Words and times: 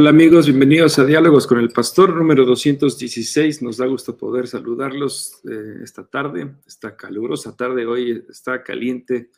Hola 0.00 0.08
amigos, 0.08 0.46
bienvenidos 0.46 0.98
a 0.98 1.04
Diálogos 1.04 1.46
con 1.46 1.58
el 1.58 1.68
Pastor 1.68 2.16
número 2.16 2.46
216. 2.46 3.60
Nos 3.60 3.76
da 3.76 3.84
gusto 3.84 4.16
poder 4.16 4.48
saludarlos 4.48 5.42
eh, 5.44 5.80
esta 5.82 6.08
tarde, 6.08 6.54
esta 6.66 6.96
calurosa 6.96 7.54
tarde. 7.54 7.84
Hoy 7.84 8.24
está 8.30 8.62
caliente, 8.62 9.30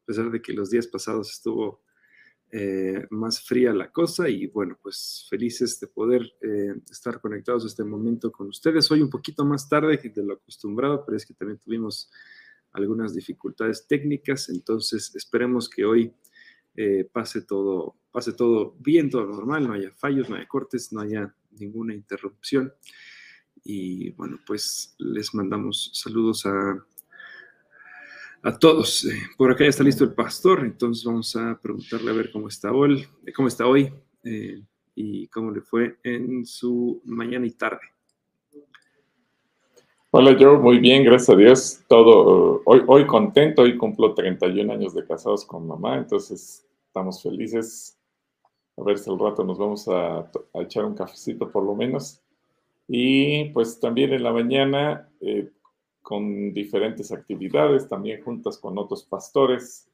a 0.00 0.04
pesar 0.04 0.30
de 0.30 0.40
que 0.40 0.52
los 0.52 0.70
días 0.70 0.86
pasados 0.86 1.32
estuvo 1.32 1.82
eh, 2.52 3.08
más 3.10 3.42
fría 3.42 3.74
la 3.74 3.90
cosa. 3.90 4.28
Y 4.28 4.46
bueno, 4.46 4.78
pues 4.80 5.26
felices 5.28 5.80
de 5.80 5.88
poder 5.88 6.32
eh, 6.42 6.76
estar 6.88 7.20
conectados 7.20 7.64
este 7.64 7.82
momento 7.82 8.30
con 8.30 8.46
ustedes. 8.46 8.88
Hoy 8.92 9.02
un 9.02 9.10
poquito 9.10 9.44
más 9.44 9.68
tarde 9.68 9.96
de 9.96 10.22
lo 10.22 10.34
acostumbrado, 10.34 11.04
pero 11.04 11.16
es 11.16 11.26
que 11.26 11.34
también 11.34 11.58
tuvimos 11.58 12.08
algunas 12.70 13.16
dificultades 13.16 13.88
técnicas. 13.88 14.48
Entonces 14.48 15.12
esperemos 15.16 15.68
que 15.68 15.84
hoy 15.84 16.14
pase 17.12 17.42
todo 17.42 17.96
pase 18.10 18.32
todo 18.32 18.74
bien, 18.78 19.10
todo 19.10 19.26
normal, 19.26 19.68
no 19.68 19.74
haya 19.74 19.92
fallos, 19.92 20.28
no 20.28 20.36
haya 20.36 20.48
cortes, 20.48 20.92
no 20.92 21.00
haya 21.00 21.32
ninguna 21.52 21.94
interrupción. 21.94 22.72
Y 23.64 24.10
bueno, 24.10 24.38
pues 24.46 24.94
les 24.98 25.34
mandamos 25.34 25.90
saludos 25.94 26.46
a, 26.46 26.84
a 28.42 28.58
todos. 28.58 29.04
Eh, 29.04 29.20
por 29.36 29.50
acá 29.50 29.64
ya 29.64 29.70
está 29.70 29.84
listo 29.84 30.04
el 30.04 30.14
pastor, 30.14 30.64
entonces 30.64 31.04
vamos 31.04 31.34
a 31.36 31.58
preguntarle 31.60 32.10
a 32.10 32.14
ver 32.14 32.30
cómo 32.32 32.48
está 32.48 32.72
hoy, 32.72 33.06
eh, 33.26 33.32
cómo 33.32 33.48
está 33.48 33.66
hoy 33.66 33.92
eh, 34.24 34.62
y 34.94 35.28
cómo 35.28 35.50
le 35.50 35.60
fue 35.60 35.98
en 36.02 36.44
su 36.46 37.02
mañana 37.04 37.46
y 37.46 37.52
tarde. 37.52 37.82
Hola, 40.10 40.36
yo 40.36 40.58
muy 40.58 40.78
bien, 40.78 41.04
gracias 41.04 41.28
a 41.28 41.36
Dios. 41.36 41.80
Todo 41.86 42.62
hoy, 42.64 42.82
hoy 42.86 43.06
contento, 43.06 43.62
hoy 43.62 43.76
cumplo 43.76 44.14
31 44.14 44.72
años 44.72 44.94
de 44.94 45.06
casados 45.06 45.44
con 45.44 45.66
mamá, 45.66 45.98
entonces 45.98 46.67
estamos 46.98 47.22
felices 47.22 47.96
a 48.76 48.82
ver 48.82 48.98
si 48.98 49.08
al 49.08 49.20
rato 49.20 49.44
nos 49.44 49.56
vamos 49.56 49.86
a, 49.86 50.28
echar 50.54 50.84
un 50.84 50.96
cafecito 50.96 51.48
por 51.48 51.62
lo 51.62 51.76
menos. 51.76 52.20
Y 52.88 53.50
pues 53.50 53.78
también 53.78 54.12
en 54.12 54.24
la 54.24 54.32
mañana 54.32 55.08
eh, 55.20 55.48
con 56.02 56.52
diferentes 56.52 57.12
actividades, 57.12 57.88
también 57.88 58.22
juntas 58.22 58.58
con 58.58 58.76
otros 58.78 59.04
pastores 59.04 59.88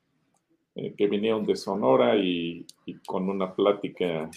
eh, 0.77 0.95
que 0.97 1.07
vinieron 1.09 1.45
de 1.45 1.57
Sonora 1.57 2.17
y, 2.17 2.65
y, 2.87 2.95
con 3.07 3.29
una 3.29 3.55
plática 3.55 4.31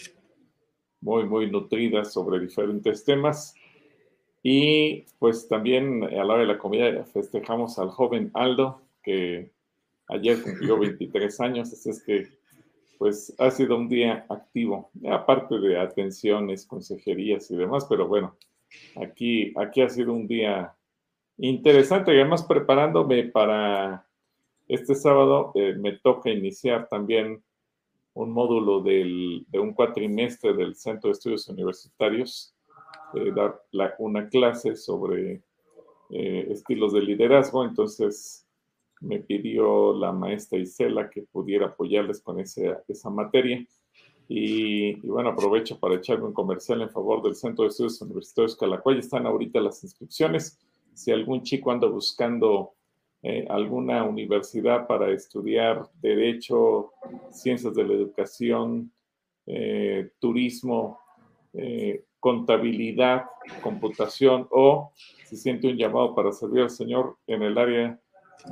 muy, 1.00 1.24
muy 1.24 1.50
nutrida 1.50 2.04
sobre 2.04 2.40
diferentes 2.42 3.06
temas. 3.06 3.54
Y 4.44 5.06
pues 5.20 5.48
también 5.48 6.04
a 6.04 6.24
la 6.26 6.34
hora 6.34 6.42
de 6.42 6.48
la 6.48 6.58
comida 6.58 7.06
festejamos 7.06 7.80
al 7.80 7.90
joven 7.92 8.30
Aldo, 8.34 8.81
que 9.04 9.52
ayer 10.09 10.42
cumplió 10.42 10.78
23 10.80 11.40
años, 11.42 11.72
así 11.72 11.90
es 11.90 12.04
que 12.04 12.37
pues 12.98 13.34
ha 13.38 13.52
sido 13.52 13.78
un 13.78 13.88
día 13.88 14.26
activo, 14.30 14.90
aparte 15.09 15.59
de 15.59 15.80
atenciones, 15.80 16.66
consejerías 16.66 17.50
y 17.52 17.56
demás, 17.56 17.86
pero 17.90 18.08
bueno, 18.08 18.36
aquí, 18.95 19.53
aquí 19.58 19.81
ha 19.81 19.90
sido 19.90 20.14
un 20.14 20.28
día 20.28 20.76
interesante 21.38 22.14
y 22.14 22.20
además 22.20 22.44
preparándome 22.44 23.25
para 23.25 24.08
este 24.68 24.96
sábado 24.96 25.52
eh, 25.56 25.75
me 25.78 25.94
toca 25.94 26.30
iniciar 26.30 26.88
también 26.90 27.44
un 28.13 28.31
módulo 28.31 28.81
de 28.81 29.46
un 29.53 29.74
cuatrimestre 29.74 30.53
del 30.53 30.75
Centro 30.75 31.09
de 31.09 31.14
Estudios 31.14 31.47
Universitarios, 31.50 32.56
eh, 33.14 33.31
dar 33.31 33.64
una 34.00 34.28
clase 34.28 34.75
sobre 34.75 35.44
eh, 36.09 36.47
estilos 36.50 36.94
de 36.94 37.02
liderazgo, 37.02 37.64
entonces 37.64 38.47
me 39.02 39.19
pidió 39.19 39.94
la 39.94 40.12
maestra 40.12 40.59
Isela 40.59 41.09
que 41.09 41.22
pudiera 41.24 41.68
apoyarles 41.68 42.22
con 42.22 42.40
esa, 42.40 42.84
esa 42.88 43.09
materia. 43.09 43.66
Y, 44.30 44.96
bueno, 45.08 45.30
aprovecho 45.30 45.80
para 45.80 45.96
echarme 45.96 46.25
un 46.25 46.34
comercial 46.34 46.81
en 46.81 46.90
favor 46.90 47.22
del 47.22 47.35
Centro 47.35 47.63
de 47.63 47.69
Estudios 47.69 48.02
Universitarios 48.02 48.56
Calacuay. 48.56 49.00
Están 49.00 49.25
ahorita 49.25 49.62
las 49.62 49.84
inscripciones. 49.84 50.59
Si 50.94 51.12
algún 51.12 51.44
chico 51.44 51.72
anda 51.72 51.88
buscando 51.88 52.74
eh, 53.24 53.46
alguna 53.50 54.03
universidad 54.03 54.85
para 54.85 55.12
estudiar 55.12 55.90
Derecho, 56.02 56.91
Ciencias 57.31 57.74
de 57.74 57.84
la 57.84 57.94
Educación, 57.94 58.91
eh, 59.46 60.09
Turismo, 60.19 61.00
eh, 61.53 62.03
Contabilidad, 62.19 63.25
Computación 63.62 64.47
o 64.52 64.91
si 65.25 65.38
siente 65.38 65.68
un 65.68 65.78
llamado 65.78 66.14
para 66.14 66.31
servir 66.31 66.64
al 66.64 66.69
Señor 66.69 67.18
en 67.28 67.44
el 67.44 67.58
área 67.58 68.00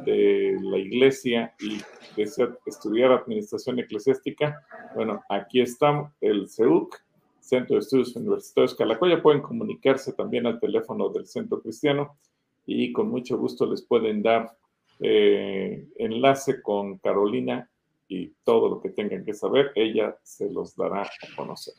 de 0.04 0.58
la 0.62 0.78
iglesia 0.78 1.54
y 1.60 1.80
desea 2.16 2.50
estudiar 2.66 3.12
administración 3.12 3.80
eclesiástica, 3.80 4.62
bueno, 4.96 5.24
aquí 5.30 5.62
está 5.62 6.12
el 6.22 6.50
CEUC, 6.50 6.96
Centro 7.40 7.76
de 7.76 7.82
Estudios 7.82 8.16
Universitarios 8.16 8.74
Calacoya. 8.76 9.22
Pueden 9.22 9.42
comunicarse 9.42 10.14
también 10.14 10.48
al 10.48 10.60
teléfono 10.60 11.10
del 11.10 11.28
Centro 11.28 11.62
Cristiano 11.62 12.18
y 12.66 12.92
con 12.92 13.10
mucho 13.10 13.38
gusto 13.38 13.66
les 13.68 13.84
pueden 13.84 14.24
dar 14.24 14.58
eh, 15.00 15.88
enlace 15.98 16.62
con 16.62 16.98
Carolina 16.98 17.70
y 18.08 18.34
todo 18.44 18.70
lo 18.70 18.82
que 18.82 18.90
tengan 18.90 19.26
que 19.26 19.34
saber, 19.34 19.72
ella 19.76 20.16
se 20.24 20.50
los 20.52 20.76
dará 20.76 21.04
a 21.04 21.36
conocer. 21.36 21.74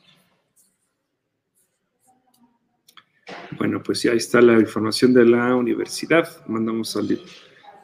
Bueno, 3.57 3.81
pues 3.83 4.03
ya 4.03 4.11
está 4.11 4.41
la 4.41 4.59
información 4.59 5.13
de 5.13 5.25
la 5.25 5.55
universidad. 5.55 6.27
Mandamos 6.47 6.89
salir 6.89 7.21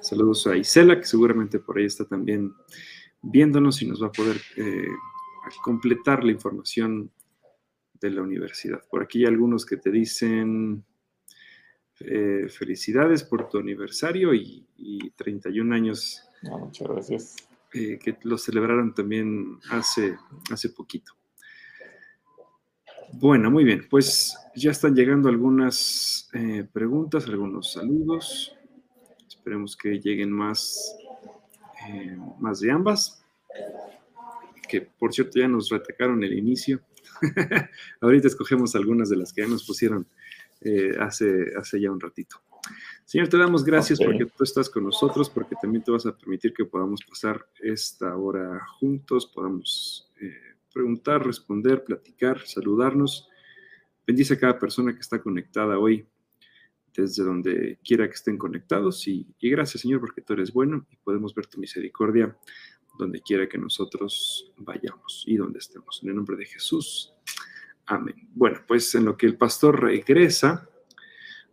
Saludos 0.04 0.46
a 0.48 0.58
Isela, 0.58 1.00
que 1.00 1.06
seguramente 1.06 1.60
por 1.60 1.78
ahí 1.78 1.86
está 1.86 2.04
también 2.04 2.54
viéndonos 3.22 3.82
y 3.82 3.88
nos 3.88 4.04
va 4.04 4.08
a 4.08 4.12
poder 4.12 4.36
eh, 4.58 4.90
completar 5.64 6.26
la 6.26 6.34
información 6.34 7.10
de 8.02 8.10
la 8.10 8.22
universidad. 8.22 8.82
Por 8.92 9.02
aquí 9.02 9.20
hay 9.20 9.28
algunos 9.28 9.66
que 9.66 9.78
te 9.78 9.92
dicen 9.92 10.84
eh, 12.02 12.48
felicidades 12.50 13.24
por 13.24 13.48
tu 13.48 13.60
aniversario 13.60 14.34
y, 14.34 14.68
31 15.16 15.74
años. 15.74 16.22
Ah, 16.52 16.58
muchas 16.58 16.86
gracias. 16.90 17.36
Eh, 17.74 17.98
que 17.98 18.18
lo 18.24 18.38
celebraron 18.38 18.94
también 18.94 19.58
hace, 19.70 20.18
hace 20.52 20.70
poquito. 20.70 21.14
Bueno, 23.14 23.50
muy 23.50 23.64
bien, 23.64 23.88
pues 23.90 24.36
ya 24.54 24.72
están 24.72 24.96
llegando 24.96 25.30
algunas 25.30 26.30
preguntas, 26.74 27.26
algunos 27.28 27.72
saludos. 27.72 28.54
Esperemos 29.44 29.76
que 29.76 30.00
lleguen 30.00 30.32
más, 30.32 30.96
eh, 31.90 32.18
más 32.40 32.62
de 32.62 32.72
ambas. 32.72 33.22
Que 34.70 34.80
por 34.80 35.14
cierto 35.14 35.38
ya 35.38 35.50
nos 35.50 35.68
retacaron 35.68 36.24
el 36.24 36.32
inicio. 36.32 36.80
Ahorita 38.00 38.28
escogemos 38.28 38.74
algunas 38.74 39.10
de 39.10 39.18
las 39.18 39.34
que 39.34 39.42
ya 39.42 39.50
nos 39.50 39.68
pusieron 39.68 40.08
eh, 40.62 40.96
hace, 40.98 41.52
hace 41.60 41.82
ya 41.82 41.92
un 41.92 42.00
ratito. 42.00 42.38
Señor, 43.04 43.28
te 43.28 43.38
damos 43.38 43.66
gracias 43.66 44.00
porque 44.00 44.28
tú 44.28 44.46
estás 44.46 44.70
con 44.70 44.86
nosotros, 44.86 45.30
porque 45.30 45.58
también 45.62 45.84
te 45.84 45.92
vas 45.92 46.06
a 46.06 46.16
permitir 46.16 46.54
que 46.54 46.64
podamos 46.64 47.02
pasar 47.04 47.46
esta 47.60 48.16
hora 48.16 48.66
juntos, 48.80 49.26
podamos 49.28 50.10
eh, 50.22 50.56
preguntar, 50.74 51.26
responder, 51.26 51.84
platicar, 51.84 52.40
saludarnos. 52.46 53.28
Bendice 54.08 54.36
a 54.36 54.40
cada 54.40 54.58
persona 54.58 54.94
que 54.94 55.02
está 55.02 55.22
conectada 55.22 55.78
hoy 55.78 56.08
desde 56.96 57.24
donde 57.24 57.80
quiera 57.84 58.08
que 58.08 58.14
estén 58.14 58.38
conectados. 58.38 59.08
Y, 59.08 59.28
gracias, 59.42 59.82
Señor, 59.82 60.00
porque 60.00 60.22
tú 60.22 60.34
eres 60.34 60.54
bueno 60.54 60.86
y 60.92 60.96
podemos 60.98 61.34
ver 61.34 61.48
tu 61.48 61.60
misericordia 61.60 62.38
donde 62.98 63.22
quiera 63.22 63.48
que 63.48 63.58
nosotros 63.58 64.54
vayamos 64.58 65.24
y 65.26 65.36
donde 65.36 65.60
estemos. 65.60 66.02
En 66.04 66.10
el 66.10 66.16
nombre 66.16 66.38
de 66.38 66.46
Jesús. 66.46 67.14
Amén. 67.88 68.30
Bueno, 68.34 68.60
pues 68.68 68.94
en 68.96 69.06
lo 69.06 69.18
que 69.18 69.26
el 69.26 69.38
pastor 69.38 69.82
regresa, 69.82 70.70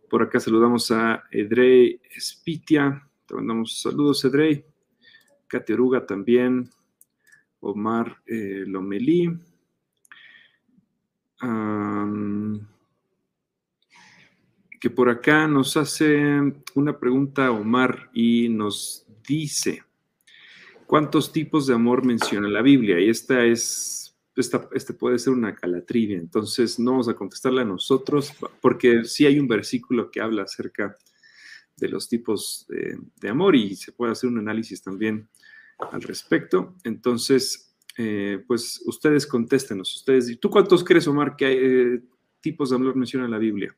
por 0.09 0.21
acá 0.21 0.39
saludamos 0.39 0.91
a 0.91 1.23
Edrey 1.31 1.99
Espitia. 2.15 3.07
Te 3.25 3.35
mandamos 3.35 3.81
saludos, 3.81 4.23
Edrey. 4.25 4.63
Cateruga 5.47 6.05
también. 6.05 6.69
Omar 7.59 8.21
eh, 8.25 8.63
Lomelí 8.65 9.29
que 14.81 14.89
por 14.89 15.09
acá 15.09 15.47
nos 15.47 15.77
hace 15.77 16.41
una 16.73 16.99
pregunta 16.99 17.51
Omar 17.51 18.09
y 18.13 18.49
nos 18.49 19.05
dice, 19.27 19.83
¿cuántos 20.87 21.31
tipos 21.31 21.67
de 21.67 21.75
amor 21.75 22.03
menciona 22.03 22.49
la 22.49 22.63
Biblia? 22.63 22.99
Y 22.99 23.07
esta 23.07 23.45
es, 23.45 24.17
esta, 24.35 24.67
este 24.73 24.95
puede 24.95 25.19
ser 25.19 25.33
una 25.33 25.53
calatrivia, 25.53 26.17
entonces 26.17 26.79
no 26.79 26.91
vamos 26.91 27.07
a 27.07 27.13
contestarla 27.13 27.63
nosotros, 27.63 28.33
porque 28.59 29.05
sí 29.05 29.27
hay 29.27 29.37
un 29.37 29.47
versículo 29.47 30.09
que 30.09 30.19
habla 30.19 30.43
acerca 30.43 30.97
de 31.77 31.87
los 31.87 32.09
tipos 32.09 32.65
de, 32.67 33.29
amor 33.29 33.55
y 33.55 33.75
se 33.75 33.91
puede 33.91 34.13
hacer 34.13 34.31
un 34.31 34.39
análisis 34.39 34.81
también 34.81 35.29
al 35.91 36.01
respecto. 36.01 36.75
Entonces, 36.83 37.75
eh, 37.99 38.43
pues 38.47 38.81
ustedes 38.87 39.27
contéstenos, 39.27 39.95
ustedes, 39.95 40.39
¿tú 40.39 40.49
cuántos 40.49 40.83
crees, 40.83 41.07
Omar, 41.07 41.35
que 41.35 41.45
hay 41.45 41.57
eh, 41.59 42.01
tipos 42.39 42.71
de 42.71 42.77
amor 42.77 42.95
menciona 42.95 43.27
la 43.27 43.37
Biblia? 43.37 43.75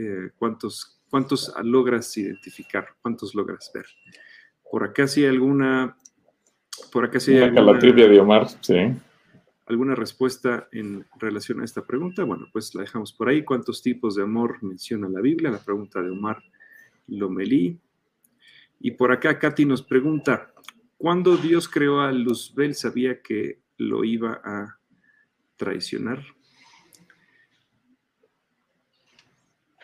Eh, 0.00 0.30
¿cuántos, 0.38 1.00
¿Cuántos 1.10 1.52
logras 1.64 2.16
identificar? 2.16 2.86
¿Cuántos 3.02 3.34
logras 3.34 3.68
ver? 3.74 3.86
Por 4.70 4.84
acá 4.84 5.08
sí 5.08 5.24
hay 5.24 5.30
alguna, 5.30 5.96
por 6.92 7.04
acá 7.04 7.18
sí 7.18 7.32
hay 7.34 7.42
alguna, 7.42 7.80
de 7.80 8.20
Omar, 8.20 8.46
sí. 8.60 8.92
¿Alguna 9.66 9.96
respuesta 9.96 10.68
en 10.70 11.04
relación 11.18 11.60
a 11.60 11.64
esta 11.64 11.84
pregunta? 11.84 12.22
Bueno, 12.22 12.46
pues 12.52 12.76
la 12.76 12.82
dejamos 12.82 13.12
por 13.12 13.28
ahí. 13.28 13.42
¿Cuántos 13.42 13.82
tipos 13.82 14.14
de 14.14 14.22
amor 14.22 14.62
menciona 14.62 15.08
la 15.08 15.20
Biblia? 15.20 15.50
La 15.50 15.58
pregunta 15.58 16.00
de 16.00 16.10
Omar 16.10 16.44
Lomelí. 17.08 17.76
Y 18.78 18.92
por 18.92 19.10
acá 19.10 19.36
Katy 19.36 19.64
nos 19.64 19.82
pregunta, 19.82 20.52
¿cuándo 20.96 21.36
Dios 21.36 21.68
creó 21.68 22.02
a 22.02 22.12
Luzbel 22.12 22.76
sabía 22.76 23.20
que 23.20 23.58
lo 23.78 24.04
iba 24.04 24.40
a 24.44 24.78
traicionar? 25.56 26.22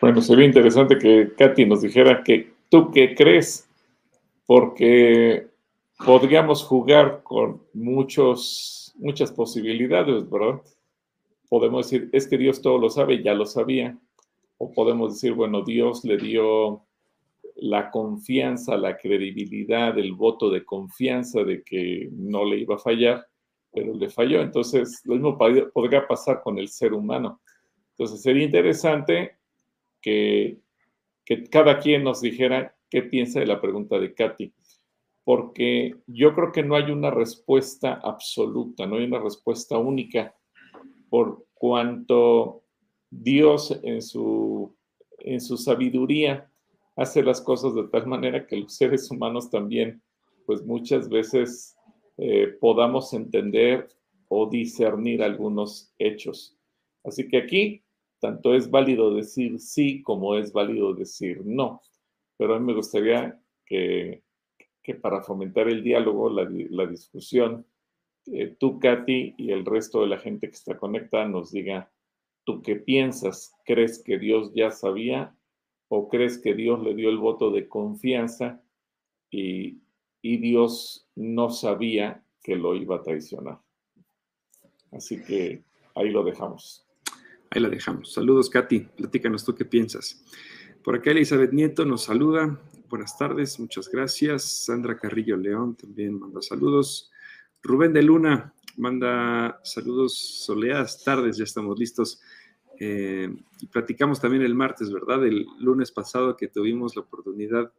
Bueno, 0.01 0.21
sería 0.21 0.45
interesante 0.45 0.97
que 0.97 1.33
Katy 1.37 1.65
nos 1.65 1.81
dijera 1.81 2.21
que 2.21 2.53
tú 2.69 2.91
qué 2.91 3.15
crees, 3.15 3.69
porque 4.45 5.47
podríamos 6.05 6.63
jugar 6.63 7.21
con 7.23 7.61
muchos, 7.73 8.93
muchas 8.97 9.31
posibilidades, 9.31 10.29
¿verdad? 10.29 10.61
Podemos 11.49 11.89
decir, 11.89 12.09
es 12.11 12.27
que 12.27 12.37
Dios 12.37 12.61
todo 12.61 12.77
lo 12.77 12.89
sabe, 12.89 13.23
ya 13.23 13.33
lo 13.33 13.45
sabía. 13.45 13.97
O 14.57 14.71
podemos 14.71 15.13
decir, 15.13 15.33
bueno, 15.33 15.61
Dios 15.63 16.03
le 16.03 16.17
dio 16.17 16.83
la 17.55 17.89
confianza, 17.89 18.77
la 18.77 18.97
credibilidad, 18.97 19.97
el 19.97 20.13
voto 20.13 20.49
de 20.49 20.65
confianza 20.65 21.43
de 21.43 21.63
que 21.63 22.09
no 22.11 22.43
le 22.43 22.57
iba 22.57 22.75
a 22.75 22.79
fallar, 22.79 23.25
pero 23.71 23.93
le 23.93 24.09
falló. 24.09 24.41
Entonces, 24.41 25.01
lo 25.05 25.15
mismo 25.15 25.37
podría 25.37 26.07
pasar 26.07 26.41
con 26.41 26.57
el 26.57 26.67
ser 26.67 26.93
humano. 26.93 27.39
Entonces, 27.91 28.21
sería 28.21 28.43
interesante 28.43 29.37
que, 30.05 30.59
cada 31.49 31.79
quien 31.79 32.03
nos 32.03 32.21
dijera 32.21 32.75
qué 32.89 33.01
piensa 33.01 33.39
de 33.39 33.47
la 33.47 33.59
pregunta 33.59 33.97
de 33.97 34.13
Katy, 34.13 34.53
porque 35.23 35.95
yo 36.05 36.35
creo 36.35 36.51
que 36.51 36.61
no 36.61 36.75
hay 36.75 36.91
una 36.91 37.09
respuesta 37.09 37.99
absoluta, 38.03 38.85
no 38.85 38.97
hay 38.97 39.05
una 39.05 39.19
respuesta 39.19 39.79
única, 39.79 40.35
por 41.09 41.47
cuanto 41.55 42.63
Dios 43.09 43.79
en 43.81 44.03
su, 44.03 44.75
en 45.17 45.41
su 45.41 45.57
sabiduría 45.57 46.51
hace 46.95 47.23
las 47.23 47.41
cosas 47.41 47.73
de 47.73 47.87
tal 47.87 48.05
manera 48.05 48.45
que 48.45 48.57
los 48.57 48.75
seres 48.75 49.09
humanos 49.09 49.49
también, 49.49 50.03
pues 50.45 50.63
muchas 50.63 51.09
veces 51.09 51.75
eh, 52.17 52.55
podamos 52.61 53.11
entender 53.13 53.89
o 54.27 54.47
discernir 54.47 55.23
algunos 55.23 55.91
hechos. 55.97 56.55
Así 57.03 57.27
que 57.27 57.37
aquí 57.37 57.84
tanto 58.25 58.55
es 58.55 58.69
válido 58.69 59.13
decir 59.13 59.59
sí 59.59 60.01
como 60.01 60.35
es 60.35 60.51
válido 60.51 60.93
decir 60.93 61.41
no. 61.45 61.81
Pero 62.37 62.55
a 62.55 62.59
mí 62.59 62.65
me 62.65 62.73
gustaría 62.73 63.39
que, 63.65 64.23
para 65.01 65.21
fomentar 65.21 65.67
el 65.67 65.83
diálogo, 65.83 66.29
la, 66.29 66.85
discusión, 66.85 67.65
eh, 68.27 68.55
tú, 68.59 68.79
Katy, 68.79 69.35
y 69.37 69.51
el 69.51 69.65
resto 69.65 70.01
de 70.01 70.07
la 70.07 70.17
gente 70.17 70.47
que 70.47 70.55
está 70.55 70.77
conectada 70.77 71.27
nos 71.27 71.51
diga, 71.51 71.91
¿tú 72.43 72.61
qué 72.61 72.75
piensas? 72.75 73.53
¿Crees 73.65 74.01
que 74.03 74.17
Dios 74.17 74.51
ya 74.53 74.71
sabía 74.71 75.35
¿O 75.87 76.09
crees 76.09 76.37
que 76.39 76.53
Dios 76.53 76.81
le 76.81 76.95
dio 76.95 77.09
el 77.09 77.17
voto 77.17 77.51
de 77.51 77.67
confianza 77.67 78.61
y, 79.29 79.81
Dios 80.21 81.07
no 81.13 81.51
sabía 81.51 82.25
que 82.41 82.55
lo 82.55 82.75
iba 82.75 82.95
a 82.95 83.03
traicionar? 83.03 83.59
Así 84.91 85.23
que 85.23 85.63
ahí 85.93 86.09
lo 86.09 86.23
dejamos. 86.23 86.84
Ahí 87.55 87.61
la 87.61 87.69
dejamos. 87.69 88.11
Saludos, 88.11 88.49
Katy. 88.49 88.81
Platícanos 88.97 89.45
tú 89.45 89.55
qué 89.55 89.63
piensas. 89.63 90.21
Por 90.83 90.93
acá 90.93 91.11
Elizabeth 91.11 91.53
Nieto 91.53 91.85
nos 91.85 92.03
saluda. 92.03 92.59
Buenas 92.89 93.17
tardes, 93.17 93.57
muchas 93.61 93.89
gracias. 93.89 94.65
Sandra 94.65 94.97
Carrillo 94.97 95.37
León 95.37 95.77
también 95.77 96.19
manda 96.19 96.41
saludos. 96.41 97.13
Rubén 97.63 97.93
de 97.93 98.03
Luna 98.03 98.53
manda 98.75 99.61
saludos 99.63 100.17
soleadas 100.17 101.01
tardes, 101.05 101.37
ya 101.37 101.45
estamos 101.45 101.79
listos. 101.79 102.19
Eh, 102.77 103.33
y 103.61 103.67
platicamos 103.67 104.19
también 104.19 104.43
el 104.43 104.53
martes, 104.53 104.91
¿verdad? 104.91 105.25
El 105.25 105.47
lunes 105.57 105.93
pasado 105.93 106.35
que 106.35 106.49
tuvimos 106.49 106.97
la 106.97 107.03
oportunidad 107.03 107.71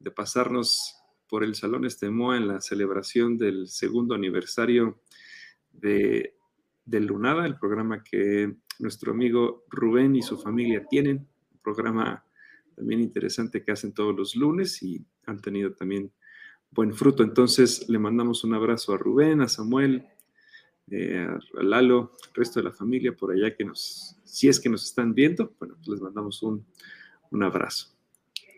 de 0.00 0.10
pasarnos 0.10 0.96
por 1.28 1.44
el 1.44 1.54
Salón 1.54 1.84
Estemoa 1.84 2.38
en 2.38 2.48
la 2.48 2.60
celebración 2.60 3.38
del 3.38 3.68
segundo 3.68 4.16
aniversario 4.16 4.98
de, 5.70 6.34
Lunada, 6.86 7.46
el 7.46 7.58
programa 7.58 8.02
que 8.02 8.54
nuestro 8.78 9.12
amigo 9.12 9.64
Rubén 9.68 10.16
y 10.16 10.22
su 10.22 10.38
familia 10.38 10.84
tienen, 10.88 11.28
un 11.52 11.60
programa 11.62 12.24
también 12.74 13.00
interesante 13.00 13.62
que 13.62 13.72
hacen 13.72 13.92
todos 13.92 14.16
los 14.16 14.34
lunes 14.34 14.82
y 14.82 15.04
han 15.26 15.40
tenido 15.40 15.72
también 15.72 16.10
buen 16.70 16.94
fruto. 16.94 17.22
Entonces 17.22 17.88
le 17.88 17.98
mandamos 17.98 18.44
un 18.44 18.54
abrazo 18.54 18.94
a 18.94 18.98
Rubén, 18.98 19.40
a 19.40 19.48
Samuel, 19.48 20.06
eh, 20.90 21.26
a 21.58 21.62
Lalo, 21.62 22.12
al 22.26 22.34
resto 22.34 22.60
de 22.60 22.64
la 22.64 22.72
familia 22.72 23.14
por 23.14 23.32
allá 23.32 23.54
que 23.54 23.64
nos, 23.64 24.16
si 24.24 24.48
es 24.48 24.58
que 24.58 24.68
nos 24.68 24.84
están 24.84 25.14
viendo, 25.14 25.52
bueno, 25.58 25.74
pues 25.76 25.88
les 25.88 26.00
mandamos 26.00 26.42
un, 26.42 26.64
abrazo. 27.42 27.88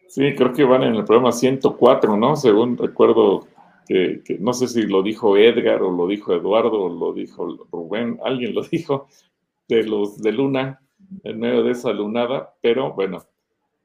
Sí, 0.08 0.34
creo 0.34 0.52
que 0.52 0.64
van 0.64 0.82
en 0.82 0.96
el 0.96 1.04
programa 1.04 1.30
104, 1.30 2.16
¿no? 2.16 2.34
Según 2.34 2.76
recuerdo 2.76 3.46
que, 3.86 4.22
no 4.40 4.52
sé 4.52 4.68
si 4.68 4.82
lo 4.82 5.02
dijo 5.02 5.36
Edgar 5.36 5.82
o 5.82 5.90
lo 5.90 6.06
dijo 6.06 6.34
Eduardo 6.34 6.82
o 6.82 6.88
lo 6.88 7.12
dijo 7.12 7.66
Rubén, 7.70 8.18
alguien 8.24 8.54
lo 8.54 8.62
dijo, 8.70 9.08
de 9.68 9.84
los 9.84 10.20
de 10.20 10.32
Luna, 10.32 10.80
en 11.22 11.38
medio 11.38 11.62
de 11.62 11.72
esa 11.72 11.92
lunada, 11.92 12.54
pero 12.60 12.92
bueno, 12.94 13.24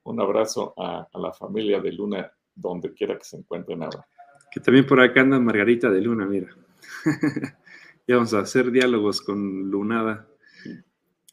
un 0.03 0.21
abrazo 0.21 0.73
a, 0.77 1.07
a 1.11 1.19
la 1.19 1.31
familia 1.31 1.79
de 1.79 1.91
Luna, 1.91 2.31
donde 2.55 2.93
quiera 2.93 3.17
que 3.17 3.25
se 3.25 3.37
encuentren 3.37 3.83
ahora. 3.83 4.05
Que 4.51 4.59
también 4.59 4.85
por 4.85 4.99
acá 4.99 5.21
anda 5.21 5.39
Margarita 5.39 5.89
de 5.89 6.01
Luna, 6.01 6.25
mira. 6.25 6.49
Ya 8.09 8.15
vamos 8.15 8.33
a 8.33 8.39
hacer 8.39 8.71
diálogos 8.71 9.21
con 9.21 9.69
Lunada. 9.69 10.27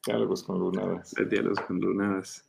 Diálogos 0.06 0.42
con 0.42 0.58
Lunadas. 0.58 1.14
Diálogos 1.26 1.60
con 1.60 1.80
Lunadas. 1.80 2.46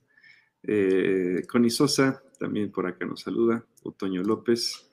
Eh, 0.64 1.44
Connie 1.50 1.70
Sosa, 1.70 2.22
también 2.38 2.70
por 2.70 2.86
acá 2.88 3.06
nos 3.06 3.22
saluda. 3.22 3.64
Otoño 3.84 4.24
López. 4.24 4.87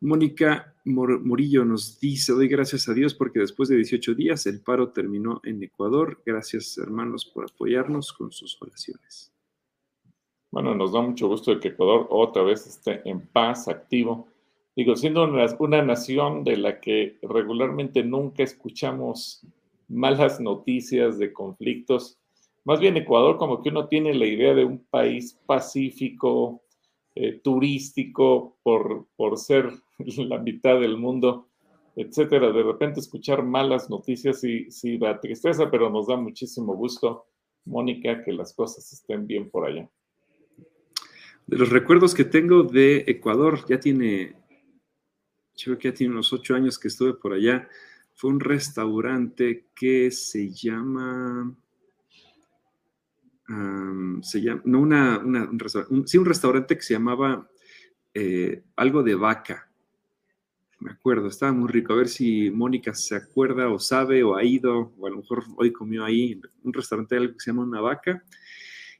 Mónica 0.00 0.74
Morillo 0.84 1.64
nos 1.64 2.00
dice, 2.00 2.32
doy 2.32 2.48
gracias 2.48 2.88
a 2.88 2.94
Dios 2.94 3.14
porque 3.14 3.40
después 3.40 3.68
de 3.68 3.76
18 3.76 4.14
días 4.14 4.46
el 4.46 4.60
paro 4.60 4.90
terminó 4.90 5.40
en 5.44 5.62
Ecuador. 5.62 6.22
Gracias 6.24 6.78
hermanos 6.78 7.24
por 7.24 7.44
apoyarnos 7.44 8.12
con 8.12 8.32
sus 8.32 8.60
oraciones. 8.60 9.32
Bueno, 10.50 10.74
nos 10.74 10.92
da 10.92 11.00
mucho 11.00 11.28
gusto 11.28 11.54
de 11.54 11.60
que 11.60 11.68
Ecuador 11.68 12.06
otra 12.10 12.42
vez 12.42 12.66
esté 12.66 13.08
en 13.08 13.26
paz, 13.26 13.68
activo 13.68 14.26
digo, 14.76 14.96
siendo 14.96 15.24
una, 15.24 15.82
nación 15.82 16.44
de 16.44 16.56
la 16.56 16.80
que 16.80 17.18
regularmente 17.22 18.02
nunca 18.02 18.42
escuchamos 18.42 19.42
malas 19.88 20.40
noticias 20.40 21.18
de 21.18 21.32
conflictos, 21.32 22.18
más 22.64 22.80
bien 22.80 22.96
Ecuador 22.96 23.36
como 23.36 23.62
que 23.62 23.70
uno 23.70 23.88
tiene 23.88 24.14
la 24.14 24.26
idea 24.26 24.54
de 24.54 24.64
un 24.64 24.78
país 24.78 25.38
pacífico, 25.46 26.62
eh, 27.14 27.40
turístico, 27.42 28.56
por, 28.62 29.06
por 29.16 29.36
ser 29.36 29.70
la 30.28 30.38
mitad 30.38 30.80
del 30.80 30.96
mundo, 30.96 31.48
etcétera. 31.96 32.52
De 32.52 32.62
repente 32.62 33.00
escuchar 33.00 33.44
malas 33.44 33.90
noticias 33.90 34.40
sí, 34.40 34.98
da 34.98 35.20
tristeza, 35.20 35.70
pero 35.70 35.90
nos 35.90 36.06
da 36.06 36.16
muchísimo 36.16 36.74
gusto, 36.74 37.26
Mónica, 37.64 38.22
que 38.22 38.32
las 38.32 38.54
cosas 38.54 38.92
estén 38.92 39.26
bien 39.26 39.50
por 39.50 39.66
allá. 39.66 39.88
De 41.46 41.56
los 41.58 41.70
recuerdos 41.70 42.14
que 42.14 42.24
tengo 42.24 42.62
de 42.62 43.04
Ecuador, 43.06 43.64
ya 43.68 43.80
tiene 43.80 44.36
creo 45.64 45.78
que 45.78 45.88
ya 45.88 45.94
tiene 45.94 46.14
unos 46.14 46.32
ocho 46.32 46.54
años 46.54 46.78
que 46.78 46.88
estuve 46.88 47.14
por 47.14 47.32
allá, 47.32 47.68
fue 48.14 48.30
un 48.30 48.40
restaurante 48.40 49.68
que 49.74 50.10
se 50.10 50.50
llama, 50.50 51.54
se 54.22 54.40
llama, 54.42 54.62
no 54.64 54.80
una, 54.80 55.18
un 55.18 56.06
sí, 56.06 56.18
un 56.18 56.24
restaurante 56.24 56.76
que 56.76 56.82
se 56.82 56.94
llamaba 56.94 57.48
eh, 58.14 58.62
algo 58.76 59.02
de 59.02 59.14
vaca. 59.14 59.69
Me 60.80 60.92
acuerdo, 60.92 61.28
estaba 61.28 61.52
muy 61.52 61.68
rico. 61.70 61.92
A 61.92 61.96
ver 61.96 62.08
si 62.08 62.50
Mónica 62.50 62.94
se 62.94 63.14
acuerda 63.14 63.68
o 63.68 63.78
sabe 63.78 64.22
o 64.22 64.36
ha 64.36 64.44
ido, 64.44 64.92
o 64.98 65.06
a 65.06 65.10
lo 65.10 65.18
mejor 65.18 65.44
hoy 65.56 65.72
comió 65.72 66.04
ahí, 66.04 66.40
un 66.62 66.72
restaurante 66.72 67.16
algo 67.16 67.34
que 67.34 67.40
se 67.40 67.50
llama 67.50 67.62
una 67.62 67.80
vaca 67.80 68.24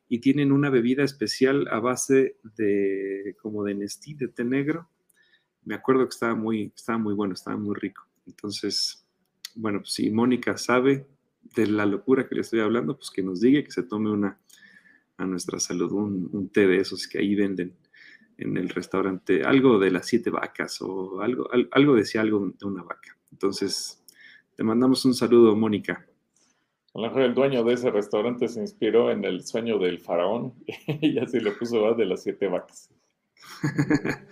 y 0.09 0.19
tienen 0.19 0.53
una 0.53 0.71
bebida 0.71 1.05
especial 1.05 1.67
a 1.71 1.81
base 1.81 2.37
de 2.57 3.37
como 3.41 3.65
de 3.65 3.75
Nestí, 3.75 4.15
de 4.15 4.29
té 4.29 4.45
negro 4.45 4.89
me 5.65 5.75
acuerdo 5.75 6.05
que 6.05 6.15
estaba 6.15 6.35
muy, 6.35 6.73
estaba 6.75 6.99
muy 6.99 7.15
bueno, 7.15 7.35
estaba 7.35 7.57
muy 7.57 7.75
rico. 7.75 8.03
Entonces, 8.27 9.07
bueno, 9.55 9.81
pues 9.81 9.95
si 9.95 10.11
Mónica 10.11 10.57
sabe 10.57 11.07
de 11.55 11.67
la 11.67 11.87
locura 11.87 12.29
que 12.29 12.35
le 12.35 12.41
estoy 12.43 12.61
hablando, 12.61 12.97
pues 12.97 13.11
que 13.11 13.23
nos 13.23 13.41
diga 13.41 13.63
que 13.63 13.71
se 13.71 13.83
tome 13.83 14.11
una 14.11 14.39
a 15.17 15.27
nuestra 15.27 15.61
salud, 15.61 15.93
un, 15.93 16.49
té 16.49 16.67
de 16.67 16.79
esos 16.79 17.07
que 17.07 17.19
ahí 17.19 17.35
venden. 17.35 17.77
En 18.41 18.57
el 18.57 18.69
restaurante, 18.69 19.43
algo 19.45 19.79
de 19.79 19.91
las 19.91 20.07
siete 20.07 20.31
vacas 20.31 20.81
o 20.81 21.21
algo, 21.21 21.49
algo 21.71 21.95
decía 21.95 22.21
algo 22.21 22.53
de 22.59 22.67
una 22.67 22.83
vaca. 22.83 23.17
Entonces, 23.31 24.03
te 24.57 24.65
mandamos 24.65 25.05
un 25.05 25.15
saludo, 25.15 25.55
Mónica. 25.57 26.07
A 26.95 26.99
lo 26.99 27.07
mejor 27.07 27.23
el 27.23 27.35
dueño 27.35 27.63
de 27.63 27.75
ese 27.75 27.91
restaurante 27.91 28.49
se 28.49 28.61
inspiró 28.61 29.11
en 29.13 29.25
el 29.25 29.45
sueño 29.45 29.79
del 29.79 30.01
faraón 30.01 30.55
y 31.01 31.19
así 31.19 31.39
le 31.39 31.53
puso 31.53 31.95
de 31.95 32.07
las 32.07 32.23
siete 32.23 32.49
vacas. 32.49 32.91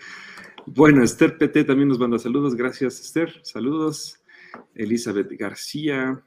bueno, 0.66 1.02
Esther 1.02 1.38
PT 1.38 1.64
también 1.64 1.88
nos 1.88 1.98
manda 1.98 2.18
saludos. 2.18 2.56
Gracias, 2.56 3.00
Esther. 3.00 3.32
Saludos. 3.42 4.22
Elizabeth 4.74 5.30
García, 5.32 6.22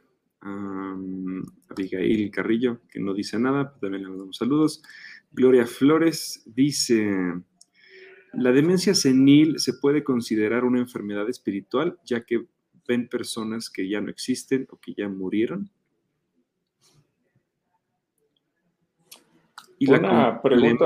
Abigail 1.69 2.31
Carrillo, 2.31 2.81
que 2.89 2.99
no 2.99 3.13
dice 3.13 3.39
nada, 3.39 3.77
también 3.79 4.03
le 4.03 4.09
mandamos 4.09 4.37
saludos. 4.37 4.81
Gloria 5.31 5.65
Flores 5.65 6.43
dice, 6.45 7.33
la 8.33 8.51
demencia 8.51 8.95
senil 8.95 9.59
se 9.59 9.73
puede 9.73 10.03
considerar 10.03 10.63
una 10.63 10.79
enfermedad 10.79 11.29
espiritual, 11.29 11.97
ya 12.05 12.23
que 12.23 12.45
ven 12.87 13.07
personas 13.07 13.69
que 13.69 13.87
ya 13.89 14.01
no 14.01 14.09
existen 14.09 14.67
o 14.71 14.77
que 14.77 14.93
ya 14.93 15.09
murieron. 15.09 15.69
Y 19.77 19.87
la 19.87 20.41
pregunta, 20.41 20.85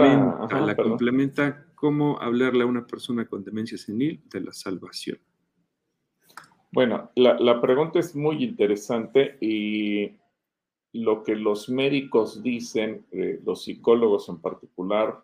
la 0.62 0.76
complementa 0.76 1.66
cómo 1.76 2.20
hablarle 2.22 2.64
a 2.64 2.68
una 2.68 2.88
persona 2.88 3.28
con 3.28 3.44
demencia 3.44 3.78
senil 3.78 4.24
de 4.32 4.42
la 4.42 4.54
salvación. 4.54 5.20
Bueno, 6.72 7.12
la, 7.16 7.62
pregunta 7.62 8.00
es 8.00 8.16
muy 8.16 8.44
interesante 8.44 9.38
y 9.40 10.18
lo 10.94 11.24
que 11.24 11.36
los 11.36 11.70
médicos 11.70 12.42
dicen, 12.42 13.06
eh, 13.12 13.40
los 13.46 13.64
psicólogos 13.64 14.30
en 14.30 14.40
particular 14.40 15.24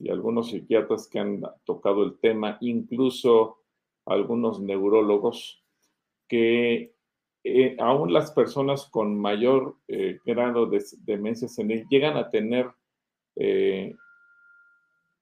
y 0.00 0.08
algunos 0.10 0.50
psiquiatras 0.50 1.06
que 1.06 1.18
han 1.20 1.42
tocado 1.64 2.02
el 2.02 2.18
tema, 2.18 2.56
incluso 2.60 3.58
algunos 4.06 4.60
neurólogos, 4.60 5.62
que 6.26 6.94
eh, 7.44 7.76
aún 7.78 8.12
las 8.12 8.32
personas 8.32 8.86
con 8.86 9.20
mayor 9.20 9.76
eh, 9.88 10.18
grado 10.24 10.66
de 10.66 10.82
demencia 11.04 11.48
senil 11.48 11.86
llegan 11.88 12.16
a 12.16 12.30
tener 12.30 12.70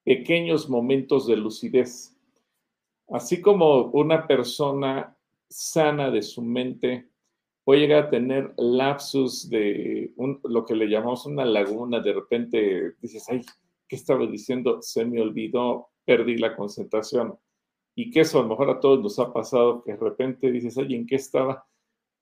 pequeños 0.05 0.69
momentos 0.69 1.27
de 1.27 1.37
lucidez. 1.37 2.17
Así 3.09 3.41
como 3.41 3.83
una 3.93 4.27
persona 4.27 5.17
sana 5.49 6.11
de 6.11 6.23
su 6.23 6.43
mente 6.43 7.09
puede 7.69 7.81
llegar 7.81 8.05
a 8.05 8.11
tener 8.11 8.55
lapsus 8.57 9.51
de 9.51 10.15
lo 10.45 10.65
que 10.65 10.75
le 10.75 10.89
llamamos 10.89 11.27
una 11.27 11.45
laguna, 11.45 12.01
de 12.01 12.15
repente 12.15 12.95
dices, 13.03 13.29
ay, 13.29 13.43
¿qué 13.89 13.97
estaba 13.97 14.27
diciendo? 14.27 14.83
Se 14.83 15.05
me 15.05 15.21
olvidó, 15.21 15.89
perdí 16.05 16.37
la 16.37 16.55
concentración. 16.57 17.39
Y 17.95 18.11
que 18.11 18.21
eso 18.21 18.39
a 18.39 18.43
lo 18.43 18.49
mejor 18.49 18.71
a 18.71 18.81
todos 18.81 19.01
nos 19.01 19.19
ha 19.19 19.33
pasado, 19.33 19.83
que 19.83 19.93
de 19.93 19.99
repente 19.99 20.53
dices, 20.53 20.79
ay, 20.79 20.95
¿en 20.95 21.07
qué 21.07 21.17
estaba? 21.17 21.67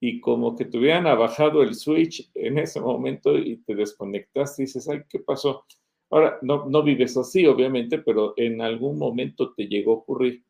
Y 0.00 0.20
como 0.20 0.56
que 0.56 0.64
te 0.66 0.78
hubieran 0.78 1.04
bajado 1.04 1.62
el 1.62 1.74
switch 1.74 2.30
en 2.34 2.58
ese 2.58 2.80
momento 2.80 3.36
y 3.36 3.58
te 3.58 3.74
desconectaste 3.74 4.62
y 4.62 4.66
dices, 4.66 4.88
ay, 4.88 5.02
¿qué 5.08 5.18
pasó? 5.20 5.64
Ahora, 6.10 6.38
no, 6.42 6.66
no 6.66 6.82
vives 6.82 7.16
así, 7.16 7.46
obviamente, 7.46 7.98
pero 7.98 8.34
en 8.36 8.60
algún 8.60 8.98
momento 8.98 9.52
te 9.54 9.66
llegó 9.66 9.92
a 9.92 9.96
ocurrir. 9.96 10.44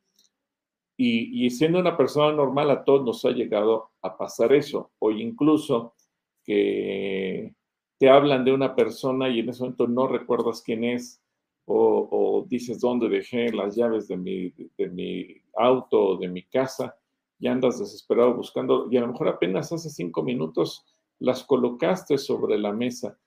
Y, 0.98 1.50
siendo 1.50 1.78
una 1.78 1.96
persona 1.96 2.34
normal, 2.34 2.70
a 2.70 2.84
todos 2.84 3.04
nos 3.04 3.24
ha 3.26 3.30
llegado 3.30 3.90
a 4.00 4.16
pasar 4.16 4.52
eso. 4.54 4.92
O 4.98 5.10
incluso 5.10 5.94
que 6.42 7.54
te 7.98 8.08
hablan 8.10 8.44
de 8.44 8.52
una 8.52 8.74
persona 8.74 9.28
y 9.28 9.40
en 9.40 9.48
ese 9.48 9.62
momento 9.62 9.86
no 9.86 10.06
recuerdas 10.06 10.62
quién 10.62 10.84
es, 10.84 11.22
o, 11.68 12.46
dices 12.48 12.80
dónde 12.80 13.08
dejé 13.08 13.52
las 13.52 13.74
llaves 13.74 14.06
de 14.06 14.16
mi, 14.16 14.50
de 14.50 14.88
mi 14.88 15.42
auto 15.56 16.10
o 16.10 16.16
de 16.16 16.28
mi 16.28 16.44
casa, 16.44 16.96
y 17.38 17.48
andas 17.48 17.78
desesperado 17.78 18.34
buscando, 18.34 18.88
y 18.90 18.96
a 18.96 19.00
lo 19.00 19.08
mejor 19.08 19.28
apenas 19.28 19.72
hace 19.72 19.90
cinco 19.90 20.22
minutos 20.22 20.84
las 21.18 21.44
colocaste 21.44 22.18
sobre 22.18 22.58
la 22.58 22.72
mesa 22.72 23.18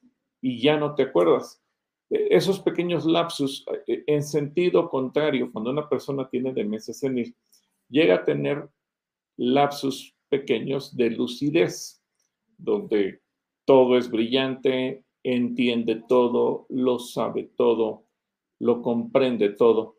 y 0.42 0.60
ya 0.62 0.78
no 0.78 0.96
te 0.96 1.04
acuerdas. 1.04 1.62
E, 2.10 2.28
esos 2.32 2.60
pequeños 2.60 3.06
lapsus, 3.06 3.66
e, 3.88 4.04
en 4.08 4.24
sentido 4.24 4.90
contrario, 4.90 5.52
cuando 5.52 5.72
una 5.72 5.88
persona 5.88 6.28
tiene 6.30 6.54
demencia 6.54 6.94
senil, 6.94 7.36
llega 7.88 8.16
a 8.16 8.26
tener 8.26 8.70
lapsus 9.38 10.16
pequeños 10.30 10.96
de 10.96 11.12
lucidez, 11.12 12.02
donde 12.58 13.22
todo 13.70 14.00
es 14.00 14.10
brillante, 14.10 15.06
entiende 15.22 16.02
todo, 16.08 16.66
lo 16.70 16.98
sabe 16.98 17.52
todo, 17.56 18.08
lo 18.58 18.82
comprende 18.82 19.50
todo. 19.50 19.98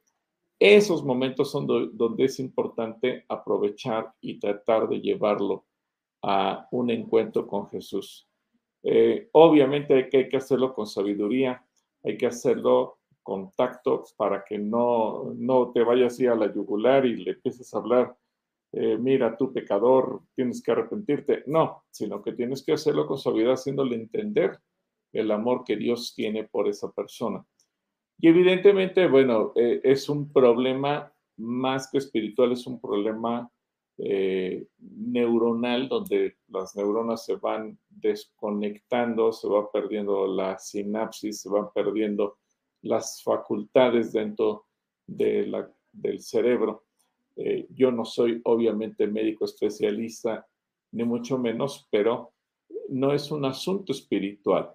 Esos 0.58 1.04
momentos 1.04 1.52
son 1.52 1.68
donde 1.92 2.24
es 2.24 2.40
importante 2.40 3.24
aprovechar 3.28 4.12
y 4.20 4.40
tratar 4.40 4.88
de 4.88 5.00
llevarlo 5.00 5.66
a 6.20 6.66
un 6.72 6.90
encuentro 6.90 7.46
con 7.46 7.68
Jesús. 7.68 8.28
Eh, 8.82 9.28
obviamente 9.30 9.94
hay 9.94 10.28
que, 10.28 10.36
hacerlo 10.36 10.74
con 10.74 10.88
sabiduría, 10.88 11.64
hay 12.02 12.18
que 12.18 12.26
hacerlo 12.26 12.98
contacto 13.22 14.02
para 14.16 14.42
que 14.42 14.58
no, 14.58 15.32
no 15.36 15.70
te 15.70 15.84
vayas 15.84 16.14
así 16.14 16.26
a 16.26 16.34
la 16.34 16.52
yugular 16.52 17.06
y 17.06 17.22
le 17.22 17.30
empieces 17.30 17.72
a 17.72 17.78
hablar, 17.78 18.16
eh, 18.72 18.96
mira, 18.98 19.36
tú 19.36 19.52
pecador, 19.52 20.22
tienes 20.34 20.62
que 20.62 20.72
arrepentirte. 20.72 21.42
No, 21.46 21.84
sino 21.90 22.22
que 22.22 22.32
tienes 22.32 22.64
que 22.64 22.72
hacerlo 22.72 23.06
con 23.06 23.18
suavidad, 23.18 23.54
haciéndole 23.54 23.96
entender 23.96 24.58
el 25.12 25.30
amor 25.30 25.64
que 25.64 25.76
Dios 25.76 26.14
tiene 26.14 26.44
por 26.44 26.68
esa 26.68 26.90
persona. 26.92 27.44
Y 28.18 28.28
evidentemente, 28.28 29.08
bueno, 29.08 29.52
eh, 29.56 29.80
es 29.82 30.08
un 30.08 30.32
problema 30.32 31.12
más 31.36 31.90
que 31.90 31.98
espiritual, 31.98 32.52
es 32.52 32.66
un 32.66 32.80
problema 32.80 33.50
eh, 33.98 34.66
neuronal 34.78 35.88
donde 35.88 36.36
las 36.48 36.76
neuronas 36.76 37.24
se 37.24 37.36
van 37.36 37.78
desconectando, 37.88 39.32
se 39.32 39.48
va 39.48 39.70
perdiendo 39.70 40.26
la 40.26 40.58
sinapsis, 40.58 41.40
se 41.42 41.48
van 41.48 41.72
perdiendo 41.74 42.38
las 42.82 43.22
facultades 43.22 44.12
dentro 44.12 44.66
de 45.06 45.46
la, 45.46 45.70
del 45.92 46.20
cerebro. 46.20 46.84
Eh, 47.36 47.66
yo 47.70 47.90
no 47.90 48.04
soy 48.04 48.40
obviamente 48.44 49.06
médico 49.06 49.44
especialista, 49.44 50.46
ni 50.92 51.04
mucho 51.04 51.38
menos, 51.38 51.86
pero 51.90 52.32
no 52.88 53.12
es 53.12 53.30
un 53.30 53.44
asunto 53.44 53.92
espiritual. 53.92 54.72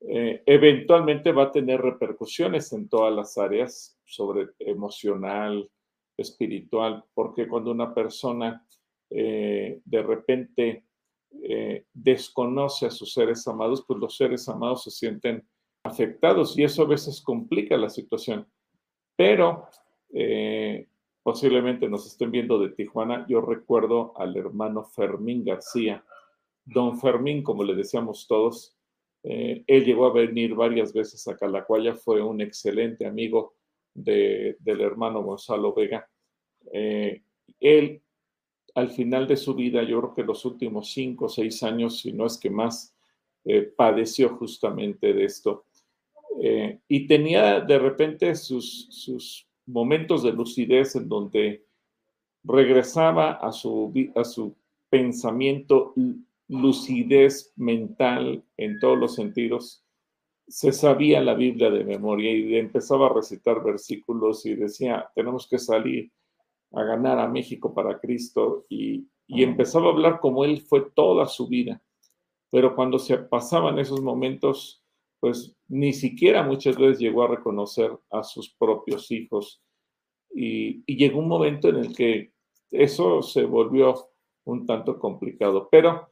Eh, 0.00 0.42
eventualmente 0.46 1.32
va 1.32 1.44
a 1.44 1.52
tener 1.52 1.80
repercusiones 1.80 2.72
en 2.72 2.88
todas 2.88 3.14
las 3.14 3.36
áreas 3.36 3.98
sobre 4.04 4.48
emocional, 4.58 5.70
espiritual, 6.16 7.04
porque 7.14 7.46
cuando 7.46 7.70
una 7.70 7.94
persona 7.94 8.66
eh, 9.10 9.80
de 9.84 10.02
repente 10.02 10.84
desconoce 11.92 12.86
a 12.86 12.90
sus 12.90 13.12
seres 13.12 13.46
amados, 13.46 13.84
pues 13.86 14.00
los 14.00 14.16
seres 14.16 14.48
amados 14.48 14.82
se 14.82 14.90
sienten 14.90 15.46
afectados 15.84 16.58
y 16.58 16.64
eso 16.64 16.82
a 16.82 16.86
veces 16.86 17.20
complica 17.22 17.76
la 17.76 17.88
situación. 17.88 18.46
Pero 19.16 19.68
eh, 20.12 20.88
posiblemente 21.22 21.88
nos 21.88 22.06
estén 22.06 22.30
viendo 22.30 22.58
de 22.58 22.70
Tijuana. 22.70 23.26
Yo 23.28 23.40
recuerdo 23.40 24.12
al 24.16 24.36
hermano 24.36 24.84
Fermín 24.84 25.44
García, 25.44 26.04
don 26.64 26.98
Fermín, 26.98 27.42
como 27.42 27.64
le 27.64 27.74
decíamos 27.74 28.26
todos. 28.26 28.76
Eh, 29.22 29.64
él 29.66 29.84
llegó 29.84 30.06
a 30.06 30.12
venir 30.12 30.54
varias 30.54 30.92
veces 30.92 31.26
a 31.28 31.36
Calacuaya, 31.36 31.94
fue 31.94 32.22
un 32.22 32.40
excelente 32.40 33.06
amigo 33.06 33.54
del 33.92 34.80
hermano 34.80 35.22
Gonzalo 35.22 35.74
Vega. 35.74 36.08
Eh, 36.72 37.22
él, 37.58 38.02
al 38.74 38.90
final 38.90 39.26
de 39.26 39.36
su 39.36 39.54
vida, 39.54 39.82
yo 39.82 40.00
creo 40.00 40.14
que 40.14 40.22
los 40.22 40.44
últimos 40.44 40.92
cinco 40.92 41.26
o 41.26 41.28
seis 41.28 41.62
años, 41.62 42.00
si 42.00 42.12
no 42.12 42.26
es 42.26 42.38
que 42.38 42.50
más, 42.50 42.94
padeció 43.76 44.36
justamente 44.36 45.12
de 45.12 45.24
esto. 45.24 45.64
Eh, 46.42 46.80
y 46.88 47.06
tenía 47.06 47.60
de 47.60 47.78
repente 47.78 48.34
sus, 48.34 49.46
momentos 49.66 50.22
de 50.22 50.32
lucidez 50.32 50.96
en 50.96 51.08
donde 51.08 51.64
regresaba 52.44 53.32
a 53.32 53.52
su, 53.52 53.92
a 54.14 54.24
su 54.24 54.56
pensamiento, 54.88 55.94
lucidez 56.48 57.52
mental 57.56 58.42
en 58.56 58.78
todos 58.80 58.98
los 58.98 59.14
sentidos. 59.14 59.84
Se 60.48 60.72
sabía 60.72 61.20
la 61.20 61.34
Biblia 61.34 61.70
de 61.70 61.84
memoria 61.84 62.32
y 62.32 62.56
empezaba 62.56 63.06
a 63.06 63.12
recitar 63.14 63.62
versículos 63.62 64.44
y 64.46 64.54
decía, 64.54 65.08
tenemos 65.14 65.46
que 65.48 65.58
salir 65.58 66.10
a 66.72 66.82
ganar 66.82 67.18
a 67.18 67.28
México 67.28 67.72
para 67.72 68.00
Cristo 68.00 68.66
y, 68.68 69.06
y 69.26 69.44
empezaba 69.44 69.86
a 69.86 69.92
hablar 69.92 70.20
como 70.20 70.44
él 70.44 70.60
fue 70.60 70.90
toda 70.92 71.26
su 71.26 71.46
vida. 71.46 71.80
Pero 72.50 72.74
cuando 72.74 72.98
se 72.98 73.16
pasaban 73.16 73.78
esos 73.78 74.00
momentos, 74.00 74.79
pues 75.20 75.54
ni 75.68 75.92
siquiera 75.92 76.42
muchas 76.42 76.76
veces 76.76 76.98
llegó 76.98 77.22
a 77.22 77.28
reconocer 77.28 77.92
a 78.10 78.22
sus 78.22 78.52
propios 78.54 79.10
hijos. 79.10 79.62
Y, 80.34 80.82
llegó 80.86 81.18
un 81.20 81.28
momento 81.28 81.68
en 81.68 81.76
el 81.76 81.94
que 81.94 82.32
eso 82.70 83.22
se 83.22 83.44
volvió 83.44 84.10
un 84.44 84.66
tanto 84.66 84.98
complicado. 84.98 85.68
Pero 85.70 86.10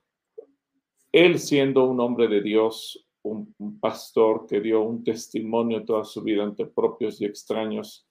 él 1.11 1.39
siendo 1.39 1.85
un 1.85 2.01
hombre 2.01 2.29
de 2.29 2.43
Dios, 2.43 3.07
un, 3.23 3.55
pastor 3.81 4.47
que 4.47 4.61
dio 4.61 4.83
un 4.83 5.03
testimonio 5.03 5.85
toda 5.85 6.05
su 6.05 6.23
vida 6.23 6.45
ante 6.45 6.67
propios 6.67 7.21
y 7.21 7.25
extraños, 7.25 8.07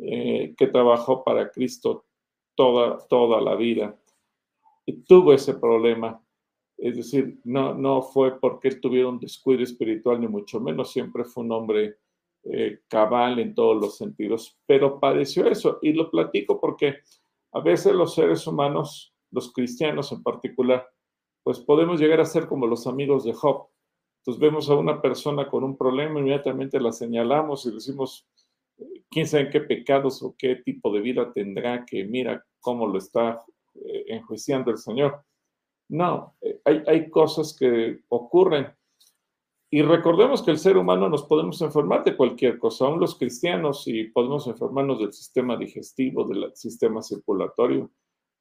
eh, 0.00 0.54
que 0.56 0.66
trabajó 0.68 1.22
para 1.22 1.50
Cristo 1.50 2.06
toda, 2.54 2.98
toda 3.08 3.40
la 3.40 3.54
vida, 3.56 3.98
y 4.86 4.94
tuvo 5.02 5.32
ese 5.32 5.54
problema. 5.54 6.22
Es 6.76 6.96
decir, 6.96 7.38
no, 7.44 7.74
no 7.74 8.02
fue 8.02 8.40
porque 8.40 8.68
él 8.68 8.80
tuviera 8.80 9.08
un 9.08 9.20
descuido 9.20 9.62
espiritual, 9.62 10.20
ni 10.20 10.28
mucho 10.28 10.60
menos, 10.60 10.92
siempre 10.92 11.24
fue 11.24 11.44
un 11.44 11.52
hombre 11.52 11.96
eh, 12.44 12.80
cabal 12.88 13.38
en 13.38 13.54
todos 13.54 13.80
los 13.80 13.96
sentidos, 13.96 14.58
pero 14.66 14.98
padeció 14.98 15.46
eso. 15.46 15.78
Y 15.80 15.92
lo 15.92 16.10
platico 16.10 16.60
porque 16.60 16.98
a 17.52 17.60
veces 17.60 17.94
los 17.94 18.14
seres 18.14 18.46
humanos, 18.46 19.14
los 19.30 19.52
cristianos 19.52 20.10
en 20.10 20.22
particular, 20.22 20.88
pues 21.44 21.60
podemos 21.60 22.00
llegar 22.00 22.20
a 22.20 22.24
ser 22.24 22.46
como 22.46 22.66
los 22.66 22.86
amigos 22.86 23.24
de 23.24 23.32
Job. 23.32 23.68
Entonces 24.18 24.40
vemos 24.40 24.70
a 24.70 24.74
una 24.74 25.00
persona 25.00 25.48
con 25.48 25.64
un 25.64 25.76
problema, 25.76 26.20
inmediatamente 26.20 26.80
la 26.80 26.92
señalamos 26.92 27.66
y 27.66 27.72
decimos, 27.72 28.28
quién 29.10 29.26
sabe 29.26 29.50
qué 29.50 29.60
pecados 29.60 30.22
o 30.22 30.34
qué 30.38 30.56
tipo 30.56 30.92
de 30.92 31.00
vida 31.00 31.32
tendrá, 31.32 31.84
que 31.84 32.04
mira 32.04 32.44
cómo 32.60 32.86
lo 32.86 32.98
está 32.98 33.44
eh, 33.74 34.04
enjuiciando 34.08 34.70
el 34.70 34.78
Señor. 34.78 35.22
No, 35.92 36.34
hay, 36.64 36.82
hay 36.86 37.10
cosas 37.10 37.54
que 37.54 38.00
ocurren. 38.08 38.66
Y 39.70 39.82
recordemos 39.82 40.42
que 40.42 40.50
el 40.50 40.58
ser 40.58 40.78
humano 40.78 41.10
nos 41.10 41.24
podemos 41.24 41.60
enfermar 41.60 42.02
de 42.02 42.16
cualquier 42.16 42.58
cosa, 42.58 42.86
aún 42.86 42.98
los 42.98 43.14
cristianos, 43.14 43.86
y 43.86 44.04
podemos 44.04 44.46
enfermarnos 44.46 45.00
del 45.00 45.12
sistema 45.12 45.54
digestivo, 45.54 46.24
del 46.24 46.56
sistema 46.56 47.02
circulatorio, 47.02 47.90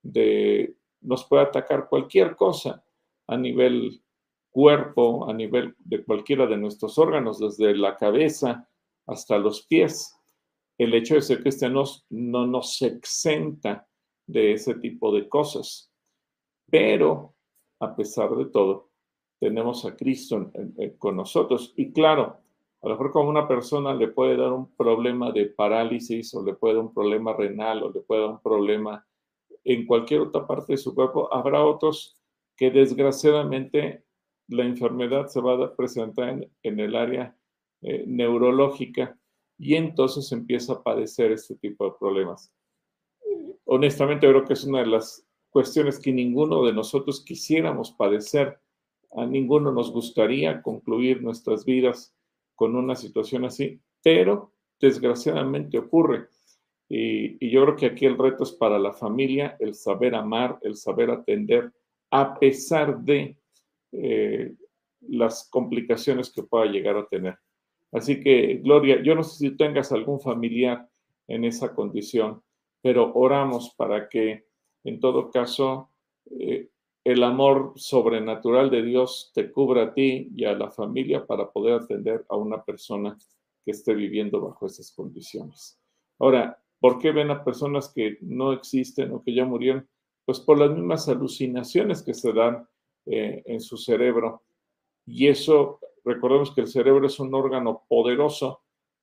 de, 0.02 0.78
nos 1.02 1.26
puede 1.26 1.44
atacar 1.44 1.90
cualquier 1.90 2.38
cosa 2.38 2.86
a 3.28 3.36
nivel 3.36 4.02
cuerpo, 4.50 5.30
a 5.30 5.34
nivel 5.34 5.76
de 5.80 6.06
cualquiera 6.06 6.48
de 6.48 6.56
nuestros 6.56 6.98
órganos, 6.98 7.38
desde 7.38 7.76
la 7.76 7.98
cabeza 7.98 8.70
hasta 9.08 9.38
los 9.38 9.66
pies. 9.68 10.16
El 10.78 10.94
hecho 10.94 11.16
de 11.16 11.22
ser 11.22 11.42
cristianos 11.42 12.06
no 12.10 12.48
nos 12.48 12.82
exenta 12.82 13.90
de 14.26 14.54
ese 14.54 14.76
tipo 14.76 15.14
de 15.14 15.28
cosas. 15.28 15.92
Pero, 16.70 17.36
a 17.82 17.96
pesar 17.96 18.36
de 18.36 18.46
todo, 18.46 18.90
tenemos 19.40 19.86
a 19.86 19.96
Cristo 19.96 20.52
con 21.00 21.16
nosotros. 21.18 21.74
Y 21.76 21.92
claro, 21.92 22.38
a 22.82 22.88
lo 22.88 22.94
mejor 22.94 23.12
como 23.12 23.30
una 23.30 23.48
persona 23.48 23.94
le 23.94 24.08
puede 24.08 24.38
dar 24.38 24.54
un 24.54 24.72
problema 24.76 25.32
de 25.32 25.48
parálisis 25.48 26.34
o 26.34 26.44
le 26.44 26.54
puede 26.54 26.76
dar 26.76 26.84
un 26.84 26.94
problema 26.94 27.34
renal 27.34 27.84
o 27.84 27.92
le 27.92 28.02
puede 28.02 28.22
dar 28.22 28.32
un 28.32 28.42
problema 28.42 29.06
en 29.64 29.86
cualquier 29.86 30.22
otra 30.22 30.48
parte 30.48 30.74
de 30.74 30.78
su 30.78 30.96
cuerpo, 30.96 31.32
habrá 31.34 31.64
otros 31.64 32.18
que 32.56 32.72
desgraciadamente 32.72 34.04
la 34.48 34.64
enfermedad 34.64 35.28
se 35.28 35.42
va 35.42 35.64
a 35.64 35.76
presentar 35.76 36.50
en, 36.64 36.80
el 36.80 36.96
área 36.96 37.36
eh, 37.82 38.04
neurológica 38.08 39.18
y 39.58 39.76
entonces 39.76 40.32
empieza 40.32 40.74
a 40.74 40.84
padecer 40.84 41.32
este 41.32 41.56
tipo 41.56 41.86
de 41.86 41.94
problemas. 42.00 42.52
Honestamente, 43.66 44.28
creo 44.28 44.44
que 44.44 44.54
es 44.54 44.64
una 44.64 44.80
de 44.80 44.88
las 44.88 45.26
cuestiones 45.52 46.00
que 46.00 46.12
ninguno 46.12 46.66
de 46.66 46.74
nosotros 46.74 47.24
quisiéramos 47.24 47.92
padecer. 47.92 48.60
A 49.12 49.26
ninguno 49.26 49.72
nos 49.72 49.92
gustaría 49.92 50.62
concluir 50.62 51.22
nuestras 51.22 51.66
vidas 51.66 52.16
con 52.56 52.76
una 52.76 52.96
situación 52.96 53.46
así, 53.46 53.80
pero 54.02 54.54
desgraciadamente 54.80 55.78
ocurre. 55.78 56.28
Y, 56.90 57.50
yo 57.50 57.64
creo 57.64 57.76
que 57.76 57.86
aquí 57.86 58.06
el 58.06 58.18
reto 58.18 58.44
es 58.44 58.52
para 58.52 58.80
la 58.80 58.94
familia, 58.94 59.56
el 59.60 59.76
saber 59.76 60.16
amar, 60.16 60.60
el 60.62 60.76
saber 60.76 61.10
atender, 61.12 61.72
a 62.10 62.38
pesar 62.38 63.00
de 63.00 63.38
eh, 63.92 64.54
las 65.08 65.48
complicaciones 65.50 66.32
que 66.32 66.44
pueda 66.44 66.66
llegar 66.66 66.98
a 66.98 67.08
tener. 67.08 67.38
Así 67.92 68.22
que, 68.22 68.60
Gloria, 68.64 69.02
yo 69.02 69.16
no 69.16 69.24
sé 69.24 69.38
si 69.38 69.58
tengas 69.58 69.92
algún 69.92 70.20
familiar 70.20 70.88
en 71.28 71.46
esa 71.46 71.74
condición, 71.74 72.42
pero 72.82 73.14
oramos 73.14 73.74
para 73.76 74.08
que, 74.08 74.46
en 74.84 75.00
todo 75.00 75.30
caso, 75.30 75.90
eh, 76.30 76.70
el 77.04 77.24
amor 77.24 77.74
sobrenatural 77.76 78.70
de 78.70 78.84
Dios 78.84 79.32
te 79.34 79.52
cubra 79.52 79.84
a 79.84 79.94
ti 79.94 80.30
y 80.36 80.46
a 80.46 80.54
la 80.54 80.70
familia 80.70 81.26
para 81.26 81.52
poder 81.52 81.82
atender 81.82 82.26
a 82.30 82.36
una 82.36 82.64
persona 82.64 83.18
que 83.66 83.72
esté 83.72 83.94
viviendo 83.94 84.42
bajo 84.42 84.66
esas 84.66 84.92
condiciones. 84.92 85.80
Ahora, 86.20 86.62
¿por 86.80 87.00
qué 87.00 87.12
ven 87.12 87.32
a 87.32 87.44
personas 87.44 87.92
que 87.94 88.18
no 88.22 88.54
existen 88.54 89.12
o 89.12 89.24
que 89.24 89.34
ya 89.34 89.46
murieron? 89.46 89.88
Pues 90.26 90.40
por 90.40 90.60
las 90.60 90.72
mismas 90.72 91.10
alucinaciones 91.10 92.04
que 92.04 92.14
se 92.14 92.34
dan 92.34 92.68
eh, 93.08 93.42
en 93.46 93.62
su 93.62 93.78
cerebro. 93.78 94.44
Y 95.08 95.28
eso, 95.28 95.80
recordemos 96.06 96.54
que 96.54 96.62
el 96.62 96.68
cerebro 96.68 97.08
es 97.08 97.20
un 97.20 97.34
órgano 97.34 97.84
poderoso 97.90 98.62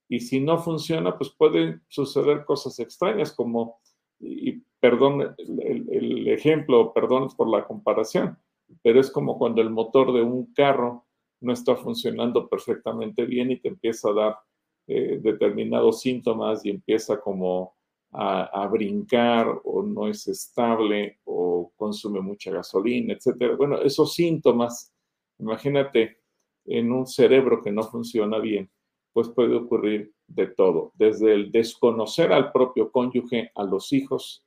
y 0.08 0.20
si 0.20 0.40
no 0.40 0.58
funciona, 0.58 1.18
pues 1.18 1.30
pueden 1.30 1.82
suceder 1.88 2.44
cosas 2.44 2.78
extrañas 2.78 3.32
como, 3.32 3.80
y 4.20 4.60
perdón 4.80 5.34
el, 5.38 6.28
ejemplo, 6.28 6.92
perdón 6.92 7.28
por 7.36 7.48
la 7.48 7.66
comparación, 7.66 8.38
pero 8.82 9.00
es 9.00 9.10
como 9.10 9.38
cuando 9.38 9.60
el 9.60 9.70
motor 9.70 10.12
de 10.12 10.22
un 10.22 10.52
carro 10.52 11.06
no 11.40 11.52
está 11.52 11.76
funcionando 11.76 12.48
perfectamente 12.48 13.24
bien 13.24 13.50
y 13.50 13.60
te 13.60 13.68
empieza 13.68 14.10
a 14.10 14.14
dar 14.14 14.38
eh, 14.86 15.18
determinados 15.22 16.00
síntomas 16.00 16.64
y 16.64 16.70
empieza 16.70 17.20
como 17.20 17.76
a, 18.12 18.66
brincar 18.68 19.60
o 19.64 19.82
no 19.82 20.08
es 20.08 20.26
estable 20.28 21.18
o 21.24 21.72
consume 21.76 22.20
mucha 22.20 22.50
gasolina, 22.50 23.14
etcétera. 23.14 23.54
Bueno, 23.56 23.80
esos 23.82 24.14
síntomas, 24.14 24.92
imagínate 25.38 26.18
en 26.64 26.92
un 26.92 27.06
cerebro 27.06 27.62
que 27.62 27.70
no 27.70 27.82
funciona 27.82 28.38
bien, 28.38 28.70
pues 29.12 29.28
puede 29.28 29.54
ocurrir 29.56 30.12
de 30.28 30.46
todo, 30.46 30.92
desde 30.94 31.32
el 31.32 31.50
desconocer 31.50 32.32
al 32.32 32.52
propio 32.52 32.92
cónyuge, 32.92 33.50
a 33.54 33.64
los 33.64 33.92
hijos, 33.92 34.44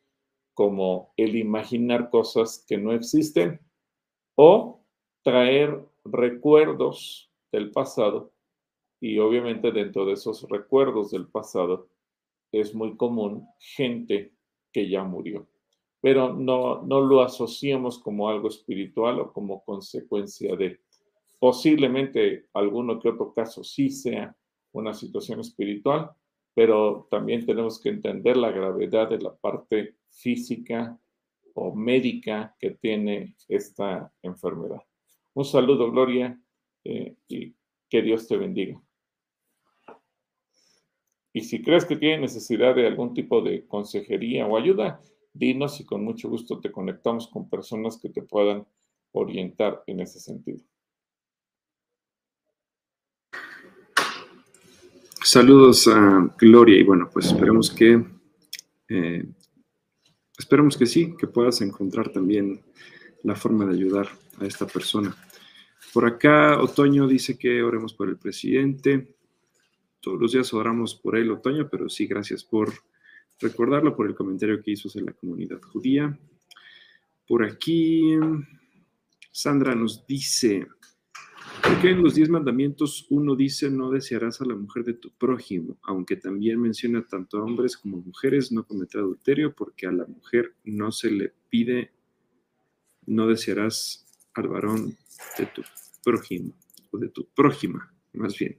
como 0.54 1.14
el 1.18 1.36
imaginar 1.36 2.10
cosas 2.10 2.64
que 2.68 2.78
no 2.78 2.94
existen, 2.94 3.60
o 4.36 4.84
traer 5.24 5.84
recuerdos 6.06 7.32
del 7.52 7.72
pasado, 7.72 8.32
y 9.00 9.18
obviamente 9.18 9.72
dentro 9.72 10.06
de 10.06 10.14
esos 10.14 10.48
recuerdos 10.50 11.12
del 11.12 11.28
pasado 11.28 11.90
es 12.52 12.76
muy 12.76 12.96
común 12.96 13.48
gente 13.60 14.34
que 14.72 14.88
ya 14.88 15.04
murió, 15.04 15.48
pero 16.00 16.34
no, 16.34 16.84
no 16.84 17.02
lo 17.02 17.22
asociamos 17.22 18.00
como 18.00 18.30
algo 18.30 18.48
espiritual 18.48 19.20
o 19.20 19.34
como 19.34 19.64
consecuencia 19.64 20.56
de, 20.56 20.80
posiblemente 21.40 22.48
alguno 22.54 23.00
que 23.00 23.10
otro 23.10 23.34
caso 23.34 23.64
sí 23.64 23.90
sea 23.90 24.36
una 24.74 24.94
situación 24.94 25.40
espiritual, 25.40 26.12
pero 26.54 27.08
también 27.10 27.46
tenemos 27.46 27.80
que 27.80 27.90
entender 27.90 28.38
la 28.38 28.52
gravedad 28.52 29.10
de 29.10 29.20
la 29.20 29.36
parte 29.36 29.96
física 30.10 31.00
o 31.54 31.76
médica 31.76 32.56
que 32.60 32.72
tiene 32.72 33.36
esta 33.48 34.12
enfermedad. 34.22 34.82
Un 35.34 35.46
saludo, 35.46 35.92
Gloria, 35.92 36.40
eh, 36.84 37.16
y 37.28 37.56
que 37.90 38.02
Dios 38.02 38.28
te 38.28 38.38
bendiga. 38.38 38.82
Y 41.34 41.42
si 41.42 41.62
crees 41.62 41.86
que 41.86 41.96
tiene 41.96 42.20
necesidad 42.20 42.76
de 42.76 42.88
algún 42.88 43.14
tipo 43.14 43.42
de 43.42 43.66
consejería 43.66 44.48
o 44.48 44.58
ayuda, 44.58 45.02
dinos 45.34 45.80
y 45.80 45.86
con 45.86 46.04
mucho 46.04 46.30
gusto 46.30 46.60
te 46.60 46.72
conectamos 46.72 47.28
con 47.28 47.50
personas 47.50 47.98
que 47.98 48.10
te 48.10 48.22
puedan 48.22 48.66
orientar 49.14 49.84
en 49.88 50.02
ese 50.02 50.20
sentido. 50.20 50.64
Saludos 55.24 55.88
a 55.88 56.34
Gloria 56.36 56.80
y 56.80 56.84
bueno, 56.84 57.08
pues 57.14 57.28
esperemos 57.28 57.70
que 57.70 58.04
eh, 58.90 59.24
esperemos 60.36 60.76
que 60.76 60.88
sí, 60.88 61.16
que 61.16 61.28
puedas 61.28 61.62
encontrar 61.62 62.12
también 62.12 62.64
la 63.22 63.36
forma 63.36 63.68
de 63.68 63.76
ayudar 63.76 64.08
a 64.40 64.46
esta 64.46 64.66
persona. 64.66 65.16
Por 65.94 66.08
acá, 66.08 66.60
Otoño 66.60 67.08
dice 67.08 67.38
que 67.38 67.62
oremos 67.62 67.94
por 67.94 68.10
el 68.10 68.18
presidente. 68.18 69.16
Todos 70.00 70.20
los 70.20 70.32
días 70.32 70.52
oramos 70.56 70.96
por 70.96 71.16
él, 71.16 71.30
Otoño, 71.30 71.70
pero 71.70 71.88
sí, 71.88 72.08
gracias 72.08 72.44
por 72.44 72.74
recordarlo, 73.40 73.96
por 73.96 74.08
el 74.08 74.16
comentario 74.16 74.60
que 74.64 74.72
hizo 74.72 74.90
en 74.98 75.06
la 75.06 75.14
comunidad 75.14 75.62
judía. 75.62 76.18
Por 77.28 77.46
aquí, 77.46 78.18
Sandra 79.32 79.76
nos 79.76 80.06
dice, 80.08 80.68
porque 81.64 81.92
en 81.92 82.02
los 82.02 82.16
diez 82.16 82.30
mandamientos 82.30 83.06
uno 83.10 83.36
dice 83.36 83.70
no 83.70 83.92
desearás 83.92 84.42
a 84.42 84.46
la 84.46 84.56
mujer 84.56 84.84
de 84.84 84.94
tu 84.94 85.12
prójimo, 85.12 85.78
aunque 85.84 86.16
también 86.16 86.60
menciona 86.60 87.06
tanto 87.08 87.38
a 87.38 87.44
hombres 87.44 87.78
como 87.78 87.98
mujeres 87.98 88.52
no 88.52 88.66
cometer 88.66 89.02
adulterio, 89.02 89.54
porque 89.54 89.88
a 89.88 89.92
la 89.92 90.06
mujer 90.06 90.56
no 90.64 90.92
se 90.92 91.12
le 91.12 91.34
pide 91.50 91.92
no 93.06 93.28
desearás 93.28 94.06
al 94.34 94.48
varón 94.48 94.96
de 95.38 95.46
tu 95.48 95.62
prójimo, 96.04 96.54
o 96.92 96.98
de 96.98 97.10
tu 97.10 97.28
prójima, 97.34 97.94
más 98.14 98.38
bien. 98.38 98.58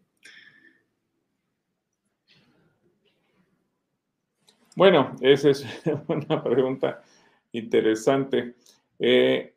Bueno, 4.75 5.15
esa 5.21 5.51
es 5.51 5.67
una 6.09 6.43
pregunta 6.43 7.03
interesante. 7.53 8.57
Eh, 8.99 9.55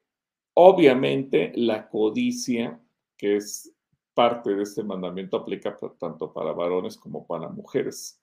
obviamente 0.54 1.52
la 1.56 1.88
codicia 1.88 2.80
que 3.18 3.38
es 3.38 3.74
parte 4.14 4.56
de 4.56 4.64
este 4.64 4.84
mandamiento, 4.84 5.38
aplica 5.38 5.78
tanto 6.00 6.32
para 6.34 6.54
varones 6.54 6.98
como 6.98 7.26
para 7.28 7.50
mujeres. 7.50 8.22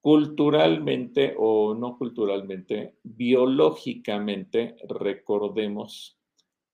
culturalmente 0.00 1.34
o 1.36 1.74
no 1.74 1.98
culturalmente, 1.98 2.94
biológicamente, 3.02 4.76
recordemos 4.88 6.16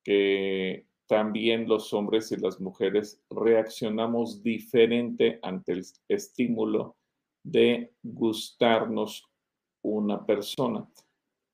que 0.04 0.86
también 1.06 1.68
los 1.68 1.92
hombres 1.92 2.30
y 2.32 2.36
las 2.36 2.60
mujeres 2.60 3.22
reaccionamos 3.30 4.42
diferente 4.42 5.38
ante 5.42 5.72
el 5.72 5.84
estímulo 6.08 6.96
de 7.42 7.92
gustarnos 8.02 9.28
una 9.82 10.24
persona. 10.24 10.88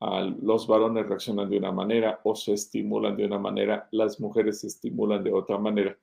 Los 0.01 0.67
varones 0.67 1.07
reaccionan 1.07 1.51
de 1.51 1.59
una 1.59 1.73
manera 1.73 2.21
o 2.25 2.35
se 2.35 2.53
estimulan 2.53 3.17
de 3.17 3.27
una 3.27 3.39
manera, 3.39 3.89
las 3.91 4.21
mujeres 4.21 4.61
se 4.61 4.69
estimulan 4.69 5.25
de 5.25 5.33
otra 5.33 5.59
manera. 5.59 5.99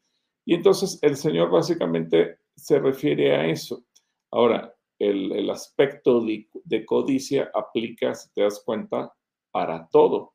Y 0.45 0.53
entonces 0.53 0.99
el 1.01 1.15
Señor 1.15 1.49
básicamente 1.49 2.39
se 2.55 2.79
refiere 2.79 3.35
a 3.35 3.47
eso. 3.47 3.83
Ahora, 4.31 4.75
el, 4.99 5.49
aspecto 5.49 6.21
de, 6.21 6.85
codicia 6.85 7.51
aplica, 7.53 8.13
si 8.15 8.31
te 8.33 8.41
das 8.41 8.61
cuenta, 8.65 9.13
para 9.51 9.87
todo 9.87 10.33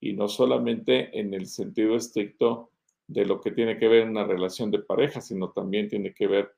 y 0.00 0.14
no 0.14 0.28
solamente 0.28 1.18
en 1.18 1.34
el 1.34 1.46
sentido 1.46 1.96
estricto 1.96 2.70
de 3.06 3.24
lo 3.24 3.40
que 3.40 3.52
tiene 3.52 3.78
que 3.78 3.88
ver 3.88 4.08
una 4.08 4.24
relación 4.24 4.70
de 4.70 4.80
pareja, 4.80 5.20
sino 5.20 5.50
también 5.50 5.88
tiene 5.88 6.14
que 6.14 6.26
ver 6.26 6.54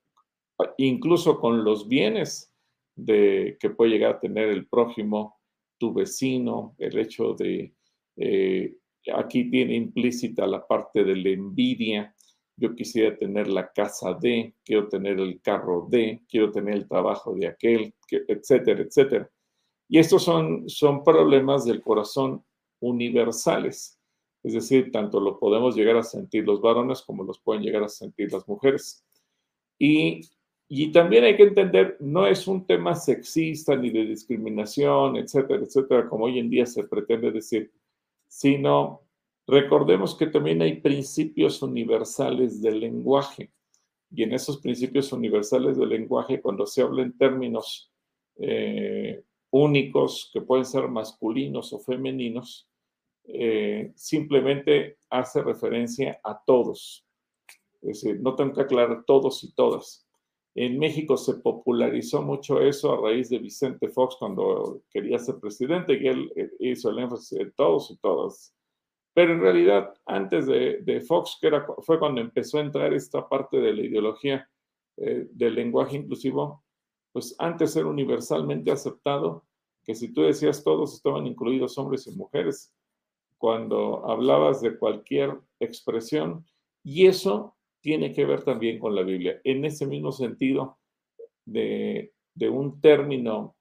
incluso 0.79 1.41
con 1.41 1.65
los 1.65 1.89
bienes 1.89 2.53
de, 2.95 3.57
que 3.61 3.71
puede 3.71 3.91
llegar 3.91 4.15
a 4.15 4.21
tener 4.21 4.49
el 4.49 4.67
prójimo, 4.67 5.34
tu 5.85 5.93
vecino, 5.93 6.75
el 6.79 6.99
hecho 6.99 7.35
de, 7.35 7.75
eh, 8.17 8.75
aquí 9.15 9.51
tiene 9.51 9.75
implícita 9.77 10.47
la 10.47 10.67
parte 10.67 11.05
de 11.05 11.15
la 11.15 11.29
envidia, 11.29 12.15
yo 12.57 12.75
quisiera 12.75 13.15
tener 13.19 13.49
la 13.49 13.71
casa 13.71 14.15
de, 14.15 14.55
quiero 14.65 14.89
tener 14.89 15.21
el 15.21 15.43
carro 15.43 15.87
de, 15.91 16.23
quiero 16.27 16.51
tener 16.51 16.75
el 16.75 16.89
trabajo 16.89 17.35
de 17.35 17.49
aquel, 17.49 17.95
etcétera, 18.11 18.81
etcétera. 18.83 19.31
Y 19.89 19.99
estos 19.99 20.23
son, 20.23 20.69
son 20.69 21.05
problemas 21.05 21.67
del 21.67 21.83
corazón 21.83 22.43
universales. 22.81 23.99
Es 24.43 24.55
decir, 24.55 24.91
tanto 24.91 25.21
lo 25.21 25.39
podemos 25.39 25.77
llegar 25.77 25.97
a 25.97 26.03
sentir 26.03 26.45
los 26.45 26.63
varones 26.63 27.03
como 27.03 27.25
los 27.25 27.39
pueden 27.41 27.63
llegar 27.63 27.83
a 27.83 27.89
sentir 27.89 28.33
las 28.33 28.49
mujeres. 28.49 29.05
Y, 29.79 30.23
y 30.69 30.93
también 30.93 31.25
hay 31.25 31.37
que 31.37 31.45
entender, 31.45 31.97
no 32.01 32.27
es 32.27 32.47
un 32.49 32.67
tema 32.67 32.95
sexista 32.95 33.77
ni 33.77 33.91
de 33.91 34.07
discriminación, 34.07 35.17
etcétera, 35.17 35.63
etcétera, 35.63 36.09
como 36.09 36.25
hoy 36.25 36.39
en 36.39 36.51
día 36.51 36.67
se 36.67 36.85
pretende 36.85 37.31
decir, 37.31 37.73
sino 38.29 39.05
Recordemos 39.47 40.17
que 40.17 40.27
también 40.27 40.63
hay 40.63 40.81
principios 40.81 41.63
universales 41.63 42.63
del 42.63 42.81
lenguaje. 42.81 43.51
Y 44.11 44.23
en 44.23 44.33
esos 44.33 44.59
principios 44.59 45.13
universales 45.13 45.77
del 45.77 45.91
lenguaje, 45.91 46.41
cuando 46.41 46.67
se 46.67 46.83
habla 46.83 47.03
en 47.03 47.17
términos 47.17 47.93
eh, 48.37 49.23
únicos, 49.51 50.31
que 50.33 50.41
pueden 50.41 50.65
ser 50.65 50.89
masculinos 50.89 51.73
o 51.73 51.79
femeninos, 51.79 52.69
eh, 53.25 53.93
simplemente 53.97 54.99
hace 55.11 55.43
referencia 55.43 56.21
a 56.23 56.41
todos. 56.45 57.05
Es 57.83 58.01
decir, 58.01 58.21
no 58.21 58.35
tengo 58.35 58.55
que 58.55 58.63
aclarar 58.63 59.05
todos 59.05 59.45
y 59.45 59.53
todas. 59.53 60.04
En 60.55 60.79
México 60.79 61.17
se 61.17 61.35
popularizó 61.35 62.23
mucho 62.23 62.61
eso 62.61 62.93
a 62.93 63.01
raíz 63.01 63.29
de 63.29 63.39
Vicente 63.39 63.89
Fox 63.89 64.17
cuando 64.19 64.83
quería 64.89 65.19
ser 65.19 65.41
presidente 65.41 65.95
y 65.95 66.07
él 66.07 66.33
eh, 66.37 66.51
hizo 66.61 66.91
el 66.91 67.01
énfasis 67.01 67.39
de 67.39 67.51
todos 67.51 67.91
y 67.91 67.97
todas. 67.97 68.55
Pero 69.15 69.33
en 69.33 69.41
realidad, 69.41 69.95
antes 70.07 70.47
de, 70.47 71.05
Fox, 71.07 71.39
que 71.41 71.49
era, 71.49 71.67
fue 71.83 71.99
cuando 71.99 72.21
empezó 72.21 72.59
a 72.59 72.63
entrar 72.63 72.93
esta 72.93 73.29
parte 73.29 73.61
de 73.61 73.73
la 73.73 73.83
ideología 73.83 74.49
eh, 74.97 75.29
del 75.31 75.55
lenguaje 75.55 75.97
inclusivo, 75.97 76.65
pues 77.13 77.35
antes 77.39 77.77
era 77.77 77.87
universalmente 77.87 78.73
aceptado 78.73 79.45
que 79.85 79.95
si 79.95 80.13
tú 80.13 80.23
decías 80.23 80.65
todos 80.65 80.95
estaban 80.95 81.27
incluidos 81.27 81.79
hombres 81.79 82.07
y 82.07 82.13
mujeres, 82.13 82.73
cuando 83.39 84.05
hablabas 84.09 84.61
de 84.63 84.77
cualquier 84.79 85.39
expresión, 85.61 86.45
y 86.83 87.07
eso 87.07 87.55
tiene 87.85 88.15
que 88.15 88.25
ver 88.25 88.43
también 88.45 88.79
con 88.79 88.95
la 88.95 89.03
Biblia. 89.03 89.43
En 89.45 89.63
ese 89.67 89.87
mismo 89.87 90.11
sentido 90.11 90.79
de, 91.45 92.15
un 92.51 92.81
término 92.81 93.57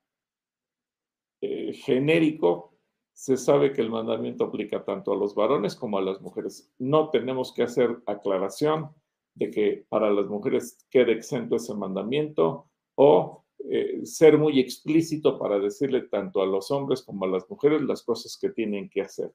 eh, 1.41 1.73
genérico 1.73 2.77
se 3.11 3.35
sabe 3.35 3.73
que 3.73 3.81
el 3.81 3.89
mandamiento 3.89 4.45
aplica 4.45 4.85
tanto 4.85 5.11
a 5.11 5.17
los 5.17 5.35
varones 5.35 5.75
como 5.75 5.97
a 5.97 6.01
las 6.01 6.21
mujeres. 6.21 6.73
No 6.79 7.09
tenemos 7.09 7.53
que 7.53 7.63
hacer 7.63 8.01
aclaración 8.05 8.91
de 9.35 9.51
que 9.51 9.85
para 9.89 10.09
las 10.09 10.27
mujeres 10.27 10.87
quede 10.89 11.11
exento 11.11 11.57
ese 11.57 11.73
mandamiento 11.75 12.69
o 12.95 13.43
eh, 13.69 14.05
ser 14.05 14.37
muy 14.37 14.57
explícito 14.57 15.37
para 15.37 15.59
decirle 15.59 16.03
tanto 16.03 16.41
a 16.41 16.45
los 16.45 16.71
hombres 16.71 17.03
como 17.03 17.25
a 17.25 17.27
las 17.27 17.49
mujeres 17.49 17.81
las 17.81 18.03
cosas 18.03 18.37
que 18.39 18.51
tienen 18.51 18.89
que 18.89 19.01
hacer. 19.01 19.33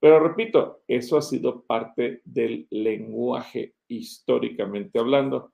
Pero 0.00 0.18
repito, 0.18 0.82
eso 0.88 1.16
ha 1.16 1.22
sido 1.22 1.62
parte 1.62 2.20
del 2.24 2.66
lenguaje 2.68 3.74
históricamente 3.88 4.98
hablando, 4.98 5.52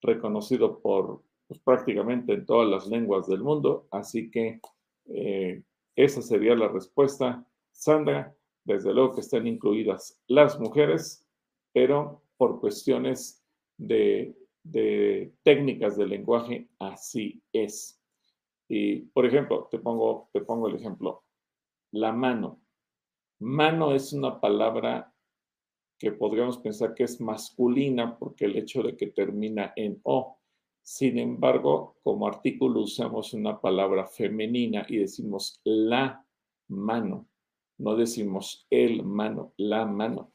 reconocido 0.00 0.80
por 0.80 1.22
pues, 1.48 1.60
prácticamente 1.60 2.32
en 2.32 2.46
todas 2.46 2.68
las 2.68 2.86
lenguas 2.86 3.26
del 3.26 3.42
mundo, 3.42 3.86
así 3.90 4.30
que 4.30 4.60
eh, 5.06 5.62
esa 5.96 6.22
sería 6.22 6.54
la 6.54 6.68
respuesta, 6.68 7.46
Sandra. 7.72 8.34
Desde 8.64 8.94
luego 8.94 9.14
que 9.14 9.22
están 9.22 9.46
incluidas 9.48 10.22
las 10.28 10.58
mujeres, 10.60 11.26
pero 11.72 12.22
por 12.36 12.60
cuestiones 12.60 13.44
de, 13.76 14.36
técnicas 15.42 15.96
de 15.96 16.06
lenguaje, 16.06 16.68
así 16.78 17.42
es. 17.52 18.00
Y, 18.68 19.00
por 19.00 19.26
ejemplo, 19.26 19.68
te 19.70 19.78
pongo, 19.78 20.28
te 20.32 20.40
pongo 20.42 20.68
el 20.68 20.76
ejemplo, 20.76 21.24
la 21.90 22.12
mano. 22.12 22.60
Mano 23.40 23.94
es 23.94 24.12
una 24.12 24.40
palabra 24.40 25.11
que 26.02 26.10
podríamos 26.10 26.58
pensar 26.58 26.94
que 26.94 27.04
es 27.04 27.20
masculina 27.20 28.18
porque 28.18 28.46
el 28.46 28.56
hecho 28.56 28.82
de 28.82 28.96
que 28.96 29.06
termina 29.06 29.72
en 29.76 30.00
O. 30.02 30.36
Sin 30.82 31.16
embargo, 31.16 31.96
como 32.02 32.26
artículo 32.26 32.80
usamos 32.80 33.32
una 33.34 33.60
palabra 33.60 34.08
femenina 34.08 34.84
y 34.88 34.96
decimos 34.96 35.60
la 35.62 36.26
mano, 36.66 37.28
no 37.78 37.94
decimos 37.94 38.66
el 38.68 39.04
mano, 39.04 39.52
la 39.56 39.86
mano. 39.86 40.32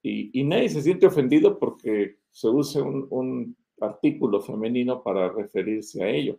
Y, 0.00 0.44
nadie 0.44 0.68
se 0.68 0.80
siente 0.80 1.08
ofendido 1.08 1.58
porque 1.58 2.18
se 2.30 2.46
use 2.46 2.80
un, 2.80 3.56
artículo 3.80 4.40
femenino 4.40 5.02
para 5.02 5.32
referirse 5.32 6.04
a 6.04 6.08
ello. 6.08 6.38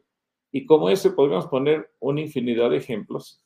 Y 0.50 0.66
como 0.66 0.90
ese 0.90 1.12
podríamos 1.12 1.48
poner 1.48 1.92
una 2.00 2.22
infinidad 2.22 2.70
de 2.70 2.78
ejemplos 2.78 3.44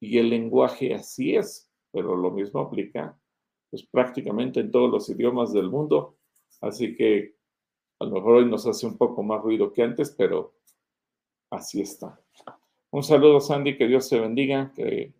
y 0.00 0.18
el 0.18 0.30
lenguaje 0.30 0.92
así 0.92 1.36
es, 1.36 1.70
pero 1.92 2.16
lo 2.16 2.32
mismo 2.32 2.58
aplica 2.62 3.16
pues 3.70 3.84
prácticamente 3.84 4.60
en 4.60 4.70
todos 4.70 4.90
los 4.90 5.08
idiomas 5.08 5.52
del 5.52 5.70
mundo. 5.70 6.16
Así 6.60 6.94
que 6.94 7.36
a 7.98 8.04
lo 8.04 8.12
mejor 8.12 8.36
hoy 8.36 8.46
nos 8.46 8.66
hace 8.66 8.86
un 8.86 8.96
poco 8.96 9.22
más 9.22 9.42
ruido 9.42 9.72
que 9.72 9.82
antes, 9.82 10.10
pero 10.10 10.54
así 11.50 11.80
está. 11.80 12.20
Un 12.90 13.02
saludo, 13.02 13.40
Sandy, 13.40 13.76
que 13.76 13.86
Dios 13.86 14.08
te 14.08 14.18
bendiga, 14.20 14.72
que, 14.74 15.12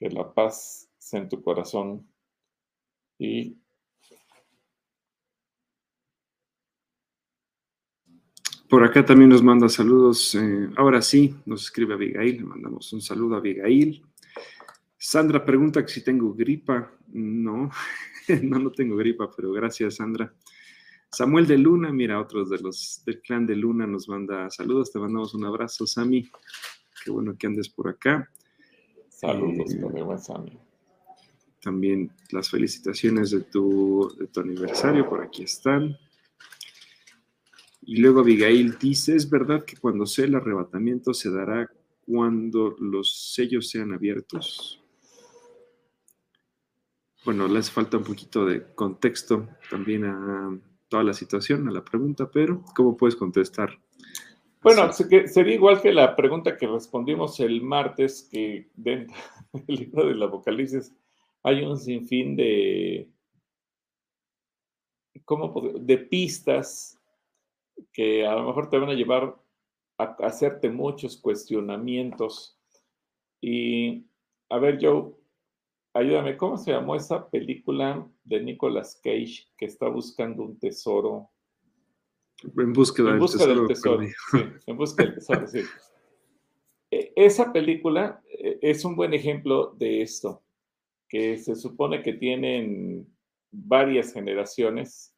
la 0.00 0.32
paz 0.32 0.90
sea 0.98 1.20
en 1.20 1.28
tu 1.28 1.42
corazón. 1.42 2.08
Y 3.18 3.56
Por 8.68 8.84
acá 8.84 9.04
también 9.04 9.30
nos 9.30 9.42
manda 9.42 9.68
saludos. 9.68 10.32
Eh, 10.36 10.70
ahora 10.76 11.02
sí, 11.02 11.34
nos 11.44 11.64
escribe 11.64 11.94
Abigail. 11.94 12.36
Le 12.36 12.44
mandamos 12.44 12.92
un 12.92 13.02
saludo 13.02 13.34
a 13.34 13.38
Abigail. 13.38 14.00
Sandra 15.02 15.42
pregunta 15.42 15.82
que 15.82 15.90
si 15.90 16.04
tengo 16.04 16.34
gripa. 16.34 16.92
No, 17.08 17.70
no, 18.42 18.58
no 18.58 18.70
tengo 18.70 18.96
gripa, 18.96 19.30
pero 19.34 19.50
gracias, 19.50 19.96
Sandra. 19.96 20.30
Samuel 21.10 21.46
de 21.46 21.56
Luna, 21.56 21.90
mira, 21.90 22.20
otros 22.20 22.50
de 22.50 22.58
los 22.58 23.02
del 23.06 23.22
clan 23.22 23.46
de 23.46 23.56
Luna 23.56 23.86
nos 23.86 24.10
manda 24.10 24.50
saludos, 24.50 24.92
te 24.92 24.98
mandamos 24.98 25.32
un 25.32 25.46
abrazo, 25.46 25.86
Sami. 25.86 26.30
Qué 27.02 27.10
bueno 27.10 27.34
que 27.36 27.46
andes 27.46 27.70
por 27.70 27.88
acá. 27.88 28.30
Saludos, 29.08 29.72
eh, 29.74 30.18
Sami. 30.18 30.58
También 31.62 32.12
las 32.30 32.50
felicitaciones 32.50 33.30
de 33.30 33.40
tu, 33.40 34.14
de 34.18 34.26
tu 34.26 34.40
aniversario, 34.40 35.08
por 35.08 35.22
aquí 35.22 35.44
están. 35.44 35.96
Y 37.80 37.96
luego 37.96 38.20
Abigail 38.20 38.76
dice, 38.78 39.16
¿es 39.16 39.28
verdad 39.30 39.64
que 39.64 39.78
cuando 39.78 40.04
sea 40.04 40.26
el 40.26 40.34
arrebatamiento 40.34 41.14
se 41.14 41.30
dará 41.30 41.70
cuando 42.04 42.76
los 42.78 43.32
sellos 43.32 43.70
sean 43.70 43.94
abiertos? 43.94 44.79
Bueno, 47.24 47.48
les 47.48 47.70
falta 47.70 47.98
un 47.98 48.04
poquito 48.04 48.46
de 48.46 48.74
contexto 48.74 49.48
también 49.68 50.04
a, 50.04 50.58
toda 50.88 51.04
la 51.04 51.12
situación 51.12 51.68
a 51.68 51.70
la 51.70 51.84
pregunta, 51.84 52.30
pero 52.30 52.64
¿cómo 52.74 52.96
puedes 52.96 53.16
contestar? 53.16 53.78
Bueno, 54.62 54.92
sería 54.92 55.54
igual 55.54 55.80
que 55.80 55.92
la 55.92 56.14
pregunta 56.16 56.56
que 56.56 56.66
respondimos 56.66 57.40
el 57.40 57.62
martes, 57.62 58.28
que 58.30 58.70
dentro 58.74 59.16
del 59.52 59.76
libro 59.76 60.06
del 60.06 60.22
Apocalipsis 60.22 60.94
hay 61.42 61.62
un 61.62 61.78
sinfín 61.78 62.36
de, 62.36 63.08
¿cómo 65.24 65.52
de 65.78 65.98
pistas 65.98 67.00
que 67.92 68.26
a 68.26 68.34
lo 68.34 68.46
mejor 68.46 68.68
te 68.68 68.78
van 68.78 68.90
a 68.90 68.94
llevar 68.94 69.36
hacerte 70.20 70.70
muchos 70.70 71.16
cuestionamientos. 71.16 72.58
Y, 73.40 74.06
a 74.48 74.58
ver, 74.58 74.78
Joe, 74.80 75.12
ayúdame, 75.94 76.36
¿cómo 76.36 76.56
se 76.56 76.72
llamó 76.72 76.94
esa 76.96 77.28
película 77.28 78.06
de 78.24 78.40
Nicolas 78.40 79.00
Cage 79.02 79.48
que 79.56 79.66
está 79.66 79.88
buscando 79.88 80.42
un 80.42 80.58
tesoro? 80.58 81.30
En 82.56 82.72
búsqueda, 82.72 83.10
en 83.10 83.18
busca 83.18 83.46
del 83.46 83.66
tesoro. 83.66 84.02
sí, 84.30 84.38
en 84.66 84.76
busca 84.76 85.04
del 85.04 85.14
tesoro, 85.14 85.46
sí. 85.46 85.60
Esa 86.90 87.52
película 87.52 88.22
e, 88.26 88.58
es 88.62 88.84
un 88.84 88.96
buen 88.96 89.14
ejemplo 89.14 89.74
de 89.78 90.02
esto, 90.02 90.42
que 91.08 91.38
se 91.38 91.54
supone 91.54 92.02
que 92.02 92.14
tienen 92.14 93.06
varias 93.50 94.12
generaciones 94.12 95.14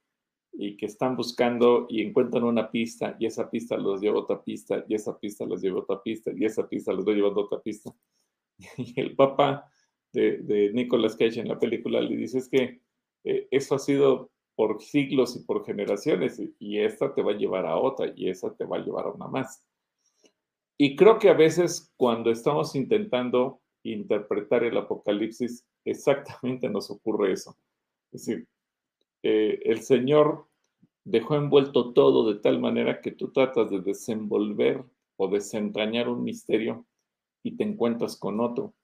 y 0.52 0.76
que 0.76 0.86
están 0.86 1.16
buscando 1.16 1.86
y 1.88 2.02
encuentran 2.02 2.44
una 2.44 2.70
pista 2.70 3.16
y 3.18 3.26
esa 3.26 3.50
pista 3.50 3.76
los 3.76 4.00
lleva 4.00 4.18
a 4.18 4.22
otra 4.22 4.42
pista 4.42 4.84
y 4.86 4.94
esa 4.94 5.18
pista 5.18 5.46
los 5.46 5.62
lleva 5.62 5.78
a 5.78 5.82
otra 5.82 6.02
pista 6.02 6.30
y 6.34 6.44
esa 6.44 6.68
pista 6.68 6.92
los 6.92 7.06
va 7.06 7.12
llevando 7.12 7.40
a 7.40 7.44
otra 7.44 7.60
pista. 7.60 7.94
Y 8.76 9.00
el 9.00 9.16
papá 9.16 9.71
de, 10.12 10.38
de 10.38 10.72
Nicolas 10.72 11.16
Cage 11.16 11.40
en 11.40 11.48
la 11.48 11.58
película 11.58 12.00
le 12.00 12.16
dice 12.16 12.38
es 12.38 12.48
que 12.48 12.80
eh, 13.24 13.48
eso 13.50 13.74
ha 13.74 13.78
sido 13.78 14.30
por 14.54 14.82
siglos 14.82 15.36
y 15.36 15.44
por 15.44 15.64
generaciones 15.64 16.40
y 16.58 16.78
esta 16.78 17.14
te 17.14 17.22
va 17.22 17.32
a 17.32 17.36
llevar 17.36 17.66
a 17.66 17.76
otra 17.76 18.12
y 18.14 18.28
esa 18.28 18.54
te 18.54 18.64
va 18.64 18.76
a 18.76 18.84
llevar 18.84 19.06
a 19.06 19.10
una 19.10 19.28
más. 19.28 19.64
Y 20.78 20.96
creo 20.96 21.18
que 21.18 21.28
a 21.28 21.34
veces 21.34 21.92
cuando 21.96 22.30
estamos 22.30 22.74
intentando 22.74 23.60
interpretar 23.84 24.64
el 24.64 24.76
apocalipsis, 24.76 25.66
exactamente 25.84 26.68
nos 26.68 26.90
ocurre 26.90 27.32
eso. 27.32 27.56
Es 28.12 28.26
decir, 28.26 28.48
eh, 29.22 29.60
el 29.64 29.80
Señor 29.82 30.46
dejó 31.04 31.36
envuelto 31.36 31.92
todo 31.92 32.32
de 32.32 32.40
tal 32.40 32.60
manera 32.60 33.00
que 33.00 33.12
tú 33.12 33.32
tratas 33.32 33.70
de 33.70 33.80
desenvolver 33.80 34.84
o 35.16 35.28
desentrañar 35.28 36.08
un 36.08 36.22
misterio 36.22 36.86
y 37.42 37.56
te 37.56 37.64
encuentras 37.64 38.16
con 38.16 38.40
otro. 38.40 38.74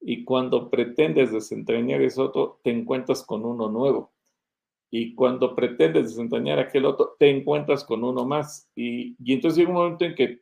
Y 0.00 0.24
cuando 0.24 0.70
pretendes 0.70 1.32
desentrañar 1.32 2.00
ese 2.02 2.20
otro, 2.20 2.60
te 2.64 2.70
encuentras 2.70 3.22
con 3.24 3.44
uno 3.44 3.68
nuevo. 3.68 4.12
Y 4.90 5.14
cuando 5.14 5.54
pretendes 5.54 6.08
desentrañar 6.08 6.58
aquel 6.58 6.86
otro, 6.86 7.16
te 7.18 7.30
encuentras 7.30 7.84
con 7.84 8.02
uno 8.02 8.26
más. 8.26 8.68
Y, 8.74 9.14
entonces 9.32 9.58
llega 9.58 9.70
un 9.70 9.76
momento 9.76 10.04
en 10.04 10.14
que 10.14 10.40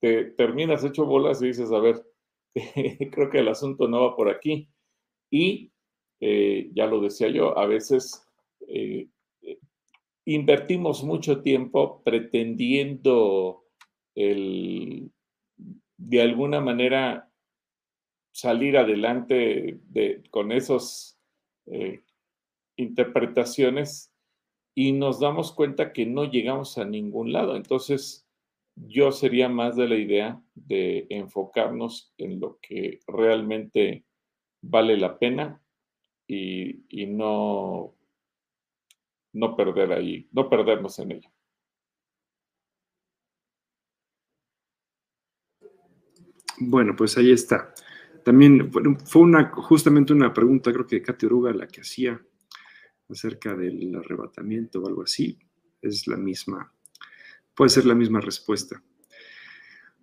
te 0.00 0.24
terminas 0.24 0.84
hecho 0.84 1.04
bolas 1.04 1.42
y 1.42 1.48
dices, 1.48 1.70
a 1.72 1.80
ver, 1.80 2.02
creo 3.12 3.30
que 3.30 3.38
el 3.38 3.48
asunto 3.48 3.88
no 3.88 4.00
va 4.00 4.16
por 4.16 4.30
aquí. 4.30 4.68
Y 5.30 5.72
eh, 6.20 6.70
ya 6.72 6.86
lo 6.86 7.00
decía 7.00 7.28
yo, 7.28 7.58
a 7.58 7.66
veces 7.66 8.26
eh, 8.68 9.08
eh, 9.42 9.58
invertimos 10.24 11.02
mucho 11.02 11.42
tiempo 11.42 12.02
pretendiendo 12.02 13.64
el, 14.14 15.10
de 15.96 16.22
alguna 16.22 16.60
manera 16.60 17.29
salir 18.32 18.76
adelante 18.76 19.78
de, 19.88 20.22
con 20.30 20.52
esas 20.52 21.18
eh, 21.66 22.02
interpretaciones 22.76 24.12
y 24.74 24.92
nos 24.92 25.20
damos 25.20 25.52
cuenta 25.52 25.92
que 25.92 26.06
no 26.06 26.24
llegamos 26.24 26.78
a 26.78 26.84
ningún 26.84 27.32
lado. 27.32 27.56
Entonces, 27.56 28.26
yo 28.76 29.12
sería 29.12 29.48
más 29.48 29.76
de 29.76 29.88
la 29.88 29.96
idea 29.96 30.42
de 30.54 31.06
enfocarnos 31.10 32.12
en 32.18 32.40
lo 32.40 32.58
que 32.60 33.00
realmente 33.06 34.04
vale 34.62 34.96
la 34.96 35.18
pena 35.18 35.60
y, 36.26 36.84
y 36.88 37.06
no 37.06 37.94
no 39.32 39.56
perder 39.56 39.92
ahí, 39.92 40.28
no 40.32 40.48
perdernos 40.48 40.98
en 40.98 41.12
ello. 41.12 41.30
Bueno, 46.58 46.94
pues 46.96 47.16
ahí 47.16 47.32
está. 47.32 47.72
También 48.24 48.70
fue 49.04 49.22
una, 49.22 49.50
justamente 49.50 50.12
una 50.12 50.32
pregunta, 50.32 50.72
creo 50.72 50.86
que 50.86 50.96
de 50.96 51.02
Katy 51.02 51.26
Oruga, 51.26 51.52
la 51.52 51.66
que 51.66 51.80
hacía 51.80 52.20
acerca 53.08 53.54
del 53.54 53.94
arrebatamiento 53.94 54.80
o 54.80 54.86
algo 54.86 55.02
así. 55.02 55.38
Es 55.82 56.06
la 56.06 56.16
misma, 56.16 56.72
puede 57.54 57.70
ser 57.70 57.86
la 57.86 57.94
misma 57.94 58.20
respuesta. 58.20 58.82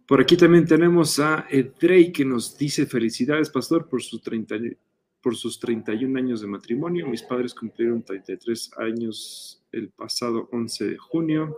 Por 0.07 0.21
aquí 0.21 0.37
también 0.37 0.65
tenemos 0.65 1.19
a 1.19 1.45
Edrey 1.49 2.11
que 2.11 2.23
nos 2.23 2.57
dice 2.57 2.85
felicidades, 2.85 3.49
pastor, 3.49 3.89
por 3.89 4.01
su 4.01 4.19
30, 4.19 4.55
por 5.21 5.35
sus 5.35 5.59
31 5.59 6.17
años 6.17 6.41
de 6.41 6.47
matrimonio. 6.47 7.07
Mis 7.07 7.23
padres 7.23 7.53
cumplieron 7.53 8.03
33 8.03 8.71
años 8.77 9.65
el 9.71 9.89
pasado 9.89 10.47
11 10.53 10.85
de 10.85 10.97
junio. 10.97 11.57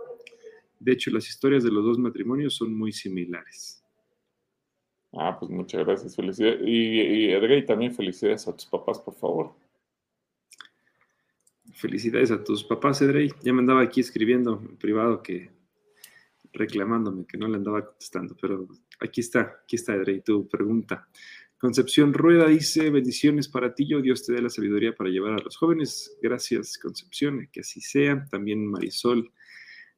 De 0.80 0.92
hecho, 0.92 1.12
las 1.12 1.28
historias 1.28 1.62
de 1.62 1.70
los 1.70 1.84
dos 1.84 1.98
matrimonios 1.98 2.54
son 2.54 2.74
muy 2.74 2.92
similares. 2.92 3.79
Ah, 5.12 5.36
pues 5.38 5.50
muchas 5.50 5.84
gracias. 5.84 6.14
Felicidades. 6.14 6.60
Y, 6.64 7.32
y 7.32 7.66
también 7.66 7.94
felicidades 7.94 8.46
a 8.46 8.56
tus 8.56 8.66
papás, 8.66 8.98
por 9.00 9.14
favor. 9.14 9.54
Felicidades 11.74 12.30
a 12.30 12.42
tus 12.42 12.64
papás, 12.64 13.02
Edrey. 13.02 13.30
Ya 13.42 13.52
me 13.52 13.60
andaba 13.60 13.82
aquí 13.82 14.00
escribiendo 14.00 14.62
en 14.68 14.76
privado 14.76 15.22
que 15.22 15.50
reclamándome 16.52 17.26
que 17.26 17.38
no 17.38 17.48
le 17.48 17.56
andaba 17.56 17.86
contestando, 17.86 18.36
pero 18.40 18.66
aquí 19.00 19.20
está, 19.20 19.60
aquí 19.62 19.76
está, 19.76 19.94
Edrey, 19.94 20.20
tu 20.20 20.48
pregunta. 20.48 21.08
Concepción 21.58 22.12
Rueda 22.14 22.46
dice, 22.46 22.90
bendiciones 22.90 23.48
para 23.48 23.74
ti, 23.74 23.86
yo 23.86 24.00
Dios 24.00 24.24
te 24.24 24.32
dé 24.32 24.42
la 24.42 24.48
sabiduría 24.48 24.94
para 24.94 25.10
llevar 25.10 25.34
a 25.34 25.42
los 25.42 25.56
jóvenes. 25.56 26.16
Gracias, 26.22 26.78
Concepción, 26.78 27.48
que 27.52 27.60
así 27.60 27.80
sea. 27.80 28.24
También 28.30 28.66
Marisol 28.66 29.30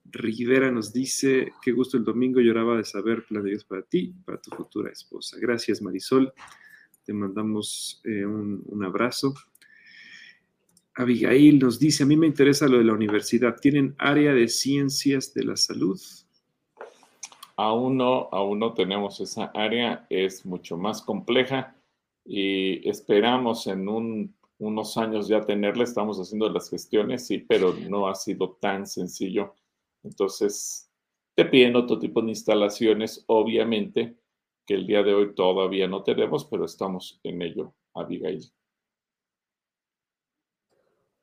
Rivera 0.05 0.71
nos 0.71 0.93
dice, 0.93 1.53
qué 1.63 1.73
gusto 1.73 1.97
el 1.97 2.05
domingo, 2.05 2.41
lloraba 2.41 2.77
de 2.77 2.85
saber 2.85 3.25
plan 3.25 3.43
de 3.43 3.51
Dios 3.51 3.65
para 3.65 3.83
ti, 3.83 4.13
para 4.25 4.41
tu 4.41 4.51
futura 4.51 4.91
esposa. 4.91 5.37
Gracias, 5.41 5.81
Marisol. 5.81 6.33
Te 7.05 7.13
mandamos 7.13 8.01
eh, 8.05 8.25
un, 8.25 8.85
abrazo. 8.85 9.35
Abigail 10.95 11.59
nos 11.59 11.79
dice, 11.79 12.03
a 12.03 12.07
mí 12.07 12.17
me 12.17 12.27
interesa 12.27 12.69
lo 12.69 12.79
de 12.79 12.85
la 12.85 12.93
universidad. 12.93 13.57
¿Tienen 13.61 13.95
área 13.99 14.35
de 14.35 14.49
ciencias 14.49 15.33
de 15.35 15.45
la 15.45 15.57
salud? 15.57 16.01
Aún 17.57 17.97
no, 17.97 18.29
aún 18.33 18.59
no 18.59 18.75
tenemos 18.75 19.21
esa 19.21 19.47
área, 19.55 20.07
es 20.11 20.45
mucho 20.45 20.77
más 20.77 21.03
compleja 21.03 21.77
y 22.25 22.89
esperamos 22.89 23.67
en 23.67 23.89
unos 24.59 24.97
años 24.97 25.29
ya 25.29 25.41
tenerla, 25.43 25.85
estamos 25.85 26.19
haciendo 26.19 26.49
las 26.49 26.71
gestiones, 26.71 27.27
sí, 27.27 27.39
pero 27.39 27.75
no 27.89 28.09
ha 28.09 28.15
sido 28.15 28.57
tan 28.61 28.87
sencillo. 28.87 29.55
Entonces, 30.03 30.91
te 31.35 31.45
piden 31.45 31.77
otro 31.77 31.99
tipo 31.99 32.23
de 32.23 32.29
instalaciones, 32.29 33.25
obviamente, 33.27 34.17
que 34.67 34.75
el 34.75 34.87
día 34.87 35.03
de 35.03 35.15
hoy 35.15 35.35
todavía 35.35 35.89
no 35.89 36.03
tenemos, 36.03 36.45
pero 36.47 36.65
estamos 36.65 37.21
en 37.23 37.43
ello, 37.43 37.75
Abigail. 37.95 38.43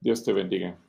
Dios 0.01 0.23
te 0.23 0.33
bendiga. 0.33 0.79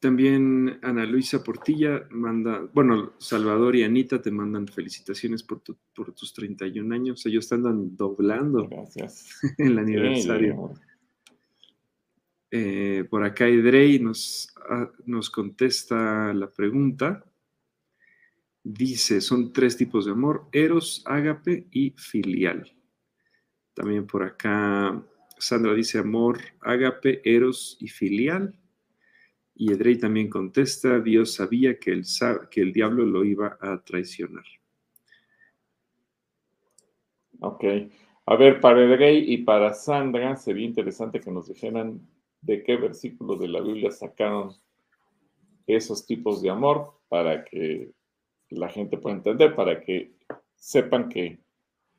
También 0.00 0.78
Ana 0.82 1.04
Luisa 1.04 1.44
Portilla 1.44 2.06
manda, 2.10 2.66
bueno, 2.72 3.12
Salvador 3.18 3.76
y 3.76 3.82
Anita 3.82 4.22
te 4.22 4.30
mandan 4.30 4.66
felicitaciones 4.66 5.42
por, 5.42 5.62
por 5.94 6.14
tus 6.14 6.32
31 6.32 6.94
años. 6.94 7.26
Ellos 7.26 7.44
están 7.44 7.96
doblando 7.96 8.66
Gracias. 8.66 9.38
el 9.58 9.78
aniversario. 9.78 10.72
Eh, 12.50 13.04
por 13.08 13.22
acá 13.24 13.46
Edrey 13.46 14.00
nos, 14.00 14.52
ah, 14.68 14.90
nos 15.06 15.30
contesta 15.30 16.34
la 16.34 16.50
pregunta. 16.50 17.24
Dice, 18.62 19.20
son 19.20 19.52
tres 19.52 19.76
tipos 19.76 20.04
de 20.04 20.12
amor, 20.12 20.48
eros, 20.52 21.02
ágape 21.06 21.66
y 21.70 21.90
filial. 21.90 22.70
También 23.72 24.06
por 24.06 24.22
acá 24.22 25.02
Sandra 25.38 25.72
dice 25.74 25.98
amor, 25.98 26.38
ágape, 26.60 27.22
eros 27.24 27.78
y 27.80 27.88
filial. 27.88 28.54
Y 29.54 29.72
Edrey 29.72 29.98
también 29.98 30.28
contesta, 30.28 31.00
Dios 31.00 31.34
sabía 31.34 31.78
que 31.78 31.92
el, 31.92 32.04
que 32.50 32.60
el 32.60 32.72
diablo 32.72 33.06
lo 33.06 33.24
iba 33.24 33.58
a 33.60 33.82
traicionar. 33.82 34.44
Ok. 37.40 37.64
A 38.26 38.36
ver, 38.36 38.60
para 38.60 38.82
Edrey 38.82 39.32
y 39.32 39.38
para 39.38 39.72
Sandra 39.72 40.36
sería 40.36 40.66
interesante 40.66 41.20
que 41.20 41.30
nos 41.30 41.48
dijeran 41.48 42.00
de 42.42 42.62
qué 42.62 42.76
versículo 42.76 43.36
de 43.36 43.48
la 43.48 43.60
Biblia 43.60 43.90
sacaron 43.90 44.54
esos 45.66 46.06
tipos 46.06 46.42
de 46.42 46.50
amor 46.50 47.00
para 47.08 47.44
que 47.44 47.92
la 48.48 48.68
gente 48.68 48.98
pueda 48.98 49.16
entender, 49.16 49.54
para 49.54 49.80
que 49.80 50.12
sepan 50.56 51.08
que, 51.08 51.38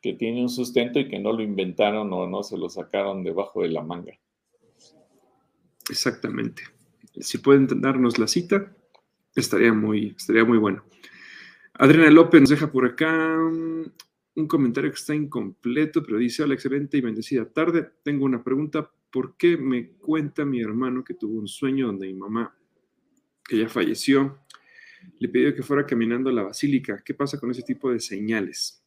que 0.01 0.13
tiene 0.13 0.41
un 0.41 0.49
sustento 0.49 0.99
y 0.99 1.07
que 1.07 1.19
no 1.19 1.31
lo 1.31 1.41
inventaron 1.41 2.11
o 2.13 2.27
no 2.27 2.43
se 2.43 2.57
lo 2.57 2.69
sacaron 2.69 3.23
debajo 3.23 3.61
de 3.61 3.69
la 3.69 3.81
manga. 3.81 4.13
Exactamente 5.89 6.63
si 7.19 7.37
pueden 7.37 7.67
darnos 7.81 8.17
la 8.19 8.27
cita, 8.27 8.73
estaría 9.35 9.73
muy, 9.73 10.15
estaría 10.17 10.45
muy 10.45 10.57
bueno. 10.57 10.83
Adriana 11.73 12.11
López 12.11 12.41
nos 12.41 12.49
deja 12.49 12.71
por 12.71 12.85
acá 12.85 13.37
mm, 13.37 13.91
un 14.35 14.47
comentario 14.47 14.91
que 14.91 14.97
está 14.97 15.15
incompleto, 15.15 16.03
pero 16.03 16.17
dice, 16.17 16.43
hola, 16.43 16.53
excelente 16.53 16.97
y 16.97 17.01
bendecida 17.01 17.45
tarde. 17.45 17.89
Tengo 18.03 18.25
una 18.25 18.43
pregunta. 18.43 18.91
¿Por 19.11 19.35
qué 19.37 19.57
me 19.57 19.89
cuenta 19.89 20.45
mi 20.45 20.61
hermano 20.61 21.03
que 21.03 21.13
tuvo 21.13 21.39
un 21.39 21.47
sueño 21.47 21.87
donde 21.87 22.07
mi 22.07 22.13
mamá, 22.13 22.55
que 23.43 23.57
ya 23.57 23.69
falleció, 23.69 24.39
le 25.19 25.29
pidió 25.29 25.53
que 25.55 25.63
fuera 25.63 25.85
caminando 25.85 26.29
a 26.29 26.33
la 26.33 26.43
basílica. 26.43 27.01
¿Qué 27.03 27.13
pasa 27.13 27.39
con 27.39 27.51
ese 27.51 27.63
tipo 27.63 27.91
de 27.91 27.99
señales? 27.99 28.83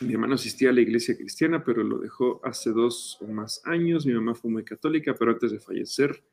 Mi 0.00 0.14
hermano 0.14 0.34
asistía 0.34 0.70
a 0.70 0.72
la 0.72 0.80
iglesia 0.80 1.16
cristiana, 1.16 1.62
pero 1.62 1.84
lo 1.84 1.98
dejó 1.98 2.40
hace 2.44 2.70
dos 2.70 3.18
o 3.20 3.26
más 3.26 3.60
años. 3.66 4.06
Mi 4.06 4.14
mamá 4.14 4.34
fue 4.34 4.50
muy 4.50 4.64
católica, 4.64 5.14
pero 5.14 5.32
antes 5.32 5.52
de 5.52 5.60
fallecer 5.60 6.24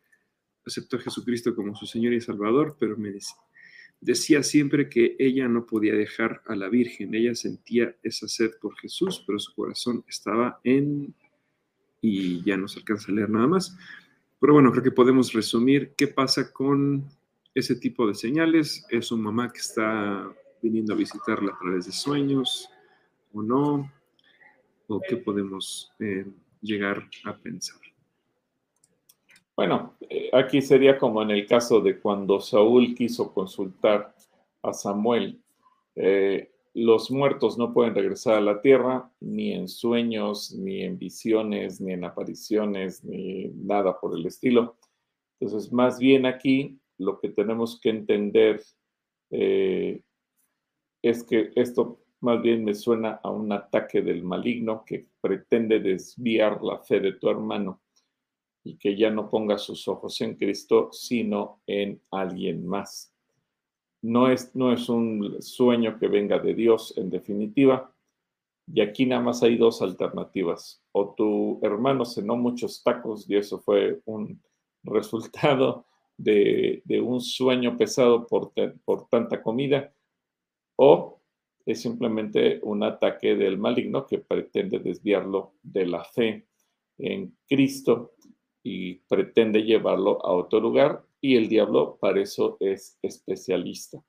aceptó 0.65 0.97
a 0.97 0.99
Jesucristo 0.99 1.55
como 1.55 1.75
su 1.75 1.85
Señor 1.85 2.13
y 2.13 2.21
Salvador, 2.21 2.75
pero 2.79 2.97
me 2.97 3.11
decía, 3.11 3.37
decía 4.01 4.43
siempre 4.43 4.89
que 4.89 5.15
ella 5.17 5.47
no 5.47 5.65
podía 5.65 5.95
dejar 5.95 6.41
a 6.45 6.55
la 6.55 6.69
Virgen. 6.69 7.15
Ella 7.15 7.35
sentía 7.35 7.95
esa 8.03 8.27
sed 8.27 8.51
por 8.61 8.77
Jesús, 8.77 9.23
pero 9.25 9.39
su 9.39 9.53
corazón 9.53 10.03
estaba 10.07 10.59
en... 10.63 11.15
y 12.01 12.43
ya 12.43 12.57
no 12.57 12.67
se 12.67 12.79
alcanza 12.79 13.11
a 13.11 13.15
leer 13.15 13.29
nada 13.29 13.47
más. 13.47 13.77
Pero 14.39 14.53
bueno, 14.53 14.71
creo 14.71 14.83
que 14.83 14.91
podemos 14.91 15.33
resumir 15.33 15.93
qué 15.97 16.07
pasa 16.07 16.51
con 16.51 17.05
ese 17.55 17.75
tipo 17.75 18.07
de 18.07 18.13
señales. 18.13 18.85
Es 18.89 19.07
su 19.07 19.17
mamá 19.17 19.51
que 19.51 19.59
está 19.59 20.31
viniendo 20.61 20.93
a 20.93 20.97
visitarla 20.97 21.53
a 21.53 21.57
través 21.57 21.85
de 21.85 21.91
sueños 21.91 22.69
o 23.33 23.41
no, 23.41 23.91
o 24.87 25.01
qué 25.07 25.17
podemos 25.17 25.91
eh, 25.99 26.25
llegar 26.61 27.07
a 27.25 27.35
pensar. 27.35 27.77
Bueno, 29.55 29.95
eh, 30.01 30.29
aquí 30.33 30.61
sería 30.61 30.99
como 30.99 31.21
en 31.23 31.31
el 31.31 31.47
caso 31.47 31.81
de 31.81 31.99
cuando 31.99 32.39
Saúl 32.39 32.93
quiso 32.93 33.33
consultar 33.33 34.15
a 34.61 34.71
Samuel. 34.71 35.41
Eh, 35.95 36.51
los 36.77 37.09
muertos 37.09 37.57
no 37.57 37.73
pueden 37.73 37.95
regresar 37.95 38.35
a 38.35 38.41
la 38.41 38.61
tierra 38.61 39.11
ni 39.19 39.51
en 39.51 39.67
sueños, 39.67 40.53
ni 40.53 40.83
en 40.83 40.99
visiones, 40.99 41.81
ni 41.81 41.93
en 41.93 42.03
apariciones, 42.03 43.03
ni 43.03 43.47
nada 43.47 43.99
por 43.99 44.15
el 44.15 44.23
estilo. 44.27 44.77
Entonces, 45.39 45.73
más 45.73 45.97
bien 45.97 46.27
aquí 46.27 46.79
lo 46.99 47.19
que 47.19 47.29
tenemos 47.29 47.81
que 47.81 47.89
entender 47.89 48.61
eh, 49.31 50.03
es 51.01 51.23
que 51.23 51.51
esto 51.55 52.03
más 52.19 52.43
bien 52.43 52.63
me 52.63 52.75
suena 52.75 53.21
a 53.23 53.31
un 53.31 53.51
ataque 53.51 54.03
del 54.03 54.23
maligno 54.23 54.83
que 54.85 55.07
pretende 55.19 55.79
desviar 55.79 56.61
la 56.61 56.77
fe 56.77 56.99
de 56.99 57.13
tu 57.13 57.27
hermano 57.27 57.81
y 58.63 58.77
que 58.77 58.95
ya 58.95 59.09
no 59.09 59.31
ponga 59.31 59.57
sus 59.57 59.87
ojos 59.87 60.21
en 60.21 60.35
Cristo, 60.35 60.89
sino 60.91 61.63
en 61.65 61.99
alguien 62.11 62.67
más. 62.67 63.16
No 64.01 64.29
es, 64.29 64.55
no 64.55 64.71
es 64.71 64.89
un 64.89 65.41
sueño 65.41 65.97
que 65.99 66.07
venga 66.07 66.39
de 66.39 66.53
Dios 66.53 66.93
en 66.97 67.09
definitiva. 67.09 67.91
Y 68.71 68.81
aquí 68.81 69.05
nada 69.05 69.21
más 69.21 69.43
hay 69.43 69.57
dos 69.57 69.81
alternativas. 69.81 70.83
O 70.91 71.13
tu 71.15 71.59
hermano 71.63 72.05
cenó 72.05 72.35
muchos 72.35 72.83
tacos 72.83 73.29
y 73.29 73.35
eso 73.35 73.59
fue 73.59 74.01
un 74.05 74.41
resultado 74.83 75.85
de, 76.17 76.81
un 77.01 77.21
sueño 77.21 77.77
pesado 77.77 78.25
por, 78.25 78.51
por 78.83 79.07
tanta 79.07 79.41
comida, 79.41 79.93
o 80.75 81.21
es 81.65 81.81
simplemente 81.81 82.59
un 82.63 82.83
ataque 82.83 83.35
del 83.35 83.57
maligno 83.57 84.05
que 84.05 84.19
pretende 84.19 84.79
desviarlo 84.79 85.53
de 85.61 85.85
la 85.85 86.03
fe 86.03 86.47
en 86.97 87.37
Cristo 87.47 88.13
y 88.63 88.95
pretende 88.95 89.63
llevarlo 89.63 90.25
a 90.25 90.31
otro 90.31 90.59
lugar 90.59 91.03
y 91.21 91.35
el 91.35 91.49
diablo 91.49 91.97
para 91.99 92.21
eso 92.21 92.57
es 92.59 92.97
especialista. 93.01 94.03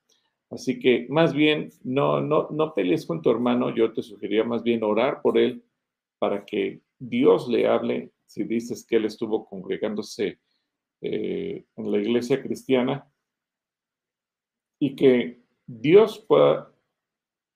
Así 0.51 0.79
que 0.79 1.07
más 1.11 1.35
bien 1.35 1.71
no, 1.85 2.21
no, 2.21 2.49
no 2.51 2.75
pelees 2.75 3.07
con 3.07 3.21
tu 3.21 3.31
hermano, 3.31 3.75
yo 3.75 3.92
te 3.92 4.03
sugeriría 4.03 4.44
más 4.44 4.62
bien 4.62 4.83
orar 4.83 5.21
por 5.21 5.38
él 5.38 5.62
para 6.18 6.44
que 6.44 6.81
Dios 6.99 7.49
le 7.49 7.66
hable, 7.66 8.12
si 8.27 8.44
dices 8.44 8.85
que 8.87 8.97
él 8.97 9.05
estuvo 9.05 9.47
congregándose 9.47 10.38
eh, 11.01 11.64
en 11.77 11.92
la 11.92 11.99
iglesia 11.99 12.42
cristiana, 12.42 13.11
y 14.81 14.94
que 14.94 15.42
Dios 15.66 16.25
pueda 16.27 16.73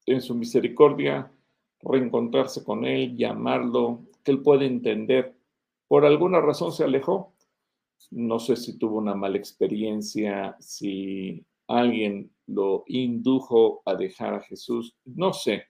en 0.06 0.20
su 0.20 0.34
misericordia 0.34 1.32
reencontrarse 1.80 2.64
con 2.64 2.84
él, 2.84 3.16
llamarlo, 3.16 4.06
que 4.22 4.32
él 4.32 4.42
pueda 4.42 4.64
entender 4.64 5.34
por 5.88 6.04
alguna 6.04 6.40
razón 6.40 6.72
se 6.72 6.84
alejó. 6.84 7.31
No 8.10 8.38
sé 8.38 8.56
si 8.56 8.78
tuvo 8.78 8.98
una 8.98 9.14
mala 9.14 9.38
experiencia, 9.38 10.56
si 10.58 11.44
alguien 11.68 12.30
lo 12.46 12.84
indujo 12.86 13.82
a 13.86 13.94
dejar 13.94 14.34
a 14.34 14.42
Jesús, 14.42 14.96
no 15.04 15.32
sé, 15.32 15.64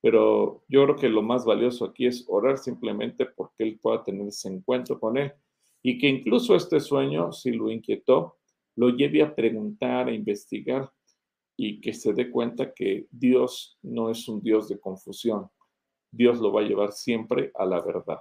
pero 0.00 0.64
yo 0.68 0.84
creo 0.84 0.96
que 0.96 1.08
lo 1.08 1.22
más 1.22 1.44
valioso 1.44 1.84
aquí 1.84 2.06
es 2.06 2.24
orar 2.28 2.58
simplemente 2.58 3.26
porque 3.26 3.64
él 3.64 3.78
pueda 3.80 4.04
tener 4.04 4.28
ese 4.28 4.48
encuentro 4.48 5.00
con 5.00 5.16
él 5.16 5.32
y 5.82 5.98
que 5.98 6.08
incluso 6.08 6.54
este 6.54 6.80
sueño, 6.80 7.32
si 7.32 7.52
lo 7.52 7.70
inquietó, 7.70 8.36
lo 8.76 8.90
lleve 8.90 9.22
a 9.22 9.34
preguntar, 9.34 10.08
a 10.08 10.12
investigar 10.12 10.90
y 11.56 11.80
que 11.80 11.94
se 11.94 12.12
dé 12.12 12.30
cuenta 12.30 12.74
que 12.74 13.06
Dios 13.10 13.78
no 13.82 14.10
es 14.10 14.28
un 14.28 14.42
Dios 14.42 14.68
de 14.68 14.78
confusión. 14.78 15.48
Dios 16.10 16.38
lo 16.38 16.52
va 16.52 16.60
a 16.60 16.64
llevar 16.64 16.92
siempre 16.92 17.50
a 17.54 17.64
la 17.64 17.80
verdad. 17.80 18.20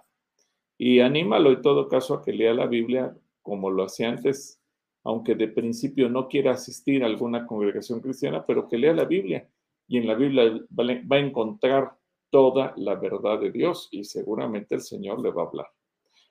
Y 0.78 1.00
anímalo 1.00 1.52
en 1.52 1.62
todo 1.62 1.88
caso 1.88 2.14
a 2.14 2.22
que 2.22 2.34
lea 2.34 2.54
la 2.54 2.68
Biblia 2.68 3.16
como 3.46 3.70
lo 3.70 3.84
hacía 3.84 4.10
antes, 4.10 4.60
aunque 5.04 5.36
de 5.36 5.48
principio 5.48 6.10
no 6.10 6.28
quiera 6.28 6.54
asistir 6.54 7.04
a 7.04 7.06
alguna 7.06 7.46
congregación 7.46 8.02
cristiana, 8.02 8.44
pero 8.44 8.68
que 8.68 8.80
lea 8.80 8.92
la 8.92 9.06
Biblia. 9.06 9.48
Y 9.88 10.00
en 10.00 10.08
la 10.08 10.16
Biblia 10.16 10.66
va 10.72 11.16
a 11.16 11.20
encontrar 11.20 11.96
toda 12.32 12.74
la 12.76 12.96
verdad 12.96 13.40
de 13.40 13.52
Dios 13.52 13.88
y 13.92 14.04
seguramente 14.04 14.74
el 14.74 14.82
Señor 14.82 15.22
le 15.22 15.30
va 15.30 15.44
a 15.44 15.46
hablar. 15.46 15.68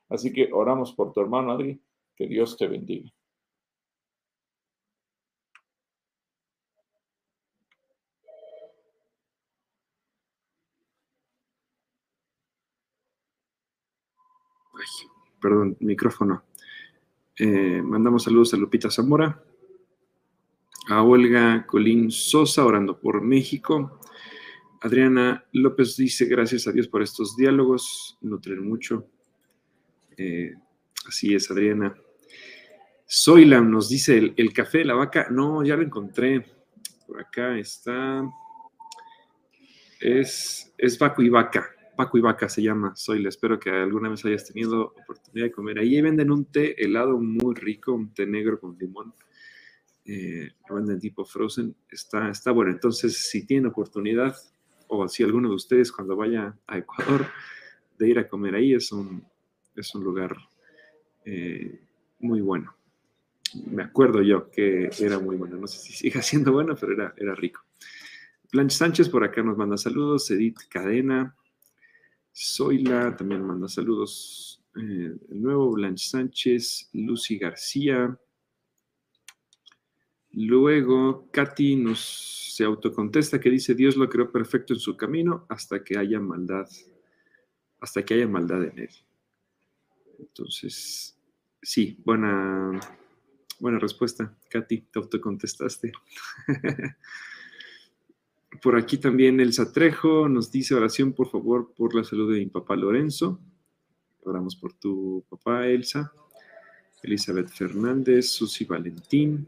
Así 0.09 0.33
que 0.33 0.53
oramos 0.53 0.93
por 0.93 1.13
tu 1.13 1.21
hermano 1.21 1.53
Adri, 1.53 1.81
que 2.17 2.27
Dios 2.27 2.57
te 2.57 2.67
bendiga. 2.67 3.13
perdón, 15.41 15.77
micrófono. 15.81 16.43
Eh, 17.37 17.83
mandamos 17.83 18.23
saludos 18.23 18.55
a 18.55 18.57
Lupita 18.57 18.91
Zamora, 18.91 19.43
a 20.89 21.03
Olga 21.03 21.67
Colín 21.67 22.13
Sosa, 22.13 22.65
orando 22.65 23.01
por 23.01 23.23
México. 23.23 23.99
Adriana 24.81 25.45
López 25.51 25.97
dice, 25.97 26.27
gracias 26.27 26.69
a 26.69 26.73
Dios 26.73 26.87
por 26.87 27.03
estos 27.03 27.37
diálogos, 27.37 28.17
nutren 28.21 28.65
mucho. 28.65 29.09
Eh, 30.17 30.55
así 31.09 31.35
es, 31.35 31.51
Adriana. 31.51 31.97
Soylam 33.05 33.69
nos 33.69 33.89
dice, 33.89 34.35
el, 34.37 34.53
café 34.53 34.79
de 34.79 34.85
la 34.85 34.95
vaca, 34.95 35.27
no, 35.31 35.65
ya 35.65 35.75
lo 35.77 35.83
encontré. 35.83 36.47
Por 37.07 37.21
acá 37.21 37.59
está. 37.59 38.23
Es, 40.01 40.73
es 40.79 40.99
y 41.19 41.29
Vaca. 41.29 41.74
Paco 41.97 42.19
y 42.19 42.21
Vaca 42.21 42.49
se 42.49 42.63
llama, 42.63 42.95
soy, 42.97 43.27
espero 43.27 43.59
que 43.59 43.71
alguna 43.71 44.09
vez 44.09 44.25
hayas 44.25 44.47
tenido 44.47 44.95
oportunidad 45.03 45.47
de 45.47 45.53
comer. 45.53 45.79
Ahí 45.79 46.01
venden 46.01 46.31
un 46.31 46.45
té 46.47 46.83
helado 46.83 47.19
muy 47.19 47.55
rico, 47.55 47.93
un 47.93 48.13
té 48.13 48.27
negro 48.27 48.59
con 48.59 48.77
limón. 48.79 49.15
Eh, 50.05 50.51
lo 50.69 50.77
venden 50.77 51.01
tipo 51.01 51.25
frozen, 51.25 51.75
está, 51.91 52.29
está 52.29 52.51
bueno. 52.51 52.73
Entonces, 52.73 53.17
si 53.31 53.47
tienen 53.47 53.67
oportunidad, 53.67 54.37
o 54.89 55.09
si 55.09 55.23
alguno 55.23 55.49
de 55.49 55.55
ustedes 55.55 55.93
cuando 55.93 56.17
vaya 56.17 56.57
a 56.67 56.79
Ecuador, 56.79 57.27
de 57.99 58.09
ir 58.09 58.19
a 58.19 58.29
comer 58.29 58.55
ahí, 58.55 58.75
es 58.75 58.93
un, 58.93 59.25
es 59.77 59.95
un 59.95 60.05
lugar 60.05 60.37
eh, 61.25 61.81
muy 62.19 62.41
bueno. 62.41 62.75
Me 63.67 63.85
acuerdo 63.85 64.21
yo 64.21 64.51
que 64.51 64.91
era 64.99 65.19
muy 65.19 65.37
bueno. 65.37 65.57
No 65.57 65.67
sé 65.67 65.79
si 65.79 65.93
sigue 65.93 66.21
siendo 66.23 66.53
bueno, 66.53 66.75
pero 66.79 66.93
era, 66.93 67.15
era 67.17 67.35
rico. 67.35 67.63
Blanche 68.53 68.77
Sánchez 68.77 69.09
por 69.09 69.25
acá 69.25 69.43
nos 69.43 69.57
manda 69.57 69.77
saludos. 69.77 70.31
Edith 70.31 70.59
Cadena, 70.69 71.35
Zoila 72.35 73.17
también 73.17 73.47
manda 73.47 73.69
saludos. 73.69 74.63
Eh, 74.77 75.17
el 75.31 75.43
nuevo 75.43 75.71
Blanche 75.73 76.09
Sánchez, 76.09 76.91
Lucy 76.93 77.39
García. 77.39 78.19
Luego, 80.33 81.31
Katy 81.31 81.77
nos 81.77 82.35
se 82.55 82.63
autocontesta 82.63 83.41
que 83.41 83.51
dice, 83.51 83.75
Dios 83.75 83.97
lo 83.97 84.09
creó 84.09 84.31
perfecto 84.31 84.75
en 84.75 84.79
su 84.79 84.97
camino 84.97 85.45
hasta 85.49 85.83
que 85.83 85.99
haya 85.99 86.21
maldad, 86.21 86.69
hasta 87.81 88.05
que 88.05 88.15
haya 88.15 88.29
maldad 88.29 88.63
en 88.63 88.79
él. 88.79 88.91
Entonces, 90.21 91.19
sí, 91.61 92.01
buena, 92.05 92.79
buena 93.59 93.81
respuesta, 93.81 94.37
Katy, 94.49 94.83
te 94.83 94.99
autocontestaste. 95.01 95.93
Por 98.63 98.77
aquí 98.77 98.99
también 98.99 99.41
el 99.41 99.53
Satrejo 99.53 100.29
nos 100.29 100.51
dice 100.51 100.75
oración, 100.75 101.13
por 101.13 101.29
favor, 101.31 101.73
por 101.75 101.95
la 101.95 102.05
salud 102.05 102.33
de 102.33 102.41
mi 102.41 102.47
papá 102.47 102.77
Lorenzo. 102.77 103.41
Oramos 104.23 104.57
por 104.57 104.73
tu 104.73 105.25
papá 105.29 105.67
Elsa. 105.67 106.13
Elizabeth 107.03 107.49
Fernández, 107.49 108.31
Susi 108.31 108.65
Valentín. 108.65 109.47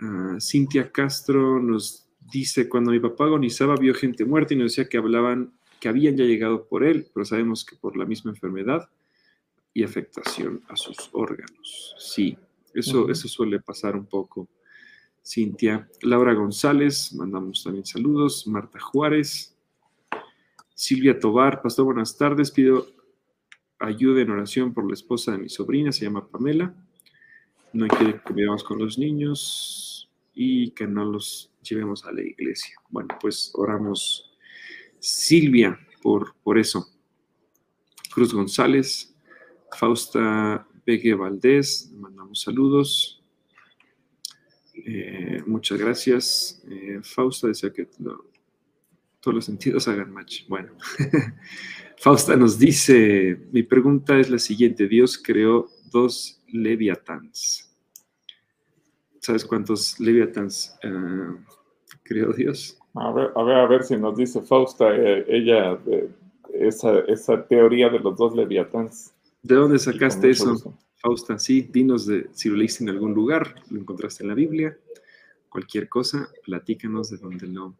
Ah, 0.00 0.38
Cintia 0.40 0.90
Castro 0.90 1.60
nos 1.60 2.08
dice, 2.18 2.68
cuando 2.68 2.90
mi 2.90 3.00
papá 3.00 3.24
agonizaba 3.24 3.76
vio 3.76 3.94
gente 3.94 4.24
muerta 4.24 4.54
y 4.54 4.56
nos 4.56 4.72
decía 4.72 4.88
que 4.88 4.96
hablaban, 4.96 5.52
que 5.80 5.88
habían 5.88 6.16
ya 6.16 6.24
llegado 6.24 6.66
por 6.66 6.84
él, 6.84 7.06
pero 7.12 7.24
sabemos 7.24 7.64
que 7.64 7.76
por 7.76 7.96
la 7.96 8.06
misma 8.06 8.30
enfermedad 8.30 8.88
y 9.74 9.84
afectación 9.84 10.62
a 10.68 10.76
sus 10.76 11.10
órganos. 11.12 11.94
Sí, 11.98 12.36
eso, 12.74 13.10
eso 13.10 13.28
suele 13.28 13.60
pasar 13.60 13.96
un 13.96 14.06
poco 14.06 14.48
Cintia, 15.24 15.88
Laura 16.02 16.34
González, 16.34 17.14
mandamos 17.14 17.62
también 17.62 17.86
saludos. 17.86 18.46
Marta 18.46 18.80
Juárez, 18.80 19.56
Silvia 20.74 21.18
Tobar, 21.18 21.62
Pastor, 21.62 21.84
buenas 21.84 22.16
tardes. 22.16 22.50
Pido 22.50 22.86
ayuda 23.78 24.22
en 24.22 24.30
oración 24.30 24.74
por 24.74 24.86
la 24.86 24.94
esposa 24.94 25.32
de 25.32 25.38
mi 25.38 25.48
sobrina, 25.48 25.92
se 25.92 26.04
llama 26.04 26.26
Pamela. 26.26 26.74
No 27.72 27.86
quiere 27.88 28.20
que 28.26 28.32
vivamos 28.32 28.64
con 28.64 28.78
los 28.78 28.98
niños 28.98 30.10
y 30.34 30.72
que 30.72 30.86
no 30.86 31.04
los 31.04 31.52
llevemos 31.62 32.04
a 32.04 32.12
la 32.12 32.22
iglesia. 32.22 32.76
Bueno, 32.90 33.16
pues 33.20 33.52
oramos 33.54 34.36
Silvia 34.98 35.78
por, 36.02 36.34
por 36.42 36.58
eso. 36.58 36.88
Cruz 38.12 38.34
González, 38.34 39.14
Fausta 39.78 40.66
Begue 40.84 41.14
Valdés, 41.14 41.92
mandamos 41.94 42.42
saludos. 42.42 43.21
Eh, 44.94 45.42
muchas 45.46 45.78
gracias. 45.78 46.62
Eh, 46.68 47.00
Fausta 47.02 47.48
decía 47.48 47.72
que 47.72 47.86
todos 47.86 49.34
los 49.34 49.44
sentidos 49.44 49.88
hagan 49.88 50.12
match. 50.12 50.46
Bueno, 50.48 50.72
Fausta 51.96 52.36
nos 52.36 52.58
dice, 52.58 53.38
mi 53.52 53.62
pregunta 53.62 54.18
es 54.18 54.28
la 54.28 54.38
siguiente, 54.38 54.88
Dios 54.88 55.16
creó 55.16 55.68
dos 55.90 56.42
leviatans. 56.48 57.70
¿Sabes 59.20 59.44
cuántos 59.44 59.98
leviatans 60.00 60.76
uh, 60.84 61.38
creó 62.02 62.32
Dios? 62.32 62.78
A 62.94 63.12
ver, 63.12 63.30
a 63.34 63.42
ver, 63.44 63.56
a 63.56 63.66
ver 63.66 63.84
si 63.84 63.96
nos 63.96 64.16
dice 64.16 64.42
Fausta, 64.42 64.94
eh, 64.94 65.24
ella, 65.28 65.78
esa, 66.52 66.98
esa, 67.00 67.46
teoría 67.46 67.88
de 67.88 68.00
los 68.00 68.16
dos 68.16 68.34
leviatans. 68.34 69.14
¿De 69.42 69.54
dónde 69.54 69.78
sacaste 69.78 70.28
eso, 70.28 70.76
Fausta? 71.02 71.38
Sí, 71.38 71.68
dinos 71.70 72.08
si 72.32 72.48
lo 72.48 72.56
leíste 72.56 72.84
en 72.84 72.90
algún 72.90 73.12
lugar, 73.12 73.56
lo 73.70 73.80
encontraste 73.80 74.22
en 74.22 74.28
la 74.28 74.34
Biblia, 74.34 74.78
cualquier 75.48 75.88
cosa, 75.88 76.30
platícanos 76.44 77.10
de 77.10 77.18
dónde 77.18 77.46
lo, 77.48 77.76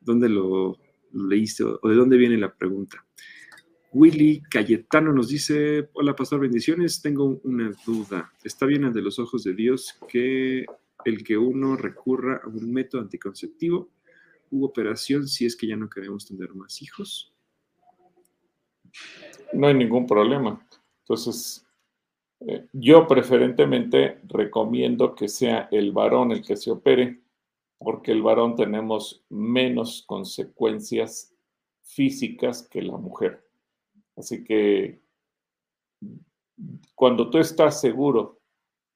dónde 0.00 0.28
lo, 0.28 0.78
leíste 1.12 1.64
o 1.64 1.88
de 1.88 1.94
dónde 1.94 2.16
viene 2.16 2.36
la 2.36 2.54
pregunta. 2.54 3.04
Willy 3.92 4.42
Cayetano 4.50 5.12
nos 5.12 5.28
dice, 5.28 5.90
hola 5.92 6.16
pastor, 6.16 6.40
bendiciones, 6.40 7.02
tengo 7.02 7.40
una 7.44 7.70
duda. 7.86 8.32
¿Está 8.42 8.64
bien 8.66 8.84
ante 8.84 9.02
los 9.02 9.18
ojos 9.18 9.44
de 9.44 9.54
Dios 9.54 9.98
que 10.08 10.64
el 11.04 11.22
que 11.22 11.36
uno 11.36 11.76
recurra 11.76 12.40
a 12.42 12.48
un 12.48 12.72
método 12.72 13.02
anticonceptivo 13.02 13.90
u 14.50 14.64
operación 14.64 15.28
si 15.28 15.44
es 15.44 15.56
que 15.56 15.66
ya 15.66 15.76
no 15.76 15.90
queremos 15.90 16.26
tener 16.26 16.54
más 16.54 16.80
hijos? 16.80 17.34
No 19.52 19.66
hay 19.66 19.74
ningún 19.74 20.06
problema. 20.06 20.66
Entonces, 21.00 21.61
eh, 22.46 22.66
yo 22.72 23.06
preferentemente 23.06 24.20
recomiendo 24.24 25.14
que 25.14 25.28
sea 25.28 25.68
el 25.70 25.92
varón 25.92 26.32
el 26.32 26.44
que 26.44 26.56
se 26.56 26.70
opere, 26.70 27.22
porque 27.78 28.12
el 28.12 28.22
varón 28.22 28.56
tenemos 28.56 29.24
menos 29.28 30.04
consecuencias 30.06 31.34
físicas 31.82 32.66
que 32.68 32.82
la 32.82 32.96
mujer. 32.96 33.44
Así 34.16 34.44
que 34.44 35.02
cuando 36.94 37.30
tú 37.30 37.38
estás 37.38 37.80
seguro 37.80 38.40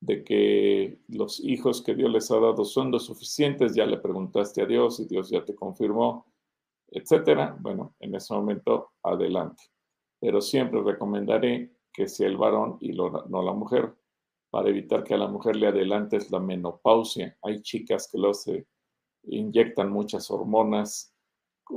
de 0.00 0.22
que 0.24 0.98
los 1.08 1.40
hijos 1.40 1.82
que 1.82 1.94
Dios 1.94 2.10
les 2.10 2.30
ha 2.30 2.38
dado 2.38 2.64
son 2.64 2.90
los 2.90 3.06
suficientes, 3.06 3.74
ya 3.74 3.86
le 3.86 3.98
preguntaste 3.98 4.62
a 4.62 4.66
Dios 4.66 5.00
y 5.00 5.06
Dios 5.06 5.30
ya 5.30 5.44
te 5.44 5.54
confirmó, 5.54 6.26
etcétera, 6.88 7.56
bueno, 7.60 7.94
en 8.00 8.14
ese 8.14 8.34
momento 8.34 8.92
adelante. 9.02 9.64
Pero 10.20 10.40
siempre 10.40 10.82
recomendaré 10.82 11.75
que 11.96 12.08
sea 12.08 12.28
el 12.28 12.36
varón 12.36 12.76
y 12.80 12.92
no 12.92 13.42
la 13.42 13.52
mujer, 13.54 13.94
para 14.50 14.68
evitar 14.68 15.02
que 15.02 15.14
a 15.14 15.18
la 15.18 15.28
mujer 15.28 15.56
le 15.56 15.68
adelantes 15.68 16.30
la 16.30 16.38
menopausia. 16.38 17.38
Hay 17.42 17.62
chicas 17.62 18.06
que 18.12 18.18
lo 18.18 18.34
se 18.34 18.66
inyectan 19.22 19.90
muchas 19.90 20.30
hormonas 20.30 21.14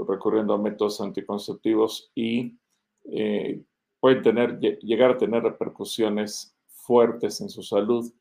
recurriendo 0.08 0.54
a 0.54 0.58
métodos 0.58 1.00
anticonceptivos 1.00 2.12
y 2.14 2.60
eh, 3.06 3.64
pueden 4.02 4.22
tener, 4.22 4.60
llegar 4.60 5.12
a 5.12 5.18
tener 5.18 5.42
repercusiones 5.42 6.54
fuertes 6.68 7.40
en 7.40 7.50
su 7.50 7.64
salud 7.64 8.12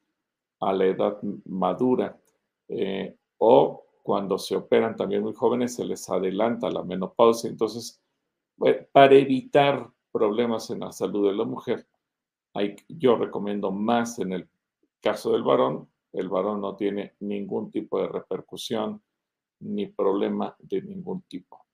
a 0.60 0.72
la 0.72 0.86
edad 0.86 1.18
madura 1.46 2.16
eh, 2.68 3.16
o 3.38 3.84
cuando 4.04 4.38
se 4.38 4.54
operan 4.54 4.94
también 4.96 5.22
muy 5.22 5.34
jóvenes 5.34 5.74
se 5.74 5.84
les 5.84 6.08
adelanta 6.08 6.70
la 6.70 6.84
menopausia. 6.84 7.50
Entonces, 7.50 8.00
para 8.92 9.14
evitar 9.14 9.90
problemas 10.18 10.68
en 10.70 10.80
la 10.80 10.90
salud 10.90 11.28
de 11.28 11.36
la 11.36 11.44
mujer, 11.44 11.86
hay, 12.54 12.74
yo 12.88 13.16
recomiendo 13.16 13.70
más 13.70 14.18
en 14.18 14.32
el 14.32 14.48
caso 15.00 15.32
del 15.32 15.44
varón. 15.44 15.88
El 16.12 16.28
varón 16.28 16.60
no 16.60 16.74
tiene 16.74 17.14
ningún 17.20 17.70
tipo 17.70 18.00
de 18.00 18.08
repercusión 18.08 19.00
ni 19.60 19.86
problema 19.86 20.56
de 20.58 20.82
ningún 20.82 21.22
tipo. 21.22 21.64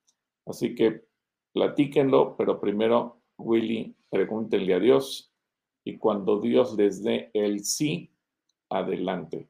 Así 0.45 0.75
que 0.75 1.05
platíquenlo, 1.53 2.35
pero 2.37 2.59
primero, 2.59 3.21
Willy, 3.37 3.95
pregúntenle 4.09 4.75
a 4.75 4.79
Dios 4.79 5.33
y 5.83 5.97
cuando 5.97 6.39
Dios 6.39 6.75
les 6.75 7.03
dé 7.03 7.31
el 7.33 7.63
sí, 7.63 8.11
adelante, 8.69 9.49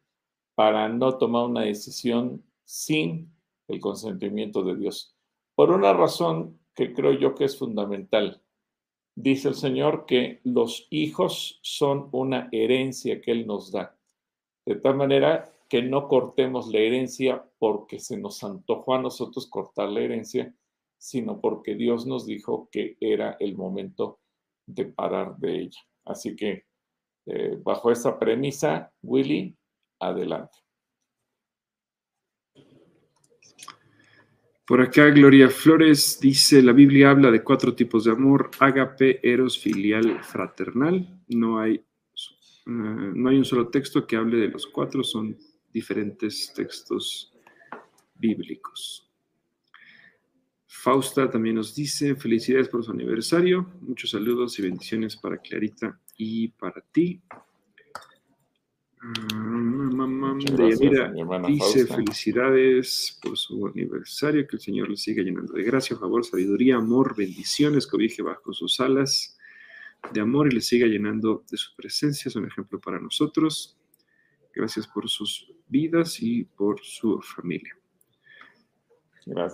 para 0.56 0.88
no 0.88 1.18
tomar 1.18 1.48
una 1.48 1.62
decisión 1.62 2.44
sin 2.64 3.34
el 3.68 3.80
consentimiento 3.80 4.64
de 4.64 4.76
Dios. 4.78 5.18
Por 5.56 5.72
una 5.72 5.94
razón 5.94 6.60
que 6.76 6.94
creo 6.94 7.14
yo 7.14 7.34
que 7.34 7.46
es 7.46 7.58
fundamental. 7.58 8.42
Dice 9.16 9.48
el 9.48 9.56
Señor 9.56 10.06
que 10.06 10.42
los 10.44 10.88
hijos 10.90 11.60
son 11.62 12.10
una 12.12 12.50
herencia 12.52 13.22
que 13.22 13.32
Él 13.32 13.48
nos 13.48 13.72
da. 13.72 13.98
De 14.66 14.76
tal 14.76 14.96
manera 14.96 15.54
que 15.70 15.82
no 15.82 16.08
cortemos 16.08 16.68
la 16.68 16.80
herencia 16.80 17.50
porque 17.58 18.00
se 18.00 18.18
nos 18.18 18.44
antojó 18.44 18.96
a 18.96 19.02
nosotros 19.02 19.48
cortar 19.48 19.90
la 19.90 20.02
herencia, 20.02 20.54
sino 20.98 21.40
porque 21.40 21.76
Dios 21.76 22.06
nos 22.06 22.26
dijo 22.26 22.68
que 22.72 22.98
era 23.00 23.38
el 23.40 23.56
momento 23.56 24.20
de 24.66 24.86
parar 24.86 25.38
de 25.38 25.62
ella. 25.62 25.80
Así 26.04 26.36
que, 26.36 26.66
eh, 27.28 27.58
bajo 27.64 27.92
esa 27.92 28.20
premisa, 28.20 28.92
Willy, 29.02 29.56
adelante. 30.00 30.65
Por 34.66 34.82
acá, 34.82 35.12
Gloria 35.12 35.48
Flores 35.48 36.20
dice, 36.20 36.60
la 36.64 36.72
Biblia 36.72 37.12
habla 37.12 37.30
de 37.30 37.44
cuatro 37.44 37.76
tipos 37.76 38.06
de 38.06 38.12
amor, 38.12 38.50
ágape, 38.60 39.20
eros, 39.22 39.60
filial, 39.60 40.24
fraternal. 40.24 41.22
No 41.28 41.60
hay, 41.60 41.76
eh, 41.76 41.84
no 42.66 43.30
hay 43.30 43.38
un 43.38 43.46
solo 43.46 43.68
texto 43.68 44.08
que 44.08 44.16
hable 44.16 44.38
de 44.38 44.48
los 44.48 44.66
cuatro, 44.66 45.04
son 45.04 45.38
diferentes 45.72 46.52
textos 46.56 47.32
bíblicos. 48.16 49.08
Fausta 50.66 51.30
también 51.30 51.58
nos 51.58 51.76
dice, 51.76 52.16
felicidades 52.16 52.68
por 52.68 52.84
su 52.84 52.92
aniversario, 52.92 53.72
muchos 53.82 54.10
saludos 54.10 54.58
y 54.58 54.64
bendiciones 54.64 55.16
para 55.16 55.38
Clarita 55.38 56.00
y 56.18 56.48
para 56.48 56.82
ti. 56.82 57.22
Mamá 59.96 60.38
dice 61.48 61.86
felicidades 61.88 63.20
por 63.22 63.38
su 63.38 63.68
aniversario, 63.68 64.48
que 64.48 64.56
el 64.58 64.62
Señor 64.62 64.90
le 64.90 64.98
siga 64.98 65.24
llenando 65.24 65.54
de 65.54 65.64
gracia, 65.64 65.98
favor, 65.98 66.26
sabiduría, 66.26 66.76
amor, 66.76 67.16
bendiciones, 67.16 67.88
cobije 67.88 68.22
bajo 68.22 68.54
sus 68.54 68.80
alas 68.80 69.38
de 70.14 70.22
amor 70.22 70.52
y 70.52 70.56
le 70.56 70.62
siga 70.62 70.88
llenando 70.88 71.44
de 71.50 71.58
su 71.58 71.76
presencia, 71.76 72.30
es 72.30 72.36
un 72.36 72.46
ejemplo 72.46 72.80
para 72.80 73.00
nosotros. 73.00 73.78
Gracias 74.54 74.88
por 74.88 75.10
sus 75.10 75.52
vidas 75.68 76.22
y 76.22 76.44
por 76.44 76.80
su 76.82 77.20
familia. 77.22 77.76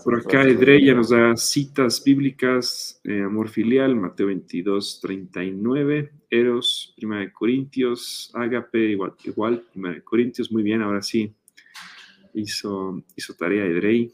Por 0.03 0.19
acá 0.19 0.43
Edreya 0.43 0.93
nos 0.93 1.09
da 1.11 1.37
citas 1.37 2.03
bíblicas, 2.03 2.99
eh, 3.05 3.21
amor 3.21 3.47
filial, 3.47 3.95
Mateo 3.95 4.27
22, 4.27 4.99
39, 5.01 6.11
Eros, 6.29 6.93
Prima 6.97 7.19
de 7.19 7.31
Corintios, 7.31 8.31
Ágape, 8.33 8.91
igual, 8.91 9.13
igual, 9.23 9.63
Prima 9.71 9.91
de 9.91 10.03
Corintios, 10.03 10.51
muy 10.51 10.61
bien, 10.61 10.81
ahora 10.81 11.01
sí, 11.01 11.33
hizo, 12.33 13.01
hizo 13.15 13.33
tarea 13.35 13.65
Edrey. 13.65 14.13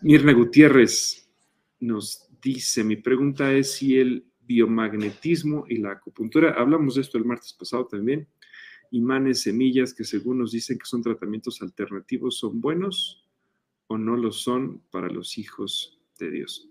Mirna 0.00 0.32
Gutiérrez 0.32 1.28
nos 1.78 2.26
dice, 2.40 2.82
mi 2.82 2.96
pregunta 2.96 3.52
es 3.52 3.72
si 3.72 3.98
el 3.98 4.24
biomagnetismo 4.40 5.66
y 5.68 5.76
la 5.76 5.92
acupuntura, 5.92 6.54
hablamos 6.58 6.94
de 6.94 7.02
esto 7.02 7.18
el 7.18 7.26
martes 7.26 7.52
pasado 7.52 7.86
también, 7.86 8.26
imanes, 8.90 9.42
semillas, 9.42 9.92
que 9.92 10.04
según 10.04 10.38
nos 10.38 10.52
dicen 10.52 10.78
que 10.78 10.86
son 10.86 11.02
tratamientos 11.02 11.60
alternativos, 11.60 12.38
¿son 12.38 12.58
buenos? 12.58 13.22
O 13.92 13.98
no 13.98 14.16
lo 14.16 14.32
son 14.32 14.82
para 14.90 15.08
los 15.08 15.38
hijos 15.38 15.98
de 16.18 16.30
Dios. 16.30 16.68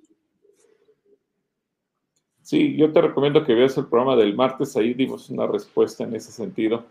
Sí, 2.42 2.76
yo 2.76 2.92
te 2.92 3.02
recomiendo 3.02 3.46
que 3.46 3.54
veas 3.54 3.78
el 3.78 3.88
programa 3.88 4.16
del 4.16 4.36
martes, 4.36 4.76
ahí 4.76 4.94
dimos 4.94 5.30
una 5.30 5.48
respuesta 5.48 6.04
en 6.04 6.16
ese 6.16 6.32
sentido, 6.32 6.86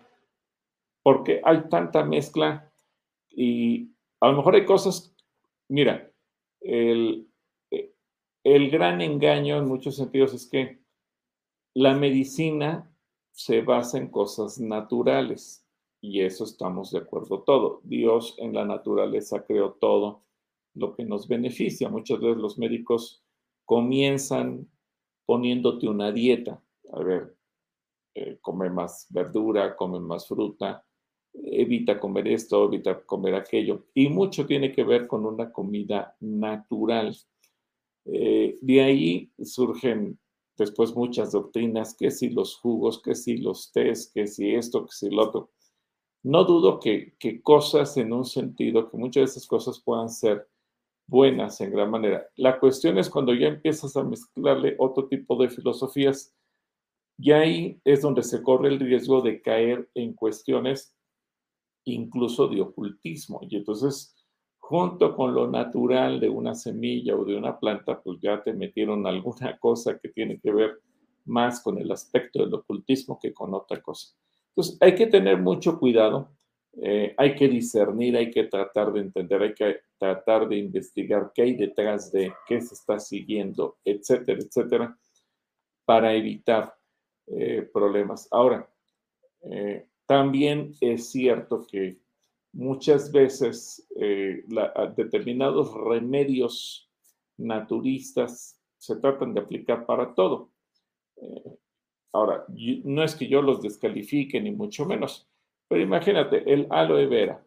porque 1.03 1.41
hay 1.45 1.69
tanta 1.69 2.05
mezcla 2.05 2.73
y 3.29 3.91
a 4.21 4.29
lo 4.29 4.37
mejor 4.37 4.55
hay 4.55 4.65
cosas, 4.65 5.15
mira, 5.69 6.11
el, 6.61 7.29
el 8.45 8.71
gran 8.71 9.01
engaño 9.01 9.59
en 9.59 9.67
muchos 9.67 9.97
sentidos 9.97 10.33
es 10.35 10.47
que 10.47 10.79
la 11.75 11.95
medicina 11.95 12.91
se 13.33 13.63
basa 13.63 13.99
en 13.99 14.09
cosas 14.09 14.61
naturales 14.61 15.67
y 16.01 16.23
eso 16.23 16.45
estamos 16.45 16.91
de 16.93 16.99
acuerdo 16.99 17.43
todo. 17.43 17.81
Dios 17.85 18.35
en 18.39 18.55
la 18.55 18.65
naturaleza 18.65 19.45
creó 19.45 19.73
todo 19.73 20.23
lo 20.75 20.95
que 20.95 21.05
nos 21.05 21.29
beneficia. 21.29 21.89
Muchas 21.89 22.21
veces 22.21 22.39
los 22.39 22.59
médicos 22.59 23.23
comienzan 23.65 24.69
poniéndote 25.27 25.89
una 25.89 26.11
dieta. 26.13 26.63
A 26.93 27.01
ver, 27.01 27.37
eh, 28.15 28.39
come 28.41 28.71
más 28.71 29.07
verdura, 29.11 29.77
come 29.77 30.01
más 30.01 30.27
fruta, 30.27 30.85
evita 31.33 32.01
comer 32.01 32.29
esto, 32.29 32.65
evita 32.65 33.05
comer 33.05 33.35
aquello. 33.35 33.87
Y 33.95 34.09
mucho 34.09 34.47
tiene 34.47 34.73
que 34.73 34.85
ver 34.85 35.07
con 35.07 35.27
una 35.27 35.53
comida 35.53 36.17
natural. 36.21 37.17
Eh, 38.07 38.59
de 38.61 38.81
ahí 38.81 39.31
surgen 39.43 40.19
después 40.57 40.95
muchas 40.95 41.33
doctrinas, 41.33 41.95
que 41.95 42.11
si 42.11 42.31
los 42.31 42.57
jugos, 42.57 43.01
que 43.03 43.15
si 43.15 43.37
los 43.37 43.71
tés, 43.73 44.11
que 44.13 44.27
si 44.27 44.55
esto, 44.55 44.85
que 44.85 44.93
si 44.93 45.11
lo 45.11 45.23
otro. 45.23 45.51
No 46.23 46.45
dudo 46.45 46.81
que, 46.81 47.15
cosas 47.43 47.97
en 47.97 48.13
un 48.13 48.25
sentido, 48.25 48.91
que 48.91 48.97
muchas 48.97 49.21
de 49.23 49.25
esas 49.25 49.47
cosas 49.47 49.81
puedan 49.81 50.11
ser 50.11 50.49
buenas 51.07 51.61
en 51.61 51.73
gran 51.73 51.91
manera. 51.91 52.29
La 52.37 52.61
cuestión 52.61 52.99
es 52.99 53.09
cuando 53.09 53.35
ya 53.35 53.49
empiezas 53.49 53.97
a 53.97 54.05
mezclarle 54.05 54.77
otro 54.79 55.09
tipo 55.09 55.37
de 55.37 55.49
filosofías, 55.49 56.35
y 57.19 57.33
ahí 57.33 57.81
es 57.85 58.03
donde 58.03 58.23
se 58.23 58.43
corre 58.43 58.69
el 58.69 58.81
riesgo 58.81 59.21
de 59.21 59.43
caer 59.43 59.91
en 59.95 60.15
cuestiones 60.15 60.95
incluso 61.85 62.49
de 62.49 62.61
ocultismo. 62.63 63.41
Y 63.43 63.57
entonces, 63.57 64.15
junto 64.59 65.15
con 65.17 65.35
lo 65.35 65.47
natural 65.47 66.21
de 66.21 66.29
una 66.29 66.55
semilla 66.55 67.17
o 67.17 67.25
de 67.25 67.37
una 67.37 67.59
planta, 67.59 68.01
pues 68.03 68.19
ya 68.21 68.43
te 68.43 68.53
metieron 68.53 69.07
alguna 69.07 69.59
cosa 69.59 69.99
que 69.99 70.09
tiene 70.11 70.39
que 70.41 70.53
ver 70.53 70.81
más 71.25 71.63
con 71.63 71.79
el 71.79 71.91
aspecto 71.93 72.41
del 72.45 72.55
ocultismo 72.55 73.19
que 73.21 73.33
con 73.33 73.55
otra 73.55 73.81
cosa. 73.83 74.15
Entonces, 74.61 74.79
hay 74.83 74.95
que 74.95 75.07
tener 75.07 75.39
mucho 75.39 75.79
cuidado, 75.79 76.37
eh, 76.83 77.15
hay 77.17 77.35
que 77.35 77.49
discernir, 77.49 78.15
hay 78.15 78.31
que 78.31 78.45
tratar 78.45 78.93
de 78.93 79.01
entender, 79.01 79.41
hay 79.41 79.55
que 79.55 79.81
tratar 79.97 80.47
de 80.47 80.59
investigar 80.59 81.33
qué 81.35 81.43
hay 81.43 81.55
detrás 81.57 82.13
de 82.13 82.31
qué 82.47 82.61
se 82.61 82.75
está 82.75 82.99
siguiendo, 82.99 83.79
etcétera, 83.83 84.39
etcétera, 84.39 84.99
para 85.87 86.13
evitar 86.13 86.75
eh, 87.29 87.63
problemas. 87.73 88.29
Ahora, 88.31 88.69
eh, 89.51 89.87
también 90.05 90.75
es 90.83 91.11
cierto 91.11 91.67
que 91.67 91.97
muchas 92.53 93.11
veces 93.11 93.89
determinados 94.95 95.73
remedios 95.73 96.91
naturistas 97.39 98.61
se 98.77 98.97
tratan 98.97 99.33
de 99.33 99.41
aplicar 99.41 99.87
para 99.87 100.15
todo. 100.15 100.51
Ahora, 102.13 102.45
no 102.85 103.05
es 103.05 103.15
que 103.15 103.29
yo 103.29 103.43
los 103.43 103.63
descalifique, 103.63 104.41
ni 104.41 104.51
mucho 104.51 104.85
menos, 104.85 105.29
pero 105.69 105.83
imagínate 105.83 106.53
el 106.53 106.67
aloe 106.71 107.07
vera, 107.07 107.45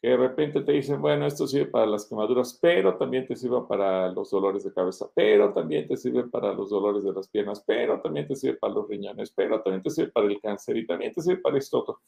que 0.00 0.08
de 0.08 0.16
repente 0.16 0.62
te 0.62 0.72
dicen, 0.72 1.02
bueno, 1.02 1.26
esto 1.26 1.46
sirve 1.46 1.66
para 1.66 1.86
las 1.86 2.06
quemaduras, 2.06 2.58
pero 2.62 2.96
también 2.96 3.26
te 3.26 3.36
sirve 3.36 3.62
para 3.62 4.08
los 4.10 4.30
dolores 4.30 4.64
de 4.64 4.72
cabeza, 4.72 5.10
pero 5.14 5.52
también 5.52 5.86
te 5.86 5.96
sirve 5.96 6.24
para 6.28 6.52
los 6.54 6.70
dolores 6.70 7.02
de 7.04 7.12
las 7.12 7.28
piernas, 7.28 7.62
pero 7.66 8.00
también 8.00 8.26
te 8.28 8.36
sirve 8.36 8.56
para 8.56 8.74
los 8.74 8.88
riñones, 8.88 9.30
pero 9.34 9.60
también 9.60 9.82
te 9.82 9.90
sirve 9.90 10.10
para 10.12 10.26
el 10.28 10.40
cáncer 10.40 10.76
y 10.76 10.86
también 10.86 11.12
te 11.12 11.20
sirve 11.20 11.40
para 11.42 11.58
esto 11.58 11.80
otro. 11.80 12.00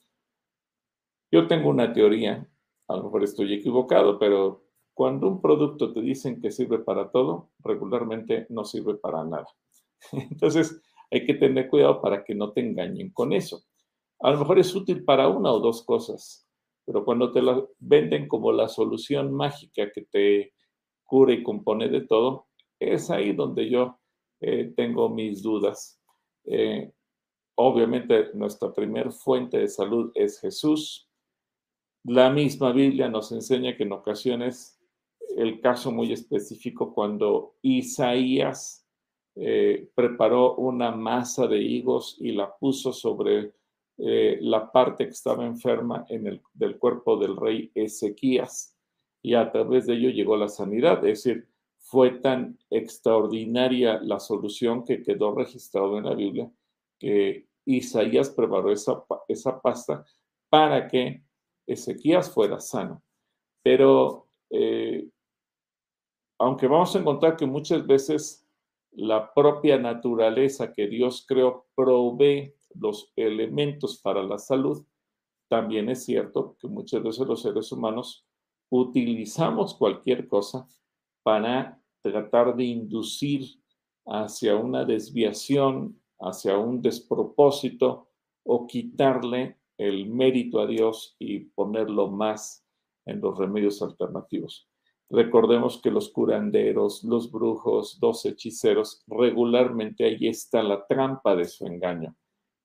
Yo 1.32 1.46
tengo 1.46 1.68
una 1.70 1.92
teoría, 1.92 2.46
a 2.88 2.96
lo 2.96 3.04
mejor 3.04 3.24
estoy 3.24 3.54
equivocado, 3.54 4.18
pero 4.18 4.64
cuando 4.94 5.28
un 5.28 5.40
producto 5.40 5.92
te 5.92 6.00
dicen 6.00 6.40
que 6.40 6.50
sirve 6.50 6.78
para 6.78 7.10
todo, 7.10 7.50
regularmente 7.60 8.46
no 8.50 8.64
sirve 8.64 8.94
para 8.94 9.24
nada. 9.24 9.46
Entonces, 10.12 10.80
hay 11.10 11.24
que 11.24 11.34
tener 11.34 11.68
cuidado 11.68 12.00
para 12.00 12.24
que 12.24 12.34
no 12.34 12.52
te 12.52 12.60
engañen 12.60 13.10
con 13.10 13.32
eso. 13.32 13.64
A 14.20 14.30
lo 14.30 14.38
mejor 14.38 14.58
es 14.58 14.74
útil 14.74 15.04
para 15.04 15.28
una 15.28 15.52
o 15.52 15.60
dos 15.60 15.82
cosas, 15.84 16.46
pero 16.84 17.04
cuando 17.04 17.32
te 17.32 17.42
la 17.42 17.62
venden 17.78 18.28
como 18.28 18.52
la 18.52 18.68
solución 18.68 19.32
mágica 19.32 19.90
que 19.92 20.02
te 20.02 20.52
cura 21.04 21.32
y 21.32 21.42
compone 21.42 21.88
de 21.88 22.02
todo, 22.02 22.46
es 22.78 23.10
ahí 23.10 23.32
donde 23.32 23.68
yo 23.68 23.98
eh, 24.40 24.72
tengo 24.76 25.08
mis 25.08 25.42
dudas. 25.42 26.00
Eh, 26.44 26.92
obviamente 27.56 28.30
nuestra 28.34 28.72
primer 28.72 29.12
fuente 29.12 29.58
de 29.58 29.68
salud 29.68 30.12
es 30.14 30.40
Jesús. 30.40 31.08
La 32.04 32.30
misma 32.30 32.72
Biblia 32.72 33.08
nos 33.08 33.32
enseña 33.32 33.76
que 33.76 33.82
en 33.82 33.92
ocasiones, 33.92 34.80
el 35.36 35.60
caso 35.60 35.92
muy 35.92 36.12
específico, 36.12 36.94
cuando 36.94 37.56
Isaías 37.60 38.86
eh, 39.36 39.88
preparó 39.94 40.56
una 40.56 40.90
masa 40.90 41.46
de 41.46 41.58
higos 41.58 42.16
y 42.20 42.32
la 42.32 42.54
puso 42.56 42.92
sobre 42.92 43.52
eh, 43.98 44.38
la 44.40 44.70
parte 44.70 45.04
que 45.04 45.10
estaba 45.10 45.46
enferma 45.46 46.06
en 46.08 46.26
el, 46.26 46.42
del 46.52 46.78
cuerpo 46.78 47.16
del 47.16 47.36
rey 47.36 47.70
Ezequías. 47.74 48.76
Y 49.22 49.34
a 49.34 49.50
través 49.50 49.86
de 49.86 49.94
ello 49.94 50.10
llegó 50.10 50.36
la 50.36 50.48
sanidad. 50.48 51.04
Es 51.04 51.24
decir, 51.24 51.46
fue 51.78 52.10
tan 52.20 52.58
extraordinaria 52.70 54.00
la 54.02 54.18
solución 54.20 54.84
que 54.84 55.02
quedó 55.02 55.34
registrado 55.34 55.98
en 55.98 56.04
la 56.04 56.14
Biblia 56.14 56.50
que 56.98 57.46
Isaías 57.64 58.30
preparó 58.30 58.70
esa, 58.70 59.04
esa 59.28 59.60
pasta 59.60 60.04
para 60.48 60.86
que 60.86 61.24
Ezequías 61.66 62.30
fuera 62.32 62.60
sano. 62.60 63.02
Pero 63.62 64.28
eh, 64.50 65.08
aunque 66.38 66.66
vamos 66.66 66.94
a 66.94 66.98
encontrar 66.98 67.36
que 67.36 67.46
muchas 67.46 67.86
veces 67.86 68.46
la 68.92 69.32
propia 69.32 69.78
naturaleza 69.78 70.72
que 70.72 70.88
Dios 70.88 71.24
creó 71.26 71.66
provee 71.74 72.54
los 72.74 73.12
elementos 73.16 74.00
para 74.00 74.22
la 74.22 74.38
salud, 74.38 74.84
también 75.48 75.88
es 75.88 76.04
cierto 76.04 76.56
que 76.60 76.68
muchas 76.68 77.02
veces 77.02 77.26
los 77.26 77.42
seres 77.42 77.72
humanos 77.72 78.24
utilizamos 78.70 79.74
cualquier 79.74 80.28
cosa 80.28 80.68
para 81.22 81.82
tratar 82.02 82.54
de 82.56 82.64
inducir 82.64 83.60
hacia 84.06 84.56
una 84.56 84.84
desviación, 84.84 86.00
hacia 86.20 86.56
un 86.56 86.80
despropósito 86.80 88.08
o 88.44 88.66
quitarle 88.66 89.58
el 89.76 90.08
mérito 90.08 90.60
a 90.60 90.66
Dios 90.66 91.16
y 91.18 91.40
ponerlo 91.40 92.08
más 92.08 92.64
en 93.06 93.20
los 93.20 93.36
remedios 93.36 93.82
alternativos. 93.82 94.69
Recordemos 95.10 95.80
que 95.82 95.90
los 95.90 96.08
curanderos, 96.10 97.02
los 97.02 97.32
brujos, 97.32 97.98
los 98.00 98.24
hechiceros, 98.24 99.02
regularmente 99.08 100.04
ahí 100.04 100.28
está 100.28 100.62
la 100.62 100.86
trampa 100.86 101.34
de 101.34 101.46
su 101.46 101.66
engaño, 101.66 102.14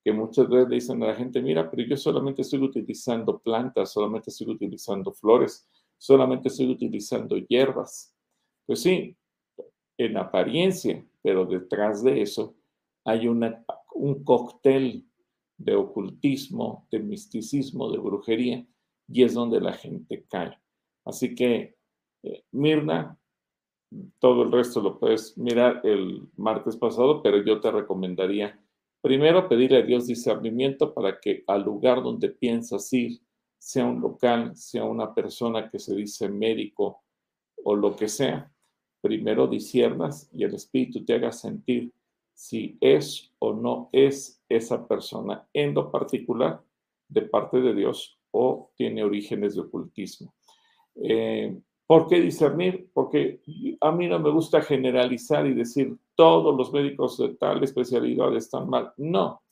que 0.04 0.14
muchas 0.14 0.48
veces 0.48 0.70
le 0.70 0.76
dicen 0.76 1.02
a 1.02 1.08
la 1.08 1.16
gente, 1.16 1.42
mira, 1.42 1.70
pero 1.72 1.88
yo 1.88 1.98
solamente 1.98 2.44
estoy 2.44 2.62
utilizando 2.62 3.40
plantas, 3.40 3.92
solamente 3.92 4.30
estoy 4.30 4.52
utilizando 4.52 5.12
flores, 5.12 5.68
solamente 5.98 6.50
estoy 6.50 6.70
utilizando 6.70 7.36
hierbas. 7.36 8.14
Pues 8.68 8.84
sí, 8.84 9.18
en 9.98 10.18
apariencia, 10.18 11.04
pero 11.24 11.48
detrás 11.48 12.04
de 12.04 12.22
eso 12.22 12.56
hay 13.06 13.28
un 13.28 14.24
cóctel 14.24 15.04
de 15.58 15.76
ocultismo, 15.76 16.88
de 16.92 17.00
misticismo, 17.00 17.90
de 17.90 17.98
brujería, 17.98 18.68
y 19.08 19.24
es 19.24 19.34
donde 19.34 19.60
la 19.62 19.74
gente 19.74 20.26
cae. 20.30 20.60
Así 21.06 21.34
que 21.34 21.76
Mirna, 22.52 23.18
todo 24.20 24.44
el 24.44 24.52
resto 24.52 24.82
lo 24.82 25.00
puedes 25.00 25.38
mirar 25.38 25.82
el 25.84 26.28
martes 26.36 26.76
pasado, 26.76 27.22
pero 27.22 27.44
yo 27.44 27.60
te 27.60 27.72
recomendaría 27.72 28.60
primero 29.06 29.48
pedirle 29.48 29.78
a 29.78 29.86
Dios 29.86 30.08
discernimiento 30.08 30.92
para 30.92 31.20
que 31.20 31.44
al 31.46 31.62
lugar 31.62 32.02
donde 32.02 32.30
piensas 32.30 32.92
ir, 32.92 33.22
sea 33.56 33.86
un 33.86 34.02
local, 34.02 34.56
sea 34.56 34.84
una 34.84 35.14
persona 35.14 35.70
que 35.70 35.78
se 35.78 35.96
dice 35.96 36.28
médico 36.28 37.04
o 37.64 37.76
lo 37.76 37.96
que 37.96 38.08
sea, 38.08 38.52
primero 39.02 39.46
disiernas 39.46 40.28
y 40.34 40.44
el 40.44 40.56
Espíritu 40.56 41.06
te 41.06 41.14
haga 41.14 41.32
sentir 41.32 41.94
si 42.34 42.80
es 42.82 43.32
o 43.38 43.54
no 43.54 43.90
es 43.92 44.42
esa 44.50 44.88
persona 44.88 45.48
en 45.54 45.76
lo 45.76 45.92
particular 45.92 46.64
de 47.08 47.22
parte 47.22 47.62
de 47.62 47.76
Dios 47.76 48.20
o 48.32 48.72
tiene 48.76 49.04
orígenes 49.04 49.54
de 49.54 49.62
ocultismo. 49.62 50.34
Eh, 50.96 51.56
¿Por 51.88 52.08
qué 52.08 52.20
discernir? 52.20 52.90
Porque 52.94 53.42
a 53.80 53.92
mí 53.92 54.08
no 54.08 54.20
me 54.20 54.32
gusta 54.32 54.62
generalizar 54.62 55.46
y 55.46 55.54
decir 55.54 55.96
todos 56.16 56.56
los 56.58 56.74
médicos 56.74 57.18
de 57.18 57.36
tal 57.36 57.64
especialidad 57.64 58.36
están 58.36 58.70
mal. 58.70 58.92
No, 58.98 59.44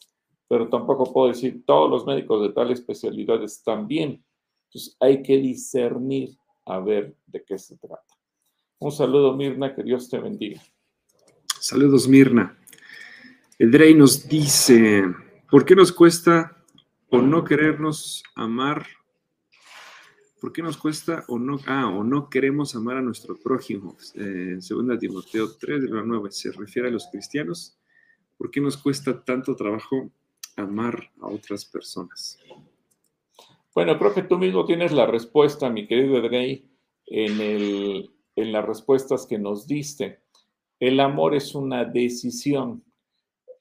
pero 0.47 0.67
tampoco 0.67 1.11
puedo 1.11 1.27
decir 1.27 1.63
todos 1.65 1.89
los 1.89 2.05
médicos 2.05 2.41
de 2.41 2.53
tal 2.53 2.71
especialidad 2.71 3.43
están 3.43 3.87
bien. 3.87 4.23
Entonces 4.67 4.97
hay 4.99 5.21
que 5.21 5.37
discernir 5.37 6.35
a 6.65 6.79
ver 6.79 7.15
de 7.27 7.43
qué 7.43 7.57
se 7.57 7.77
trata. 7.77 8.13
Un 8.79 8.91
saludo, 8.91 9.33
Mirna, 9.33 9.75
que 9.75 9.83
Dios 9.83 10.09
te 10.09 10.17
bendiga. 10.17 10.61
Saludos, 11.59 12.07
Mirna. 12.07 12.57
El 13.59 13.97
nos 13.97 14.27
dice, 14.27 15.03
¿por 15.49 15.63
qué 15.63 15.75
nos 15.75 15.91
cuesta 15.91 16.57
o 17.09 17.21
no 17.21 17.43
querernos 17.43 18.23
amar 18.35 18.85
¿Por 20.43 20.51
qué 20.51 20.61
nos 20.61 20.75
cuesta 20.75 21.23
o 21.29 21.39
no, 21.39 21.57
ah, 21.67 21.87
o 21.87 22.03
no 22.03 22.29
queremos 22.29 22.75
amar 22.75 22.97
a 22.97 23.01
nuestro 23.01 23.37
prójimo? 23.37 23.95
Eh, 24.15 24.57
segunda 24.59 24.99
Timoteo 24.99 25.47
3, 25.57 25.83
de 25.83 25.89
la 25.89 26.03
9, 26.03 26.31
se 26.31 26.51
refiere 26.51 26.89
a 26.89 26.91
los 26.91 27.07
cristianos. 27.07 27.77
¿Por 28.37 28.51
qué 28.51 28.59
nos 28.59 28.75
cuesta 28.75 29.23
tanto 29.23 29.55
trabajo 29.55 30.11
amar 30.57 31.11
a 31.21 31.27
otras 31.27 31.63
personas? 31.63 32.37
Bueno, 33.73 33.97
creo 33.97 34.13
que 34.13 34.23
tú 34.23 34.37
mismo 34.37 34.65
tienes 34.65 34.91
la 34.91 35.05
respuesta, 35.05 35.69
mi 35.69 35.87
querido 35.87 36.17
Edrey, 36.17 36.69
en, 37.05 37.39
el, 37.39 38.11
en 38.35 38.51
las 38.51 38.65
respuestas 38.65 39.25
que 39.25 39.39
nos 39.39 39.65
diste. 39.65 40.19
El 40.77 40.99
amor 40.99 41.35
es 41.35 41.55
una 41.55 41.85
decisión. 41.85 42.83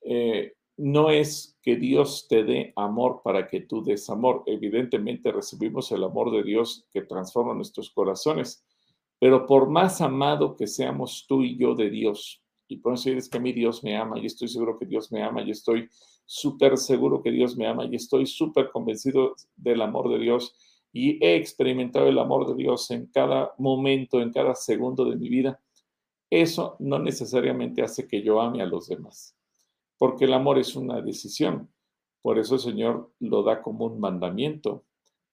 Eh, 0.01 0.57
no 0.77 1.11
es 1.11 1.59
que 1.63 1.77
Dios 1.77 2.27
te 2.29 2.45
dé 2.45 2.73
amor 2.77 3.21
para 3.23 3.47
que 3.47 3.61
tú 3.61 3.83
des 3.83 4.09
amor. 4.11 4.43
Evidentemente 4.47 5.31
recibimos 5.31 5.93
el 5.93 6.05
amor 6.05 6.31
de 6.33 6.43
Dios 6.43 6.87
que 6.93 7.03
transforma 7.03 7.55
nuestros 7.55 7.91
corazones, 7.91 8.65
pero 9.19 9.47
por 9.47 9.69
más 9.69 10.01
amado 10.01 10.57
que 10.57 10.67
seamos 10.67 11.27
tú 11.29 11.43
y 11.43 11.57
yo 11.57 11.75
de 11.75 11.91
Dios, 11.91 12.43
y 12.69 12.79
por 12.79 12.95
eso 12.95 13.11
es 13.11 13.29
que 13.29 13.39
a 13.39 13.41
mí 13.41 13.53
Dios 13.53 13.85
me 13.85 13.97
ama 13.97 14.19
y 14.19 14.27
estoy 14.27 14.49
seguro 14.49 14.79
que 14.79 14.87
Dios 14.87 15.13
me 15.13 15.23
ama 15.23 15.43
y 15.43 15.51
estoy 15.51 15.89
súper 16.25 16.79
seguro 16.79 17.23
que 17.23 17.31
Dios 17.31 17.57
me 17.57 17.67
ama 17.67 17.85
y 17.85 17.97
estoy 17.97 18.27
súper 18.27 18.71
convencido 18.71 19.35
del 19.57 19.83
amor 19.83 20.09
de 20.09 20.19
Dios 20.19 20.57
y 20.91 21.23
he 21.25 21.37
experimentado 21.37 22.09
el 22.09 22.19
amor 22.19 22.49
de 22.49 22.55
Dios 22.55 22.91
en 22.91 23.07
cada 23.07 23.53
momento, 23.59 24.21
en 24.21 24.33
cada 24.33 24.55
segundo 24.55 25.05
de 25.05 25.17
mi 25.17 25.29
vida, 25.29 25.61
eso 26.31 26.77
no 26.79 26.99
necesariamente 26.99 27.83
hace 27.83 28.09
que 28.09 28.23
yo 28.23 28.41
ame 28.41 28.63
a 28.63 28.67
los 28.67 28.89
demás 28.89 29.37
porque 30.03 30.25
el 30.25 30.35
amor 30.35 30.59
es 30.59 30.75
una 30.75 31.01
decisión. 31.01 31.73
Por 32.23 32.37
eso 32.37 32.57
el 32.57 32.61
Señor 32.61 33.13
lo 33.21 33.45
da 33.45 33.63
como 33.63 33.85
un 33.85 34.01
mandamiento. 34.01 34.85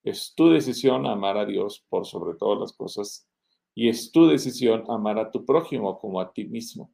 Es 0.04 0.36
tu 0.36 0.50
decisión 0.52 1.08
amar 1.08 1.40
a 1.40 1.46
Dios 1.48 1.84
por 1.90 2.06
sobre 2.06 2.38
todas 2.38 2.60
las 2.60 2.74
cosas 2.74 3.28
y 3.74 3.90
es 3.90 4.12
tu 4.12 4.28
decisión 4.28 4.84
amar 4.88 5.18
a 5.18 5.32
tu 5.32 5.44
prójimo 5.44 5.98
como 5.98 6.22
a 6.22 6.32
ti 6.32 6.46
mismo. 6.46 6.94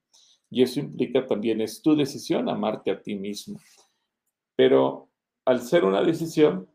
Y 0.49 0.61
eso 0.61 0.79
implica 0.79 1.25
también 1.25 1.59
es 1.59 1.81
tu 1.81 1.97
decisión 1.97 2.47
amarte 2.47 2.91
a 2.91 3.01
ti 3.01 3.15
mismo. 3.15 3.59
Pero 4.55 5.09
al 5.43 5.59
ser 5.59 5.83
una 5.83 6.01
decisión, 6.01 6.69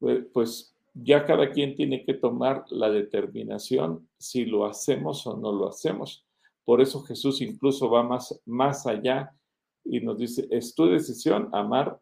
pues, 0.00 0.26
pues 0.34 0.76
ya 0.92 1.24
cada 1.24 1.52
quien 1.52 1.76
tiene 1.76 2.04
que 2.04 2.14
tomar 2.14 2.64
la 2.70 2.90
determinación 2.90 4.08
si 4.18 4.44
lo 4.44 4.66
hacemos 4.66 5.24
o 5.24 5.36
no 5.36 5.52
lo 5.52 5.68
hacemos. 5.68 6.26
Por 6.64 6.80
eso 6.80 7.00
Jesús 7.04 7.40
incluso 7.42 7.88
va 7.88 8.02
más, 8.02 8.42
más 8.44 8.88
allá 8.88 9.36
y 9.84 10.00
nos 10.00 10.18
dice, 10.18 10.46
es 10.50 10.74
tu 10.74 10.86
decisión 10.86 11.48
amar 11.52 12.00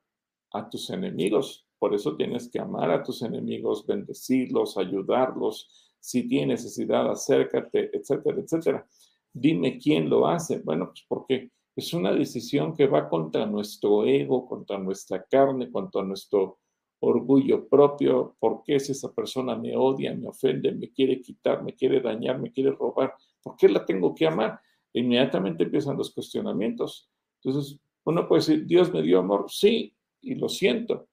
a 0.53 0.69
tus 0.69 0.91
enemigos. 0.91 1.67
Por 1.79 1.95
eso 1.95 2.17
tienes 2.17 2.51
que 2.51 2.61
amar 2.61 2.91
a 2.91 3.03
tus 3.03 3.23
enemigos, 3.23 3.87
bendecirlos, 3.87 4.77
ayudarlos. 4.77 5.97
Si 5.99 6.29
tienes 6.29 6.65
necesidad, 6.65 7.11
acércate, 7.11 7.91
etcétera, 7.97 8.41
etcétera. 8.41 8.87
Dime 9.33 9.79
quién 9.79 10.11
lo 10.11 10.27
hace. 10.27 10.61
Bueno, 10.61 10.87
pues 10.87 11.05
porque 11.09 11.51
es 11.77 11.93
una 11.95 12.13
decisión 12.13 12.75
que 12.75 12.87
va 12.87 13.09
contra 13.09 13.47
nuestro 13.47 14.05
ego, 14.05 14.47
contra 14.47 14.79
nuestra 14.79 15.25
carne, 15.25 15.71
contra 15.71 16.03
nuestro 16.03 16.59
orgullo 17.01 17.69
propio. 17.69 18.37
¿Por 18.39 18.63
qué 18.63 18.79
si 18.79 18.93
esa 18.93 19.13
persona 19.13 19.57
me 19.57 19.77
odia, 19.77 20.15
me 20.15 20.29
ofende, 20.29 20.73
me 20.73 20.91
quiere 20.91 21.21
quitar, 21.21 21.63
me 21.63 21.75
quiere 21.75 22.01
dañar, 22.01 22.39
me 22.39 22.53
quiere 22.53 22.73
robar? 22.73 23.15
¿Por 23.43 23.57
qué 23.57 23.69
la 23.69 23.85
tengo 23.85 24.15
que 24.15 24.27
amar? 24.27 24.61
Inmediatamente 24.93 25.65
empiezan 25.65 25.97
los 25.97 26.13
cuestionamientos. 26.13 27.10
Entonces, 27.43 27.79
uno 28.05 28.27
puede 28.29 28.41
decir, 28.41 28.67
Dios 28.67 28.93
me 28.93 29.03
dio 29.03 29.21
amor, 29.21 29.47
sí, 29.51 29.95
y 30.21 30.35
lo 30.35 30.49
siento. 30.49 31.09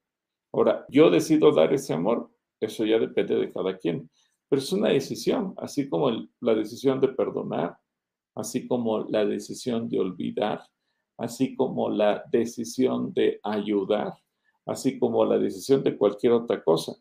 Ahora, 0.53 0.85
yo 0.89 1.09
decido 1.09 1.51
dar 1.51 1.73
ese 1.73 1.93
amor, 1.93 2.31
eso 2.59 2.85
ya 2.85 2.99
depende 2.99 3.35
de 3.35 3.51
cada 3.51 3.77
quien, 3.77 4.09
pero 4.49 4.61
es 4.61 4.71
una 4.71 4.89
decisión, 4.89 5.53
así 5.57 5.89
como 5.89 6.09
la 6.39 6.55
decisión 6.55 6.99
de 6.99 7.09
perdonar, 7.09 7.77
así 8.35 8.67
como 8.67 8.99
la 8.99 9.25
decisión 9.25 9.89
de 9.89 9.99
olvidar, 9.99 10.61
así 11.17 11.55
como 11.55 11.89
la 11.89 12.23
decisión 12.31 13.13
de 13.13 13.39
ayudar, 13.43 14.13
así 14.65 14.99
como 14.99 15.25
la 15.25 15.37
decisión 15.37 15.83
de 15.83 15.97
cualquier 15.97 16.33
otra 16.33 16.63
cosa. 16.63 16.95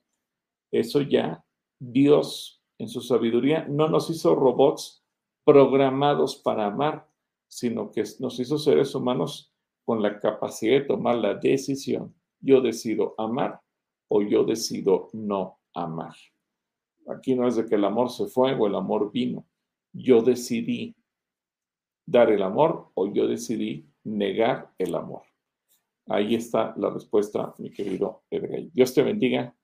Eso 0.73 1.01
ya 1.03 1.45
Dios 1.79 2.63
en 2.79 2.89
su 2.89 3.01
sabiduría 3.01 3.67
no 3.69 3.89
nos 3.89 4.11
hizo 4.11 4.35
robots 4.35 5.05
programados 5.45 6.37
para 6.37 6.67
amar, 6.67 7.09
sino 7.49 7.91
que 7.91 8.05
nos 8.21 8.39
hizo 8.41 8.59
seres 8.59 8.95
humanos 8.95 9.53
con 9.85 10.03
la 10.03 10.19
capacidad 10.19 10.81
de 10.81 10.87
tomar 10.87 11.17
la 11.17 11.35
decisión. 11.35 12.15
Yo 12.41 12.61
decido 12.61 13.15
amar 13.19 13.61
o 14.09 14.23
yo 14.23 14.45
decido 14.45 15.09
no 15.13 15.61
amar. 15.75 16.15
Aquí 17.09 17.35
no 17.35 17.47
es 17.47 17.57
de 17.57 17.67
que 17.67 17.77
el 17.77 17.85
amor 17.85 18.11
se 18.11 18.27
fue 18.27 18.55
o 18.55 18.67
el 18.67 18.75
amor 18.75 19.13
vino. 19.13 19.47
Yo 19.93 20.23
decidí 20.23 20.97
dar 22.05 22.31
el 22.31 22.43
amor 22.43 22.91
o 22.95 23.13
yo 23.13 23.27
decidí 23.27 23.89
negar 24.05 24.73
el 24.79 24.95
amor. 24.95 25.23
Ahí 26.09 26.35
está 26.35 26.75
la 26.77 26.91
respuesta, 26.91 27.55
mi 27.59 27.71
querido 27.71 28.23
Edrey. 28.31 28.71
Dios 28.73 28.95
te 28.95 29.03
bendiga. 29.03 29.55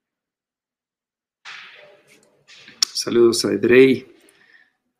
Saludos 2.92 3.44
a 3.44 3.52
Edrey. 3.52 4.11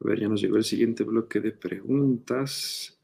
A 0.03 0.09
ver, 0.09 0.21
ya 0.21 0.29
nos 0.29 0.41
llegó 0.41 0.57
el 0.57 0.65
siguiente 0.65 1.05
bloque 1.05 1.41
de 1.41 1.53
preguntas. 1.53 2.99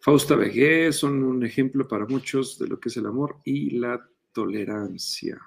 Fausta 0.00 0.36
Vegué 0.36 0.92
son 0.92 1.22
un 1.24 1.44
ejemplo 1.44 1.88
para 1.88 2.06
muchos 2.06 2.58
de 2.58 2.68
lo 2.68 2.78
que 2.78 2.90
es 2.90 2.96
el 2.96 3.06
amor 3.06 3.38
y 3.44 3.70
la 3.70 4.08
tolerancia. 4.32 5.40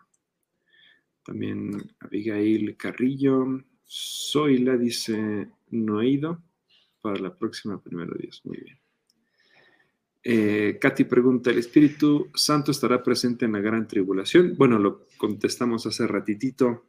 También 1.24 1.94
Abigail 2.00 2.76
Carrillo. 2.76 3.64
Soy 3.84 4.58
la 4.58 4.76
dice, 4.76 5.50
no 5.70 6.02
he 6.02 6.10
ido 6.10 6.44
para 7.02 7.20
la 7.20 7.38
próxima, 7.38 7.82
primero 7.82 8.14
Dios. 8.20 8.42
Muy 8.44 8.58
bien. 8.58 8.80
Eh, 10.24 10.78
Katy 10.82 11.04
pregunta, 11.06 11.52
¿el 11.52 11.60
Espíritu 11.60 12.32
Santo 12.34 12.72
estará 12.72 13.02
presente 13.02 13.46
en 13.46 13.54
la 13.54 13.60
gran 13.60 13.88
tribulación? 13.88 14.56
Bueno, 14.58 14.80
lo 14.80 15.06
contestamos 15.18 15.86
hace 15.86 16.08
ratitito, 16.08 16.88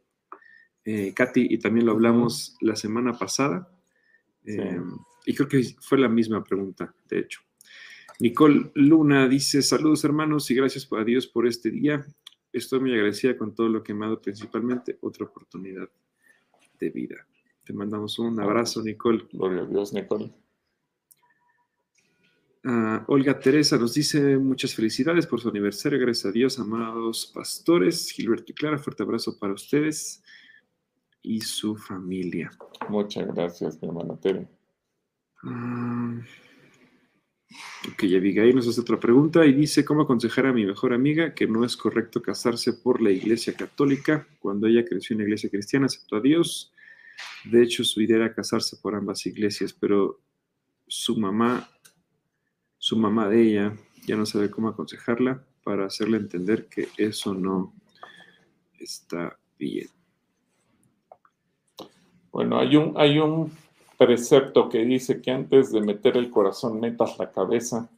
eh, 0.83 1.13
Katy, 1.13 1.47
y 1.51 1.59
también 1.59 1.85
lo 1.85 1.91
hablamos 1.91 2.57
la 2.61 2.75
semana 2.75 3.13
pasada. 3.13 3.76
Em, 4.47 4.97
y 5.25 5.35
creo 5.35 5.49
que 5.49 5.61
fue 5.81 5.97
la 5.97 6.07
misma 6.07 6.43
pregunta, 6.43 6.93
de 7.09 7.19
hecho. 7.19 7.41
Nicole 8.19 8.71
Luna 8.75 9.27
dice, 9.27 9.61
saludos 9.61 10.03
hermanos 10.05 10.49
y 10.49 10.55
gracias 10.55 10.87
a 10.91 11.03
Dios 11.03 11.27
por 11.27 11.45
este 11.45 11.69
día. 11.69 12.05
Estoy 12.51 12.79
muy 12.79 12.93
agradecida 12.93 13.37
con 13.37 13.53
todo 13.53 13.67
lo 13.67 13.83
que 13.83 13.93
me 13.93 14.05
ha 14.05 14.09
dado, 14.09 14.21
principalmente 14.21 14.97
otra 15.01 15.25
oportunidad 15.25 15.89
de 16.79 16.89
vida. 16.89 17.27
Te 17.63 17.73
mandamos 17.73 18.17
un 18.19 18.39
abrazo, 18.39 18.81
Nicole. 18.81 19.27
Gloria 19.33 19.63
a 19.63 19.65
Dios, 19.65 19.93
Nicole. 19.93 20.33
Ah, 22.63 23.03
Olga 23.07 23.37
Teresa 23.37 23.77
nos 23.77 23.93
dice 23.93 24.37
muchas 24.37 24.73
felicidades 24.73 25.27
por 25.27 25.41
su 25.41 25.49
aniversario. 25.49 25.99
Gracias 25.99 26.25
a 26.25 26.31
Dios, 26.31 26.57
amados 26.57 27.29
pastores. 27.33 28.09
Gilberto 28.11 28.53
y 28.53 28.55
Clara, 28.55 28.79
fuerte 28.79 29.03
abrazo 29.03 29.37
para 29.37 29.53
ustedes 29.53 30.23
y 31.27 31.41
su 31.41 31.75
familia. 31.75 32.49
Muchas 32.87 33.27
gracias, 33.27 33.81
mi 33.81 33.89
hermana 33.89 34.17
Tere. 34.17 34.47
Uh, 35.43 36.21
ok, 37.91 38.03
Abigail 38.15 38.55
nos 38.55 38.67
hace 38.67 38.79
otra 38.79 38.97
pregunta 38.97 39.45
y 39.45 39.53
dice, 39.53 39.83
¿cómo 39.83 40.03
aconsejar 40.03 40.45
a 40.45 40.53
mi 40.53 40.65
mejor 40.65 40.93
amiga 40.93 41.33
que 41.33 41.45
no 41.45 41.65
es 41.65 41.75
correcto 41.75 42.21
casarse 42.21 42.71
por 42.71 43.01
la 43.01 43.11
iglesia 43.11 43.53
católica? 43.55 44.25
Cuando 44.39 44.67
ella 44.67 44.85
creció 44.85 45.13
en 45.13 45.19
la 45.19 45.23
iglesia 45.25 45.49
cristiana, 45.49 45.87
aceptó 45.87 46.15
a 46.15 46.21
Dios. 46.21 46.73
De 47.43 47.61
hecho, 47.61 47.83
su 47.83 48.01
idea 48.01 48.17
era 48.17 48.33
casarse 48.33 48.77
por 48.77 48.95
ambas 48.95 49.25
iglesias, 49.25 49.73
pero 49.73 50.21
su 50.87 51.17
mamá, 51.17 51.69
su 52.77 52.95
mamá 52.95 53.27
de 53.27 53.41
ella, 53.41 53.75
ya 54.05 54.15
no 54.15 54.25
sabe 54.25 54.49
cómo 54.49 54.69
aconsejarla 54.69 55.45
para 55.61 55.87
hacerle 55.87 56.17
entender 56.17 56.69
que 56.69 56.87
eso 56.97 57.33
no 57.33 57.73
está 58.79 59.37
bien. 59.59 59.96
Bueno, 62.31 62.59
hay 62.59 62.75
un, 62.75 62.93
hay 62.97 63.19
un 63.19 63.51
precepto 63.97 64.69
que 64.69 64.85
dice 64.85 65.21
que 65.21 65.31
antes 65.31 65.71
de 65.71 65.81
meter 65.81 66.17
el 66.17 66.29
corazón 66.29 66.79
metas 66.79 67.17
la 67.17 67.31
cabeza 67.31 67.89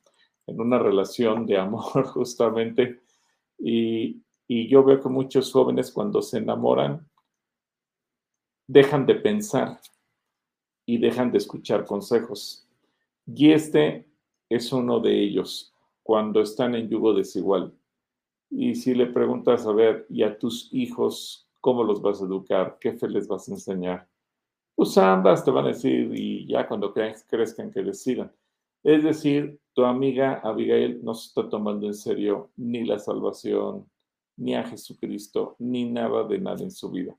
en 0.48 0.60
una 0.60 0.80
relación 0.80 1.46
de 1.46 1.58
amor 1.58 2.06
justamente. 2.14 3.02
Y, 3.58 4.22
y 4.48 4.68
yo 4.68 4.84
veo 4.84 5.02
que 5.02 5.10
muchos 5.10 5.52
jóvenes 5.52 5.92
cuando 5.92 6.22
se 6.22 6.38
enamoran 6.38 7.08
dejan 8.68 9.06
de 9.06 9.16
pensar 9.16 9.80
y 10.86 10.98
dejan 10.98 11.32
de 11.32 11.40
escuchar 11.40 11.86
consejos. 11.86 12.68
Y 13.26 13.52
este 13.52 14.08
es 14.50 14.72
uno 14.72 15.00
de 15.00 15.22
ellos 15.22 15.74
cuando 16.02 16.42
están 16.42 16.74
en 16.76 16.90
yugo 16.90 17.14
desigual. 17.14 17.74
Y 18.50 18.74
si 18.76 18.96
le 18.96 19.06
preguntas, 19.06 19.68
a 19.68 19.72
ver, 19.72 20.08
¿y 20.10 20.24
a 20.24 20.38
tus 20.38 20.74
hijos 20.74 21.48
cómo 21.62 21.84
los 21.84 22.02
vas 22.02 22.22
a 22.22 22.26
educar? 22.26 22.78
¿Qué 22.80 22.94
fe 22.94 23.08
les 23.08 23.28
vas 23.28 23.48
a 23.48 23.52
enseñar? 23.52 24.08
Pues 24.80 24.98
ambas 24.98 25.44
te 25.44 25.52
van 25.52 25.66
a 25.66 25.74
decir 25.74 26.10
y 26.16 26.48
ya 26.48 26.66
cuando 26.66 26.94
crezcan 26.94 27.70
que 27.70 27.84
decidan. 27.84 28.32
Es 28.82 29.04
decir, 29.04 29.60
tu 29.74 29.84
amiga 29.84 30.40
Abigail 30.42 31.04
no 31.04 31.14
se 31.14 31.28
está 31.28 31.50
tomando 31.50 31.86
en 31.86 31.94
serio 31.94 32.52
ni 32.56 32.86
la 32.86 32.98
salvación, 32.98 33.92
ni 34.38 34.56
a 34.56 34.64
Jesucristo, 34.64 35.58
ni 35.60 35.84
nada 35.84 36.24
de 36.24 36.40
nada 36.40 36.64
en 36.64 36.72
su 36.72 36.90
vida. 36.90 37.14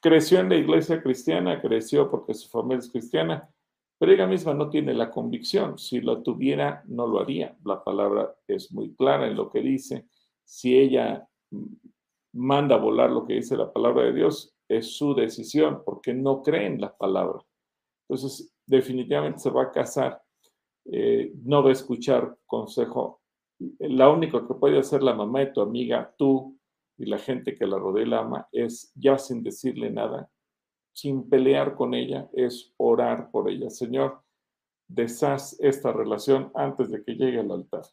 Creció 0.00 0.40
en 0.40 0.48
la 0.48 0.56
iglesia 0.56 1.00
cristiana, 1.00 1.62
creció 1.62 2.10
porque 2.10 2.34
su 2.34 2.48
familia 2.48 2.80
es 2.80 2.90
cristiana, 2.90 3.48
pero 3.96 4.10
ella 4.10 4.26
misma 4.26 4.54
no 4.54 4.68
tiene 4.68 4.92
la 4.92 5.08
convicción. 5.08 5.78
Si 5.78 6.00
lo 6.00 6.20
tuviera, 6.20 6.82
no 6.88 7.06
lo 7.06 7.20
haría. 7.20 7.56
La 7.64 7.84
palabra 7.84 8.34
es 8.48 8.72
muy 8.72 8.92
clara 8.96 9.28
en 9.28 9.36
lo 9.36 9.48
que 9.50 9.60
dice. 9.60 10.08
Si 10.42 10.76
ella 10.76 11.28
manda 12.32 12.74
a 12.74 12.80
volar 12.80 13.12
lo 13.12 13.24
que 13.24 13.34
dice 13.34 13.56
la 13.56 13.72
palabra 13.72 14.02
de 14.02 14.14
Dios, 14.14 14.53
es 14.68 14.96
su 14.96 15.14
decisión, 15.14 15.82
porque 15.84 16.14
no 16.14 16.42
cree 16.42 16.66
en 16.66 16.80
la 16.80 16.96
palabra. 16.96 17.40
Entonces, 18.08 18.52
definitivamente 18.66 19.38
se 19.40 19.50
va 19.50 19.64
a 19.64 19.72
casar, 19.72 20.22
eh, 20.86 21.32
no 21.42 21.62
va 21.62 21.70
a 21.70 21.72
escuchar 21.72 22.36
consejo. 22.46 23.22
La 23.78 24.10
única 24.10 24.46
que 24.46 24.54
puede 24.54 24.78
hacer 24.78 25.02
la 25.02 25.14
mamá 25.14 25.40
de 25.40 25.46
tu 25.46 25.60
amiga, 25.60 26.14
tú 26.18 26.58
y 26.96 27.06
la 27.06 27.18
gente 27.18 27.54
que 27.54 27.66
la 27.66 27.78
rodea 27.78 28.06
la 28.06 28.20
ama, 28.20 28.48
es 28.52 28.92
ya 28.94 29.18
sin 29.18 29.42
decirle 29.42 29.90
nada, 29.90 30.30
sin 30.92 31.28
pelear 31.28 31.74
con 31.74 31.94
ella, 31.94 32.28
es 32.32 32.72
orar 32.76 33.30
por 33.30 33.50
ella. 33.50 33.70
Señor, 33.70 34.22
deshaz 34.88 35.58
esta 35.60 35.92
relación 35.92 36.50
antes 36.54 36.90
de 36.90 37.02
que 37.02 37.14
llegue 37.14 37.40
al 37.40 37.50
altar. 37.50 37.84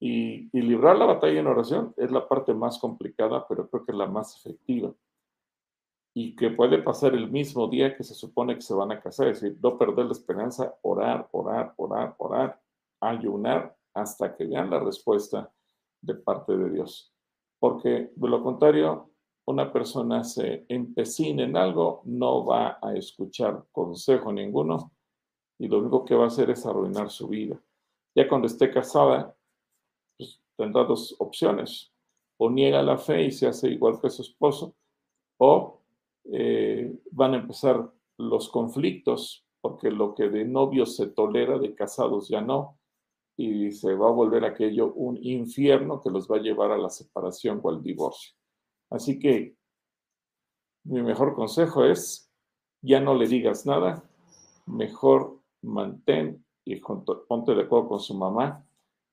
Y, 0.00 0.50
y, 0.52 0.62
librar 0.62 0.96
la 0.96 1.06
batalla 1.06 1.40
en 1.40 1.46
oración 1.46 1.94
es 1.96 2.10
la 2.10 2.28
parte 2.28 2.52
más 2.52 2.78
complicada, 2.78 3.46
pero 3.48 3.68
creo 3.70 3.84
que 3.86 3.92
es 3.92 3.98
la 3.98 4.06
más 4.06 4.36
efectiva. 4.36 4.92
Y 6.14 6.36
que 6.36 6.50
puede 6.50 6.78
pasar 6.78 7.14
el 7.14 7.30
mismo 7.30 7.66
día 7.66 7.96
que 7.96 8.04
se 8.04 8.14
supone 8.14 8.54
que 8.54 8.62
se 8.62 8.74
van 8.74 8.92
a 8.92 9.00
casar, 9.00 9.28
es 9.28 9.40
decir, 9.40 9.58
no 9.60 9.76
perder 9.76 10.06
la 10.06 10.12
esperanza, 10.12 10.78
orar, 10.82 11.28
orar, 11.32 11.74
orar, 11.76 12.14
orar, 12.18 12.62
ayunar 13.00 13.76
hasta 13.94 14.34
que 14.36 14.46
vean 14.46 14.70
la 14.70 14.78
respuesta 14.78 15.52
de 16.00 16.14
parte 16.14 16.56
de 16.56 16.70
Dios. 16.70 17.12
Porque 17.58 18.12
de 18.14 18.28
lo 18.28 18.42
contrario, 18.42 19.10
una 19.46 19.72
persona 19.72 20.24
se 20.24 20.64
empecina 20.68 21.42
en 21.42 21.56
algo, 21.56 22.02
no 22.04 22.44
va 22.46 22.78
a 22.80 22.94
escuchar 22.94 23.66
consejo 23.72 24.32
ninguno 24.32 24.92
y 25.58 25.68
lo 25.68 25.78
único 25.78 26.04
que 26.04 26.14
va 26.14 26.24
a 26.24 26.28
hacer 26.28 26.50
es 26.50 26.64
arruinar 26.66 27.10
su 27.10 27.28
vida. 27.28 27.60
Ya 28.14 28.28
cuando 28.28 28.46
esté 28.46 28.70
casada, 28.70 29.36
pues, 30.16 30.40
tendrá 30.56 30.84
dos 30.84 31.14
opciones. 31.18 31.92
O 32.36 32.50
niega 32.50 32.82
la 32.82 32.98
fe 32.98 33.24
y 33.24 33.30
se 33.30 33.46
hace 33.46 33.68
igual 33.68 34.00
que 34.00 34.10
su 34.10 34.22
esposo, 34.22 34.74
o 35.38 35.83
eh, 36.32 36.96
van 37.10 37.34
a 37.34 37.38
empezar 37.38 37.90
los 38.18 38.48
conflictos, 38.48 39.46
porque 39.60 39.90
lo 39.90 40.14
que 40.14 40.28
de 40.28 40.44
novios 40.44 40.96
se 40.96 41.08
tolera, 41.08 41.58
de 41.58 41.74
casados 41.74 42.28
ya 42.28 42.40
no, 42.40 42.78
y 43.36 43.72
se 43.72 43.94
va 43.94 44.08
a 44.08 44.12
volver 44.12 44.44
aquello 44.44 44.92
un 44.92 45.18
infierno 45.22 46.00
que 46.00 46.10
los 46.10 46.30
va 46.30 46.36
a 46.36 46.42
llevar 46.42 46.70
a 46.70 46.78
la 46.78 46.90
separación 46.90 47.60
o 47.62 47.70
al 47.70 47.82
divorcio. 47.82 48.34
Así 48.90 49.18
que 49.18 49.56
mi 50.84 51.02
mejor 51.02 51.34
consejo 51.34 51.84
es, 51.84 52.30
ya 52.82 53.00
no 53.00 53.14
le 53.14 53.26
digas 53.26 53.66
nada, 53.66 54.08
mejor 54.66 55.40
mantén 55.62 56.44
y 56.64 56.76
ponte 56.76 57.54
de 57.54 57.62
acuerdo 57.62 57.88
con 57.88 58.00
su 58.00 58.14
mamá, 58.14 58.64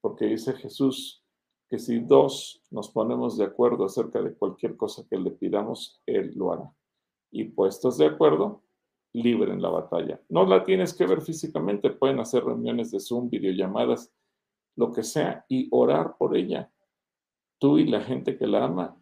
porque 0.01 0.25
dice 0.25 0.53
Jesús 0.53 1.23
que 1.69 1.79
si 1.79 1.99
dos 1.99 2.61
nos 2.69 2.89
ponemos 2.89 3.37
de 3.37 3.45
acuerdo 3.45 3.85
acerca 3.85 4.21
de 4.21 4.33
cualquier 4.33 4.75
cosa 4.75 5.05
que 5.09 5.17
le 5.17 5.31
pidamos, 5.31 6.01
Él 6.05 6.33
lo 6.35 6.51
hará. 6.51 6.71
Y 7.31 7.45
puestos 7.45 7.97
de 7.97 8.07
acuerdo, 8.07 8.61
libren 9.13 9.61
la 9.61 9.69
batalla. 9.69 10.21
No 10.29 10.45
la 10.45 10.63
tienes 10.63 10.93
que 10.93 11.05
ver 11.05 11.21
físicamente, 11.21 11.89
pueden 11.89 12.19
hacer 12.19 12.43
reuniones 12.43 12.91
de 12.91 12.99
Zoom, 12.99 13.29
videollamadas, 13.29 14.13
lo 14.75 14.91
que 14.91 15.03
sea, 15.03 15.45
y 15.49 15.67
orar 15.71 16.15
por 16.17 16.35
ella. 16.35 16.71
Tú 17.59 17.77
y 17.77 17.85
la 17.85 18.01
gente 18.01 18.37
que 18.37 18.47
la 18.47 18.65
ama, 18.65 18.97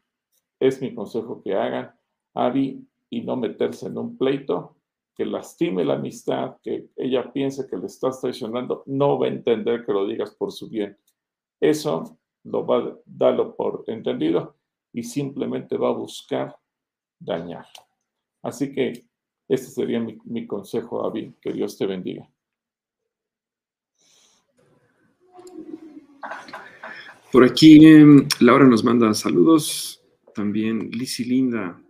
es 0.59 0.81
mi 0.81 0.93
consejo 0.93 1.41
que 1.41 1.55
hagan, 1.55 1.95
Abby, 2.33 2.85
y 3.09 3.21
no 3.21 3.35
meterse 3.35 3.87
en 3.87 3.97
un 3.97 4.17
pleito 4.17 4.75
que 5.15 5.25
lastime 5.25 5.83
la 5.83 5.95
amistad, 5.95 6.57
que 6.61 6.89
ella 6.95 7.31
piense 7.31 7.67
que 7.67 7.77
le 7.77 7.87
estás 7.87 8.21
traicionando, 8.21 8.83
no 8.85 9.19
va 9.19 9.27
a 9.27 9.29
entender 9.29 9.85
que 9.85 9.91
lo 9.91 10.07
digas 10.07 10.33
por 10.35 10.51
su 10.51 10.69
bien. 10.69 10.97
Eso 11.59 12.17
lo 12.43 12.65
va 12.65 12.77
a 12.77 12.97
darlo 13.05 13.55
por 13.55 13.83
entendido 13.87 14.55
y 14.93 15.03
simplemente 15.03 15.77
va 15.77 15.89
a 15.89 15.93
buscar 15.93 16.57
dañar. 17.19 17.65
Así 18.41 18.71
que 18.71 19.05
este 19.47 19.67
sería 19.67 19.99
mi, 19.99 20.17
mi 20.25 20.47
consejo, 20.47 21.05
Abby. 21.05 21.35
Que 21.41 21.53
Dios 21.53 21.77
te 21.77 21.85
bendiga. 21.85 22.29
Por 27.31 27.43
aquí 27.43 27.79
Laura 28.39 28.65
nos 28.65 28.83
manda 28.83 29.13
saludos. 29.13 30.03
También 30.33 30.89
Lizzy 30.91 31.25
Linda 31.25 31.81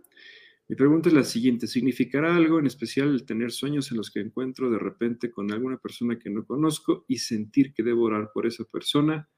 mi 0.70 0.76
pregunta 0.76 1.08
es 1.08 1.16
la 1.16 1.24
siguiente, 1.24 1.66
¿significará 1.66 2.36
algo 2.36 2.60
en 2.60 2.66
especial 2.66 3.24
tener 3.26 3.50
sueños 3.50 3.90
en 3.90 3.96
los 3.96 4.08
que 4.08 4.20
encuentro 4.20 4.70
de 4.70 4.78
repente 4.78 5.28
con 5.28 5.50
alguna 5.50 5.78
persona 5.78 6.16
que 6.16 6.30
no 6.30 6.46
conozco 6.46 7.04
y 7.08 7.18
sentir 7.18 7.74
que 7.74 7.82
debo 7.82 8.04
orar 8.04 8.30
por 8.32 8.46
esa 8.46 8.62
persona? 8.62 9.28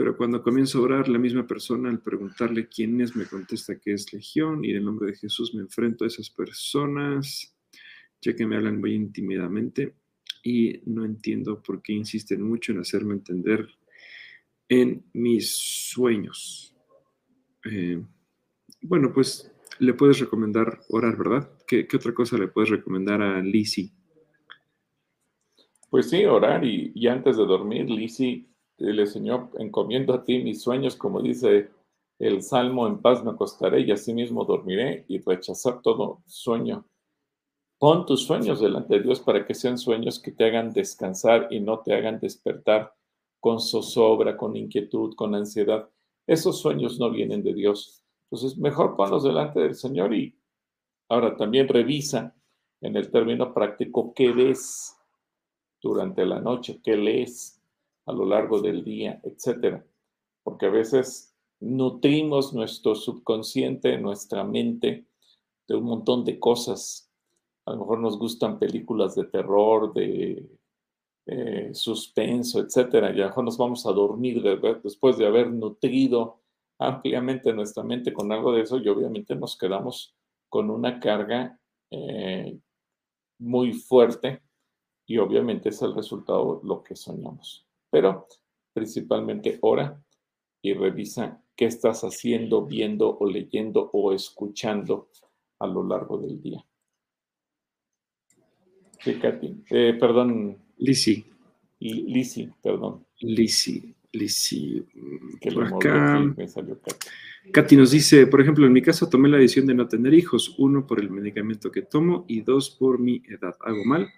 Pero 0.00 0.16
cuando 0.16 0.42
comienzo 0.42 0.78
a 0.78 0.80
orar, 0.80 1.08
la 1.10 1.18
misma 1.18 1.46
persona 1.46 1.90
al 1.90 2.00
preguntarle 2.00 2.70
quién 2.70 2.98
es 3.02 3.14
me 3.14 3.26
contesta 3.26 3.78
que 3.78 3.92
es 3.92 4.10
Legión 4.14 4.64
y 4.64 4.70
en 4.70 4.76
el 4.78 4.84
nombre 4.86 5.08
de 5.08 5.18
Jesús 5.18 5.54
me 5.54 5.60
enfrento 5.60 6.04
a 6.04 6.06
esas 6.06 6.30
personas, 6.30 7.54
ya 8.18 8.34
que 8.34 8.46
me 8.46 8.56
hablan 8.56 8.80
muy 8.80 8.94
intimidamente 8.94 9.96
y 10.42 10.80
no 10.86 11.04
entiendo 11.04 11.62
por 11.62 11.82
qué 11.82 11.92
insisten 11.92 12.40
mucho 12.40 12.72
en 12.72 12.78
hacerme 12.78 13.12
entender 13.12 13.68
en 14.70 15.04
mis 15.12 15.54
sueños. 15.54 16.74
Eh, 17.70 18.02
bueno, 18.80 19.12
pues 19.12 19.52
le 19.80 19.92
puedes 19.92 20.18
recomendar 20.18 20.80
orar, 20.88 21.18
¿verdad? 21.18 21.52
¿Qué, 21.66 21.86
otra 21.94 22.14
cosa 22.14 22.38
le 22.38 22.48
puedes 22.48 22.70
recomendar 22.70 23.20
a 23.20 23.42
Lizzie? 23.42 23.92
Pues 25.90 26.08
sí, 26.08 26.24
orar 26.24 26.64
y, 26.64 27.06
antes 27.06 27.36
de 27.36 27.44
dormir, 27.44 27.90
Lizzie 27.90 28.49
le 28.80 29.06
Señor, 29.06 29.50
encomiendo 29.58 30.14
a 30.14 30.24
ti 30.24 30.42
mis 30.42 30.62
sueños, 30.62 30.96
como 30.96 31.20
dice 31.20 31.70
el 32.18 32.42
Salmo, 32.42 32.86
en 32.86 33.00
paz 33.00 33.22
me 33.24 33.30
acostaré 33.30 33.80
y 33.80 33.92
así 33.92 34.12
mismo 34.12 34.44
dormiré 34.44 35.04
y 35.08 35.18
rechazar 35.20 35.80
todo 35.82 36.22
sueño. 36.26 36.86
Pon 37.78 38.04
tus 38.04 38.24
sueños 38.24 38.60
delante 38.60 38.94
de 38.94 39.02
Dios 39.02 39.20
para 39.20 39.46
que 39.46 39.54
sean 39.54 39.78
sueños 39.78 40.18
que 40.18 40.32
te 40.32 40.44
hagan 40.44 40.72
descansar 40.72 41.48
y 41.50 41.60
no 41.60 41.80
te 41.80 41.94
hagan 41.94 42.20
despertar 42.20 42.94
con 43.38 43.60
zozobra, 43.60 44.36
con 44.36 44.56
inquietud, 44.56 45.14
con 45.14 45.34
ansiedad. 45.34 45.88
Esos 46.26 46.60
sueños 46.60 46.98
no 46.98 47.10
vienen 47.10 47.42
de 47.42 47.54
Dios. 47.54 48.02
Entonces, 48.24 48.58
mejor 48.58 48.96
ponlos 48.96 49.24
delante 49.24 49.60
del 49.60 49.74
Señor 49.74 50.14
y 50.14 50.38
ahora 51.08 51.36
también 51.36 51.68
revisa 51.68 52.34
en 52.80 52.96
el 52.96 53.10
término 53.10 53.52
práctico 53.52 54.12
qué 54.14 54.30
ves 54.30 54.96
durante 55.82 56.24
la 56.26 56.40
noche, 56.40 56.80
qué 56.82 56.96
lees 56.96 57.59
a 58.06 58.12
lo 58.12 58.24
largo 58.24 58.60
del 58.60 58.84
día, 58.84 59.20
etcétera. 59.24 59.84
Porque 60.42 60.66
a 60.66 60.70
veces 60.70 61.34
nutrimos 61.60 62.54
nuestro 62.54 62.94
subconsciente, 62.94 63.98
nuestra 63.98 64.44
mente 64.44 65.06
de 65.68 65.76
un 65.76 65.84
montón 65.84 66.24
de 66.24 66.38
cosas. 66.38 67.10
A 67.66 67.72
lo 67.72 67.78
mejor 67.78 68.00
nos 68.00 68.18
gustan 68.18 68.58
películas 68.58 69.14
de 69.14 69.24
terror, 69.24 69.92
de 69.92 70.50
eh, 71.26 71.70
suspenso, 71.74 72.60
etcétera. 72.60 73.10
Y 73.10 73.20
a 73.20 73.24
lo 73.24 73.26
mejor 73.26 73.44
nos 73.44 73.58
vamos 73.58 73.86
a 73.86 73.92
dormir 73.92 74.42
después 74.82 75.16
de 75.18 75.26
haber 75.26 75.50
nutrido 75.50 76.40
ampliamente 76.78 77.52
nuestra 77.52 77.82
mente 77.84 78.12
con 78.12 78.32
algo 78.32 78.52
de 78.52 78.62
eso 78.62 78.78
y 78.78 78.88
obviamente 78.88 79.36
nos 79.36 79.56
quedamos 79.56 80.16
con 80.48 80.70
una 80.70 80.98
carga 80.98 81.60
eh, 81.90 82.58
muy 83.38 83.74
fuerte 83.74 84.42
y 85.06 85.18
obviamente 85.18 85.68
es 85.68 85.82
el 85.82 85.94
resultado 85.94 86.60
lo 86.64 86.82
que 86.82 86.96
soñamos. 86.96 87.69
Pero 87.90 88.26
principalmente 88.72 89.58
ora 89.62 90.00
y 90.62 90.74
revisa 90.74 91.42
qué 91.56 91.66
estás 91.66 92.02
haciendo, 92.02 92.64
viendo 92.64 93.18
o 93.18 93.26
leyendo 93.26 93.90
o 93.92 94.12
escuchando 94.12 95.08
a 95.58 95.66
lo 95.66 95.86
largo 95.86 96.18
del 96.18 96.40
día. 96.40 96.64
Sí, 99.02 99.14
Katy. 99.14 99.64
Eh, 99.70 99.96
perdón. 99.98 100.58
Lisi. 100.78 101.24
Lisi, 101.80 102.50
perdón. 102.62 103.06
Lisi. 103.20 103.94
Lisi, 104.12 104.84
por 105.54 105.66
acá. 105.66 106.20
Katy 107.52 107.76
nos 107.76 107.92
dice, 107.92 108.26
por 108.26 108.40
ejemplo, 108.40 108.66
en 108.66 108.72
mi 108.72 108.82
caso 108.82 109.08
tomé 109.08 109.28
la 109.28 109.38
decisión 109.38 109.66
de 109.66 109.74
no 109.74 109.86
tener 109.86 110.12
hijos, 110.14 110.56
uno 110.58 110.86
por 110.86 111.00
el 111.00 111.10
medicamento 111.10 111.70
que 111.70 111.82
tomo 111.82 112.24
y 112.26 112.40
dos 112.40 112.70
por 112.70 112.98
mi 112.98 113.22
edad. 113.28 113.54
¿Hago 113.60 113.84
mal? 113.84 114.08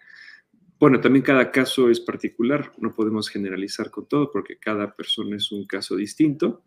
Bueno, 0.82 1.00
también 1.00 1.22
cada 1.22 1.52
caso 1.52 1.90
es 1.90 2.00
particular, 2.00 2.72
no 2.78 2.92
podemos 2.92 3.28
generalizar 3.28 3.88
con 3.88 4.08
todo 4.08 4.32
porque 4.32 4.58
cada 4.58 4.96
persona 4.96 5.36
es 5.36 5.52
un 5.52 5.64
caso 5.64 5.94
distinto. 5.94 6.64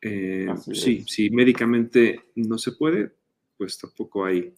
Eh, 0.00 0.46
sí, 0.72 1.04
si 1.06 1.28
médicamente 1.28 2.18
no 2.36 2.56
se 2.56 2.72
puede, 2.72 3.12
pues 3.58 3.76
tampoco 3.76 4.24
hay 4.24 4.54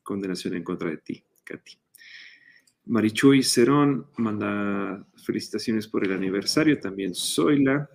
condenación 0.00 0.54
en 0.54 0.62
contra 0.62 0.90
de 0.90 0.98
ti, 0.98 1.24
Katy. 1.42 1.72
Marichuy 2.84 3.42
Cerón 3.42 4.06
manda 4.18 5.04
felicitaciones 5.16 5.88
por 5.88 6.04
el 6.04 6.12
aniversario, 6.12 6.78
también 6.78 7.16
Zoila. 7.16 7.90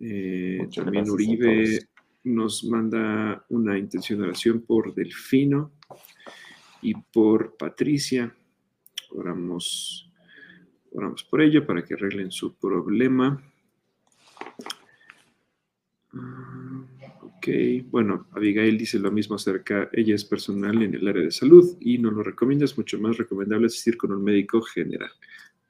Eh, 0.00 0.66
también 0.74 1.08
Uribe 1.08 1.78
nos 2.24 2.64
manda 2.64 3.46
una 3.50 3.78
intención 3.78 4.18
de 4.18 4.24
oración 4.24 4.62
por 4.62 4.92
Delfino 4.92 5.74
y 6.82 6.92
por 6.94 7.56
Patricia. 7.56 8.34
Oramos, 9.12 10.10
por 11.30 11.40
ello 11.40 11.66
para 11.66 11.84
que 11.84 11.94
arreglen 11.94 12.30
su 12.30 12.54
problema. 12.54 13.42
Ah, 16.12 16.84
ok, 17.22 17.48
bueno, 17.86 18.26
Abigail 18.32 18.76
dice 18.76 18.98
lo 18.98 19.12
mismo 19.12 19.36
acerca, 19.36 19.88
ella 19.92 20.14
es 20.14 20.24
personal 20.24 20.82
en 20.82 20.94
el 20.94 21.06
área 21.06 21.22
de 21.22 21.30
salud 21.30 21.76
y 21.80 21.98
no 21.98 22.10
lo 22.10 22.22
recomienda, 22.22 22.64
es 22.64 22.76
mucho 22.76 22.98
más 22.98 23.16
recomendable 23.16 23.66
asistir 23.66 23.96
con 23.96 24.12
un 24.12 24.24
médico 24.24 24.60
general. 24.60 25.10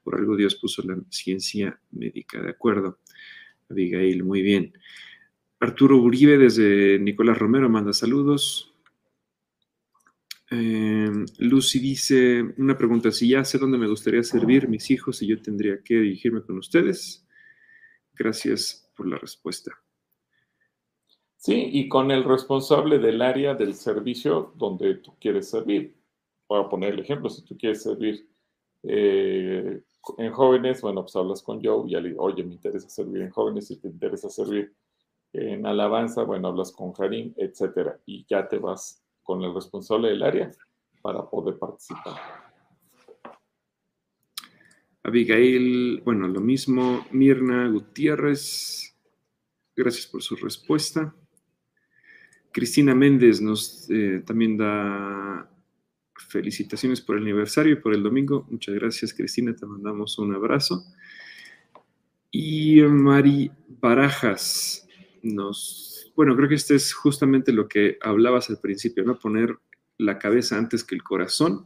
Por 0.03 0.15
algo 0.15 0.35
Dios 0.35 0.55
puso 0.55 0.81
la 0.83 0.97
ciencia 1.09 1.79
médica, 1.91 2.41
¿de 2.41 2.49
acuerdo? 2.49 2.99
Abigail, 3.69 4.23
muy 4.23 4.41
bien. 4.41 4.73
Arturo 5.59 5.97
Uribe 5.97 6.39
desde 6.39 6.97
Nicolás 6.99 7.37
Romero 7.37 7.69
manda 7.69 7.93
saludos. 7.93 8.70
Em, 10.53 11.25
Lucy 11.39 11.79
dice 11.79 12.43
una 12.57 12.77
pregunta, 12.77 13.09
si 13.09 13.29
ya 13.29 13.45
sé 13.45 13.57
dónde 13.57 13.77
me 13.77 13.87
gustaría 13.87 14.21
servir 14.21 14.67
mis 14.67 14.91
hijos 14.91 15.21
y 15.21 15.27
yo 15.27 15.41
tendría 15.41 15.81
que 15.81 15.95
dirigirme 15.95 16.41
con 16.41 16.57
ustedes. 16.57 17.25
Gracias 18.13 18.91
por 18.95 19.07
la 19.07 19.17
respuesta. 19.17 19.71
Sí, 21.37 21.69
y 21.71 21.87
con 21.87 22.11
el 22.11 22.25
responsable 22.25 22.99
del 22.99 23.21
área 23.21 23.55
del 23.55 23.73
servicio 23.75 24.53
donde 24.57 24.95
tú 24.95 25.15
quieres 25.21 25.49
servir. 25.49 25.95
Voy 26.49 26.61
a 26.61 26.67
poner 26.69 26.95
el 26.95 26.99
ejemplo, 26.99 27.29
si 27.29 27.43
tú 27.45 27.57
quieres 27.57 27.81
servir 27.81 28.29
eh, 28.83 29.81
en 30.17 30.31
jóvenes, 30.33 30.81
bueno, 30.81 31.01
pues 31.03 31.15
hablas 31.15 31.41
con 31.41 31.63
Joe 31.63 31.89
y 31.89 31.91
le 31.91 32.09
digo, 32.09 32.23
oye, 32.23 32.43
me 32.43 32.55
interesa 32.55 32.89
servir 32.89 33.21
en 33.21 33.31
jóvenes, 33.31 33.67
si 33.67 33.79
te 33.79 33.87
interesa 33.87 34.29
servir 34.29 34.75
en 35.31 35.65
alabanza, 35.65 36.23
bueno, 36.23 36.49
hablas 36.49 36.73
con 36.73 36.91
Karim, 36.91 37.33
etcétera, 37.37 37.97
y 38.05 38.25
ya 38.29 38.49
te 38.49 38.57
vas 38.57 39.00
con 39.31 39.41
el 39.43 39.53
responsable 39.53 40.09
del 40.09 40.23
área 40.23 40.51
para 41.01 41.23
poder 41.29 41.57
participar. 41.57 42.19
Abigail, 45.03 46.01
bueno, 46.03 46.27
lo 46.27 46.41
mismo. 46.41 47.05
Mirna 47.11 47.69
Gutiérrez, 47.69 48.93
gracias 49.73 50.05
por 50.07 50.21
su 50.21 50.35
respuesta. 50.35 51.15
Cristina 52.51 52.93
Méndez 52.93 53.39
nos 53.39 53.89
eh, 53.89 54.21
también 54.25 54.57
da 54.57 55.49
felicitaciones 56.27 56.99
por 56.99 57.15
el 57.15 57.23
aniversario 57.23 57.71
y 57.71 57.77
por 57.77 57.93
el 57.93 58.03
domingo. 58.03 58.45
Muchas 58.49 58.75
gracias, 58.75 59.13
Cristina. 59.13 59.55
Te 59.55 59.65
mandamos 59.65 60.19
un 60.19 60.35
abrazo. 60.35 60.83
Y 62.31 62.81
Mari 62.81 63.49
Barajas 63.79 64.85
nos. 65.23 65.90
Bueno, 66.15 66.35
creo 66.35 66.49
que 66.49 66.55
este 66.55 66.75
es 66.75 66.93
justamente 66.93 67.53
lo 67.53 67.67
que 67.67 67.97
hablabas 68.01 68.49
al 68.49 68.59
principio, 68.59 69.03
¿no? 69.03 69.17
Poner 69.17 69.57
la 69.97 70.19
cabeza 70.19 70.57
antes 70.57 70.83
que 70.83 70.95
el 70.95 71.03
corazón. 71.03 71.65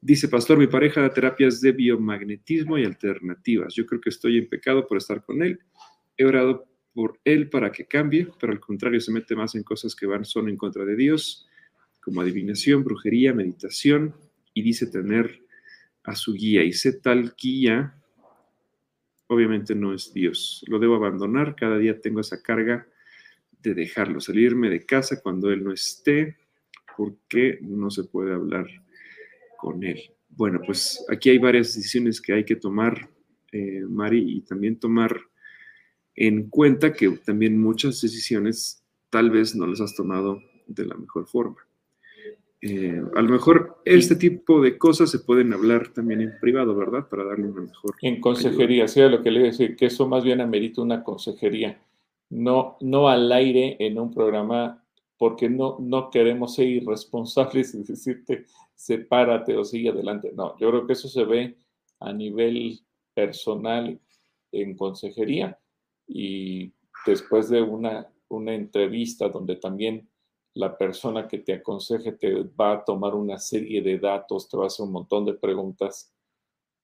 Dice, 0.00 0.28
pastor, 0.28 0.58
mi 0.58 0.66
pareja 0.66 1.00
da 1.00 1.12
terapias 1.12 1.60
de 1.60 1.72
biomagnetismo 1.72 2.78
y 2.78 2.84
alternativas. 2.84 3.74
Yo 3.74 3.86
creo 3.86 4.00
que 4.00 4.10
estoy 4.10 4.38
en 4.38 4.48
pecado 4.48 4.86
por 4.86 4.98
estar 4.98 5.24
con 5.24 5.42
él. 5.42 5.60
He 6.16 6.24
orado 6.24 6.66
por 6.92 7.20
él 7.24 7.48
para 7.50 7.70
que 7.72 7.86
cambie, 7.86 8.28
pero 8.40 8.52
al 8.52 8.60
contrario 8.60 9.00
se 9.00 9.12
mete 9.12 9.36
más 9.36 9.54
en 9.54 9.62
cosas 9.62 9.94
que 9.94 10.06
van 10.06 10.24
solo 10.24 10.48
en 10.48 10.56
contra 10.56 10.84
de 10.84 10.96
Dios, 10.96 11.46
como 12.00 12.20
adivinación, 12.20 12.84
brujería, 12.84 13.34
meditación, 13.34 14.14
y 14.54 14.62
dice 14.62 14.86
tener 14.86 15.42
a 16.04 16.14
su 16.14 16.32
guía. 16.32 16.64
Y 16.64 16.72
sé 16.72 16.94
tal 16.94 17.34
guía, 17.36 17.94
obviamente 19.26 19.74
no 19.74 19.92
es 19.92 20.14
Dios. 20.14 20.64
Lo 20.68 20.78
debo 20.78 20.96
abandonar, 20.96 21.54
cada 21.54 21.78
día 21.78 22.00
tengo 22.00 22.20
esa 22.20 22.42
carga 22.42 22.88
de 23.66 23.74
dejarlo, 23.74 24.20
salirme 24.20 24.70
de 24.70 24.86
casa 24.86 25.20
cuando 25.20 25.50
él 25.50 25.64
no 25.64 25.72
esté, 25.72 26.36
porque 26.96 27.58
no 27.60 27.90
se 27.90 28.04
puede 28.04 28.32
hablar 28.32 28.66
con 29.58 29.82
él. 29.82 30.00
Bueno, 30.28 30.60
pues 30.64 31.04
aquí 31.10 31.30
hay 31.30 31.38
varias 31.38 31.74
decisiones 31.74 32.20
que 32.20 32.32
hay 32.32 32.44
que 32.44 32.56
tomar, 32.56 33.08
eh, 33.52 33.82
Mari, 33.88 34.36
y 34.36 34.40
también 34.42 34.78
tomar 34.78 35.18
en 36.14 36.48
cuenta 36.48 36.92
que 36.92 37.10
también 37.24 37.60
muchas 37.60 38.00
decisiones 38.00 38.84
tal 39.10 39.30
vez 39.30 39.54
no 39.56 39.66
las 39.66 39.80
has 39.80 39.94
tomado 39.94 40.40
de 40.66 40.86
la 40.86 40.94
mejor 40.94 41.26
forma. 41.26 41.58
Eh, 42.62 43.02
a 43.14 43.22
lo 43.22 43.28
mejor 43.28 43.80
este 43.84 44.16
tipo 44.16 44.62
de 44.62 44.78
cosas 44.78 45.10
se 45.10 45.18
pueden 45.18 45.52
hablar 45.52 45.88
también 45.92 46.22
en 46.22 46.38
privado, 46.40 46.74
¿verdad? 46.74 47.08
Para 47.08 47.24
darle 47.24 47.48
una 47.48 47.62
mejor. 47.62 47.94
En 48.00 48.20
consejería, 48.20 48.88
sí, 48.88 49.00
lo 49.02 49.22
que 49.22 49.30
le 49.30 49.40
iba 49.40 49.48
a 49.48 49.50
decir, 49.50 49.76
que 49.76 49.86
eso 49.86 50.08
más 50.08 50.24
bien 50.24 50.40
amerita 50.40 50.80
una 50.80 51.04
consejería, 51.04 51.80
no, 52.30 52.76
no 52.80 53.08
al 53.08 53.30
aire 53.32 53.76
en 53.80 53.98
un 53.98 54.12
programa, 54.12 54.82
porque 55.18 55.48
no, 55.48 55.78
no 55.80 56.10
queremos 56.10 56.54
ser 56.54 56.68
irresponsables 56.68 57.74
y 57.74 57.82
decirte 57.82 58.44
sepárate 58.74 59.56
o 59.56 59.64
sigue 59.64 59.88
adelante. 59.88 60.32
No, 60.34 60.56
yo 60.58 60.70
creo 60.70 60.86
que 60.86 60.92
eso 60.92 61.08
se 61.08 61.24
ve 61.24 61.56
a 62.00 62.12
nivel 62.12 62.80
personal 63.14 63.98
en 64.52 64.76
consejería 64.76 65.58
y 66.06 66.72
después 67.06 67.48
de 67.48 67.62
una, 67.62 68.08
una 68.28 68.54
entrevista 68.54 69.28
donde 69.28 69.56
también 69.56 70.08
la 70.54 70.76
persona 70.76 71.28
que 71.28 71.38
te 71.38 71.54
aconseje 71.54 72.12
te 72.12 72.32
va 72.42 72.72
a 72.72 72.84
tomar 72.84 73.14
una 73.14 73.38
serie 73.38 73.82
de 73.82 73.98
datos, 73.98 74.48
te 74.48 74.56
va 74.56 74.64
a 74.64 74.66
hacer 74.68 74.86
un 74.86 74.92
montón 74.92 75.24
de 75.24 75.34
preguntas, 75.34 76.12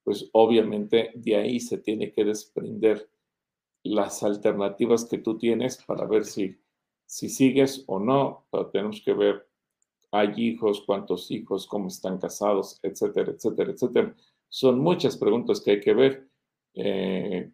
pues 0.05 0.29
obviamente 0.33 1.11
de 1.15 1.37
ahí 1.37 1.61
se 1.61 1.79
tiene 1.79 2.13
que 2.13 2.25
desprender 2.25 3.09
las 3.85 4.23
alternativas 4.23 5.05
que 5.05 5.19
tú 5.19 5.39
tienes 5.39 5.83
para 5.85 6.07
ver 6.07 6.25
si, 6.25 6.57
si 7.07 7.29
sigues 7.29 7.85
o 7.87 7.99
no, 7.99 8.47
pero 8.51 8.69
tenemos 8.69 9.01
que 9.05 9.13
ver, 9.13 9.49
hay 10.11 10.33
hijos, 10.37 10.83
cuántos 10.87 11.31
hijos, 11.31 11.67
cómo 11.67 11.89
están 11.89 12.19
casados, 12.19 12.79
etcétera, 12.83 13.33
etcétera, 13.33 13.73
etcétera. 13.73 14.15
Son 14.49 14.79
muchas 14.79 15.17
preguntas 15.17 15.61
que 15.61 15.73
hay 15.73 15.81
que 15.81 15.95
ver. 15.95 16.29
Eh, 16.75 17.51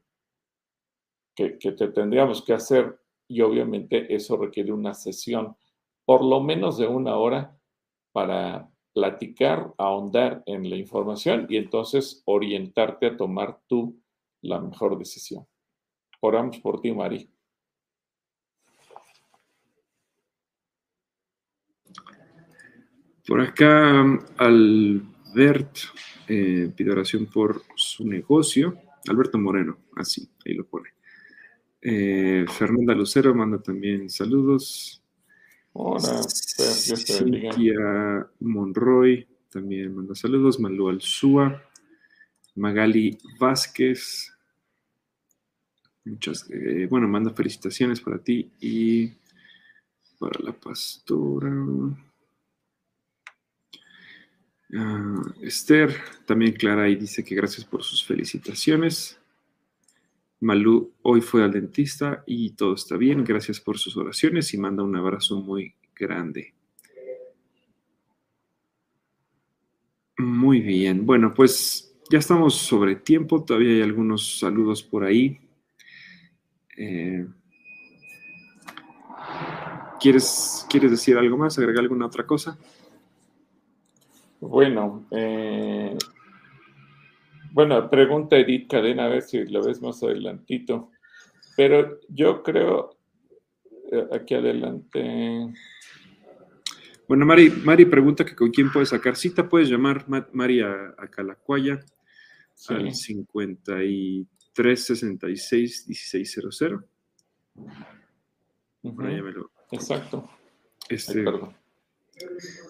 que, 1.59 1.73
te 1.73 1.89
tendríamos 1.89 2.43
que 2.43 2.53
hacer 2.53 3.01
y 3.29 3.43
obviamente 3.43 4.13
eso 4.15 4.37
requiere 4.37 4.73
una 4.73 4.95
sesión 4.95 5.57
por 6.05 6.25
lo 6.25 6.41
menos 6.41 6.79
de 6.79 6.87
una 6.87 7.17
hora 7.17 7.57
para 8.13 8.71
platicar, 8.93 9.73
ahondar 9.79 10.43
en 10.47 10.69
la 10.69 10.77
información 10.77 11.47
y 11.49 11.59
entonces 11.59 12.23
orientarte 12.25 13.07
a 13.07 13.17
tomar 13.17 13.61
tú 13.67 14.01
la 14.41 14.59
mejor 14.59 14.99
decisión. 14.99 15.47
Oramos 16.21 16.59
por 16.59 16.81
ti, 16.81 16.93
Mari. 16.93 17.29
Por 23.27 23.41
acá, 23.43 24.01
Albert 24.39 25.77
eh, 26.29 26.73
pide 26.75 26.91
oración 26.91 27.27
por 27.27 27.63
su 27.75 28.07
negocio. 28.07 28.79
Alberto 29.07 29.39
Moreno, 29.39 29.79
así, 29.97 30.31
ahí 30.47 30.55
lo 30.55 30.67
pone. 30.67 30.91
Eh, 31.81 32.47
Fernanda 32.49 32.95
Lucero 32.95 33.35
manda 33.35 33.61
también 33.61 34.09
saludos. 34.09 35.03
Hola, 35.73 36.23
Cintia 36.27 38.27
Monroy 38.41 39.29
también 39.51 39.95
manda 39.95 40.15
saludos. 40.15 40.59
Malú 40.59 40.89
Alzúa. 40.89 41.63
Magali 42.55 43.19
Vázquez. 43.39 44.33
Muchas, 46.09 46.49
eh, 46.51 46.87
bueno, 46.89 47.07
manda 47.07 47.31
felicitaciones 47.33 48.01
para 48.01 48.19
ti 48.19 48.51
y 48.61 49.09
para 50.19 50.41
la 50.41 50.53
pastora. 50.53 51.53
Ah, 54.75 55.23
Esther, 55.43 55.95
también 56.27 56.53
Clara, 56.53 56.89
y 56.89 56.97
dice 56.97 57.23
que 57.25 57.35
gracias 57.35 57.65
por 57.67 57.83
sus 57.83 58.05
felicitaciones. 58.05 59.19
Malú 60.41 60.93
hoy 61.03 61.21
fue 61.21 61.43
al 61.43 61.53
dentista 61.53 62.23
y 62.27 62.51
todo 62.51 62.75
está 62.75 62.97
bien. 62.97 63.25
Gracias 63.25 63.61
por 63.61 63.79
sus 63.79 63.97
oraciones 63.97 64.55
y 64.55 64.59
manda 64.59 64.83
un 64.83 64.97
abrazo 64.97 65.41
muy 65.41 65.75
grande. 65.95 66.55
Muy 70.17 70.61
bien. 70.61 71.05
Bueno, 71.05 71.35
pues 71.35 71.95
ya 72.11 72.19
estamos 72.19 72.55
sobre 72.55 72.97
tiempo. 72.97 73.45
Todavía 73.45 73.75
hay 73.75 73.83
algunos 73.83 74.39
saludos 74.39 74.83
por 74.83 75.05
ahí. 75.05 75.41
Eh, 76.81 77.27
¿quieres, 80.01 80.65
¿Quieres 80.71 80.93
decir 80.93 81.17
algo 81.19 81.37
más? 81.37 81.59
¿Agregar 81.59 81.83
alguna 81.83 82.07
otra 82.07 82.25
cosa? 82.25 82.57
Bueno, 84.41 85.07
eh, 85.11 85.99
bueno, 87.51 87.91
pregunta 87.91 88.37
Edith 88.37 88.71
Cadena, 88.71 89.07
a 89.07 89.09
ver 89.09 89.23
si 89.23 89.45
lo 89.47 89.65
ves 89.65 89.83
más 89.83 90.01
adelantito. 90.05 90.93
Pero 91.57 91.99
yo 92.09 92.45
creo, 92.45 92.97
eh, 93.91 94.07
aquí 94.13 94.35
adelante. 94.35 95.53
Bueno, 97.09 97.27
Mari, 97.27 97.51
Mari 97.51 97.87
pregunta 97.87 98.25
que 98.25 98.37
con 98.37 98.51
quién 98.51 98.71
puedes 98.71 98.91
sacar 98.91 99.17
cita. 99.17 99.49
Puedes 99.49 99.69
llamar 99.69 100.05
Mari 100.33 100.61
a, 100.61 100.95
Calacuaya 101.11 101.81
al 102.69 102.95
53 102.95 104.27
66 104.63 105.89
1600. 105.89 106.85
Exacto. 109.71 110.29
Este, 110.89 111.25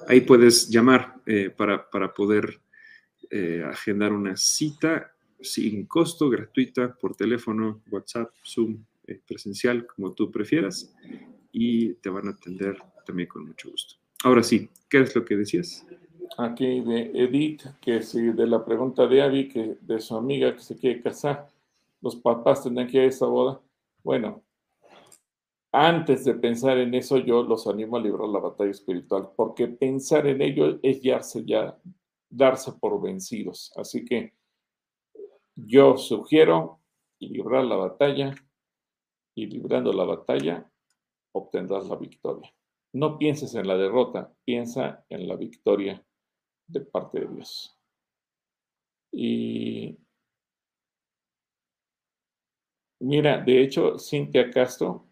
ahí 0.07 0.21
puedes 0.23 0.69
llamar 0.69 1.15
eh, 1.27 1.51
para, 1.51 1.89
para 1.89 2.13
poder 2.13 2.61
eh, 3.31 3.63
agendar 3.65 4.13
una 4.13 4.37
cita 4.37 5.13
sin 5.41 5.87
costo, 5.87 6.29
gratuita, 6.29 6.95
por 6.95 7.15
teléfono, 7.15 7.83
WhatsApp, 7.91 8.31
Zoom, 8.45 8.85
eh, 9.07 9.21
presencial, 9.27 9.87
como 9.87 10.13
tú 10.13 10.31
prefieras, 10.31 10.93
y 11.53 11.95
te 11.95 12.11
van 12.11 12.29
a 12.29 12.31
atender 12.31 12.77
también 13.07 13.29
con 13.29 13.47
mucho 13.47 13.71
gusto. 13.71 13.95
Ahora 14.25 14.43
sí, 14.43 14.69
¿qué 14.89 15.01
es 15.01 15.15
lo 15.15 15.25
que 15.25 15.37
decías? 15.37 15.87
Aquí 16.37 16.81
de 16.81 17.11
Edith, 17.15 17.63
que 17.81 18.03
sí, 18.03 18.21
de 18.21 18.47
la 18.47 18.65
pregunta 18.65 19.07
de 19.07 19.23
Abby, 19.23 19.49
que 19.49 19.77
de 19.81 20.01
su 20.01 20.17
amiga 20.17 20.55
que 20.55 20.61
se 20.61 20.77
quiere 20.77 21.01
casar, 21.01 21.49
los 22.01 22.17
papás 22.17 22.63
tendrán 22.63 22.89
que 22.89 22.99
ir 22.99 23.03
a 23.05 23.07
esa 23.07 23.27
boda. 23.27 23.61
Bueno, 24.03 24.45
antes 25.73 26.25
de 26.25 26.35
pensar 26.35 26.79
en 26.79 26.95
eso, 26.95 27.19
yo 27.19 27.43
los 27.43 27.67
animo 27.67 27.97
a 27.97 28.01
librar 28.01 28.29
la 28.29 28.41
batalla 28.41 28.71
espiritual, 28.71 29.31
porque 29.37 29.69
pensar 29.69 30.27
en 30.27 30.41
ello 30.41 30.79
es 30.83 31.03
darse 31.03 31.45
ya, 31.45 31.79
darse 32.31 32.73
por 32.73 33.01
vencidos. 33.03 33.73
Así 33.77 34.05
que 34.05 34.35
yo 35.55 35.97
sugiero 35.97 36.81
librar 37.21 37.65
la 37.65 37.77
batalla 37.77 38.35
y 39.35 39.47
librando 39.47 39.93
la 39.93 40.05
batalla 40.05 40.71
obtendrás 41.33 41.87
la 41.89 41.97
victoria. 41.97 42.53
No 42.93 43.19
pienses 43.19 43.55
en 43.55 43.67
la 43.67 43.77
derrota, 43.77 44.33
piensa 44.45 45.05
en 45.09 45.29
la 45.29 45.37
victoria 45.37 46.05
de 46.67 46.81
parte 46.81 47.21
de 47.21 47.35
Dios. 47.35 47.79
Y 49.13 49.99
mira, 53.01 53.43
de 53.43 53.63
hecho, 53.63 53.99
Cintia 53.99 54.51
Castro 54.51 55.07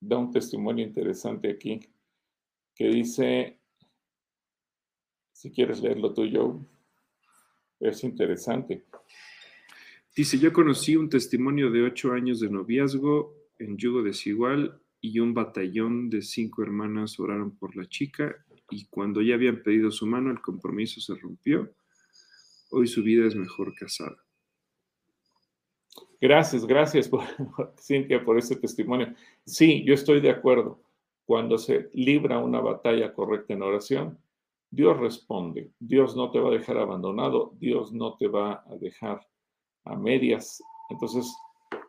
da 0.00 0.18
un 0.18 0.30
testimonio 0.30 0.84
interesante 0.84 1.50
aquí 1.50 1.80
que 2.74 2.88
dice, 2.88 3.60
si 5.32 5.50
quieres 5.50 5.80
leerlo 5.80 6.12
tú, 6.12 6.28
Joe, 6.30 6.58
es 7.80 8.02
interesante. 8.04 8.84
Dice, 10.16 10.38
yo 10.38 10.52
conocí 10.52 10.96
un 10.96 11.08
testimonio 11.08 11.70
de 11.70 11.82
ocho 11.82 12.12
años 12.12 12.40
de 12.40 12.50
noviazgo 12.50 13.34
en 13.58 13.76
yugo 13.76 14.02
desigual 14.02 14.80
y 15.00 15.18
un 15.18 15.34
batallón 15.34 16.08
de 16.08 16.22
cinco 16.22 16.62
hermanas 16.62 17.18
oraron 17.20 17.56
por 17.56 17.76
la 17.76 17.86
chica 17.88 18.34
y 18.70 18.86
cuando 18.86 19.22
ya 19.22 19.34
habían 19.34 19.62
pedido 19.62 19.90
su 19.90 20.06
mano 20.06 20.30
el 20.30 20.40
compromiso 20.40 21.00
se 21.00 21.14
rompió. 21.14 21.74
Hoy 22.70 22.86
su 22.86 23.02
vida 23.02 23.26
es 23.26 23.36
mejor 23.36 23.74
casada. 23.74 24.23
Gracias, 26.20 26.66
gracias, 26.66 27.08
por, 27.08 27.22
Cintia, 27.78 28.24
por 28.24 28.38
este 28.38 28.56
testimonio. 28.56 29.14
Sí, 29.44 29.84
yo 29.84 29.94
estoy 29.94 30.20
de 30.20 30.30
acuerdo. 30.30 30.80
Cuando 31.26 31.56
se 31.58 31.88
libra 31.94 32.38
una 32.38 32.60
batalla 32.60 33.12
correcta 33.14 33.54
en 33.54 33.62
oración, 33.62 34.18
Dios 34.70 34.98
responde. 34.98 35.70
Dios 35.78 36.16
no 36.16 36.30
te 36.30 36.40
va 36.40 36.48
a 36.48 36.52
dejar 36.52 36.78
abandonado, 36.78 37.52
Dios 37.58 37.92
no 37.92 38.16
te 38.16 38.28
va 38.28 38.64
a 38.66 38.76
dejar 38.76 39.26
a 39.84 39.96
medias. 39.96 40.62
Entonces, 40.90 41.34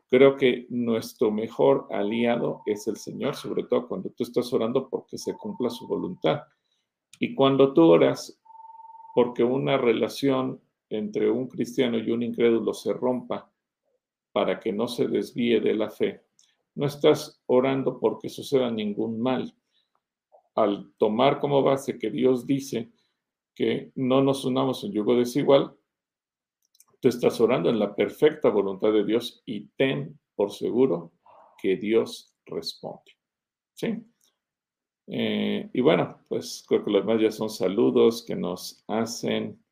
creo 0.09 0.37
que 0.37 0.67
nuestro 0.69 1.31
mejor 1.31 1.87
aliado 1.91 2.61
es 2.65 2.87
el 2.87 2.97
Señor, 2.97 3.35
sobre 3.35 3.63
todo 3.63 3.87
cuando 3.87 4.09
tú 4.11 4.23
estás 4.23 4.51
orando 4.53 4.87
porque 4.87 5.17
se 5.17 5.35
cumpla 5.35 5.69
su 5.69 5.87
voluntad. 5.87 6.41
Y 7.19 7.33
cuando 7.33 7.73
tú 7.73 7.83
oras 7.83 8.39
porque 9.15 9.43
una 9.43 9.77
relación 9.77 10.61
entre 10.89 11.31
un 11.31 11.47
cristiano 11.47 11.97
y 11.97 12.11
un 12.11 12.21
incrédulo 12.21 12.73
se 12.73 12.93
rompa 12.93 13.49
para 14.35 14.59
que 14.59 14.73
no 14.73 14.89
se 14.89 15.07
desvíe 15.07 15.61
de 15.61 15.73
la 15.73 15.89
fe, 15.89 16.25
no 16.75 16.85
estás 16.85 17.41
orando 17.45 18.01
porque 18.01 18.27
suceda 18.27 18.69
ningún 18.69 19.21
mal. 19.21 19.55
Al 20.55 20.91
tomar 20.97 21.39
como 21.39 21.63
base 21.63 21.97
que 21.97 22.11
Dios 22.11 22.45
dice 22.45 22.91
que 23.55 23.93
no 23.95 24.21
nos 24.21 24.43
unamos 24.43 24.83
en 24.83 24.91
yugo 24.91 25.15
desigual, 25.15 25.73
Tú 27.05 27.09
estás 27.09 27.39
orando 27.39 27.69
en 27.69 27.77
la 27.77 27.95
perfecta 27.95 28.49
voluntad 28.49 28.91
de 28.91 29.05
Dios 29.05 29.43
y 29.45 29.67
ten 29.77 30.19
por 30.33 30.51
seguro 30.51 31.11
que 31.61 31.77
Dios 31.77 32.33
responde. 32.47 33.11
¿Sí? 33.75 34.03
Eh, 35.05 35.69
y 35.71 35.81
bueno, 35.81 36.17
pues 36.27 36.65
creo 36.67 36.83
que 36.83 36.89
los 36.89 37.05
demás 37.05 37.21
ya 37.21 37.29
son 37.29 37.51
saludos 37.51 38.25
que 38.25 38.35
nos 38.35 38.83
hacen. 38.87 39.63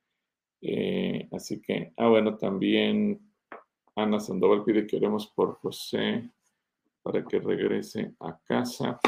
Eh, 0.62 1.28
así 1.32 1.60
que, 1.60 1.92
ah, 1.98 2.08
bueno, 2.08 2.38
también 2.38 3.33
Ana 3.96 4.20
Sandoval 4.20 4.64
pide 4.64 4.88
que 4.88 4.98
oremos 4.98 5.28
por 5.28 5.56
José 5.56 6.30
para 7.02 7.24
que 7.24 7.40
regrese 7.40 8.14
a 8.20 8.40
casa. 8.44 9.00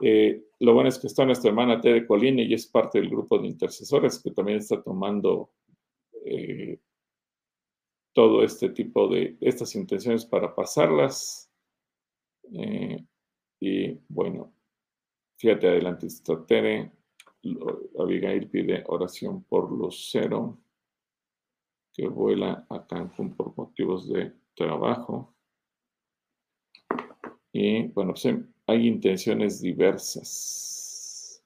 Eh, 0.00 0.44
lo 0.60 0.74
bueno 0.74 0.88
es 0.88 0.98
que 0.98 1.08
está 1.08 1.24
nuestra 1.24 1.50
hermana 1.50 1.80
Tere 1.80 2.06
Colina 2.06 2.42
y 2.42 2.54
es 2.54 2.66
parte 2.66 3.00
del 3.00 3.10
grupo 3.10 3.38
de 3.38 3.48
intercesores 3.48 4.22
que 4.22 4.30
también 4.30 4.58
está 4.58 4.82
tomando 4.82 5.50
todo 8.14 8.44
este 8.44 8.70
tipo 8.70 9.08
de 9.08 9.36
estas 9.40 9.74
intenciones 9.74 10.24
para 10.24 10.54
pasarlas. 10.54 11.50
Eh, 12.52 13.04
y 13.60 13.98
bueno, 14.08 14.54
fíjate 15.36 15.68
adelante, 15.68 16.06
Tere. 16.46 16.92
Abigail 17.98 18.48
pide 18.48 18.84
oración 18.86 19.44
por 19.44 19.70
Lucero, 19.70 20.58
que 21.94 22.08
vuela 22.08 22.66
a 22.68 22.86
Cancún 22.86 23.34
por 23.34 23.56
motivos 23.56 24.08
de 24.08 24.34
trabajo. 24.54 25.34
Y 27.52 27.86
bueno, 27.88 28.12
pues 28.12 28.26
hay 28.66 28.86
intenciones 28.86 29.60
diversas. 29.62 31.42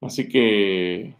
Así 0.00 0.28
que 0.28 1.14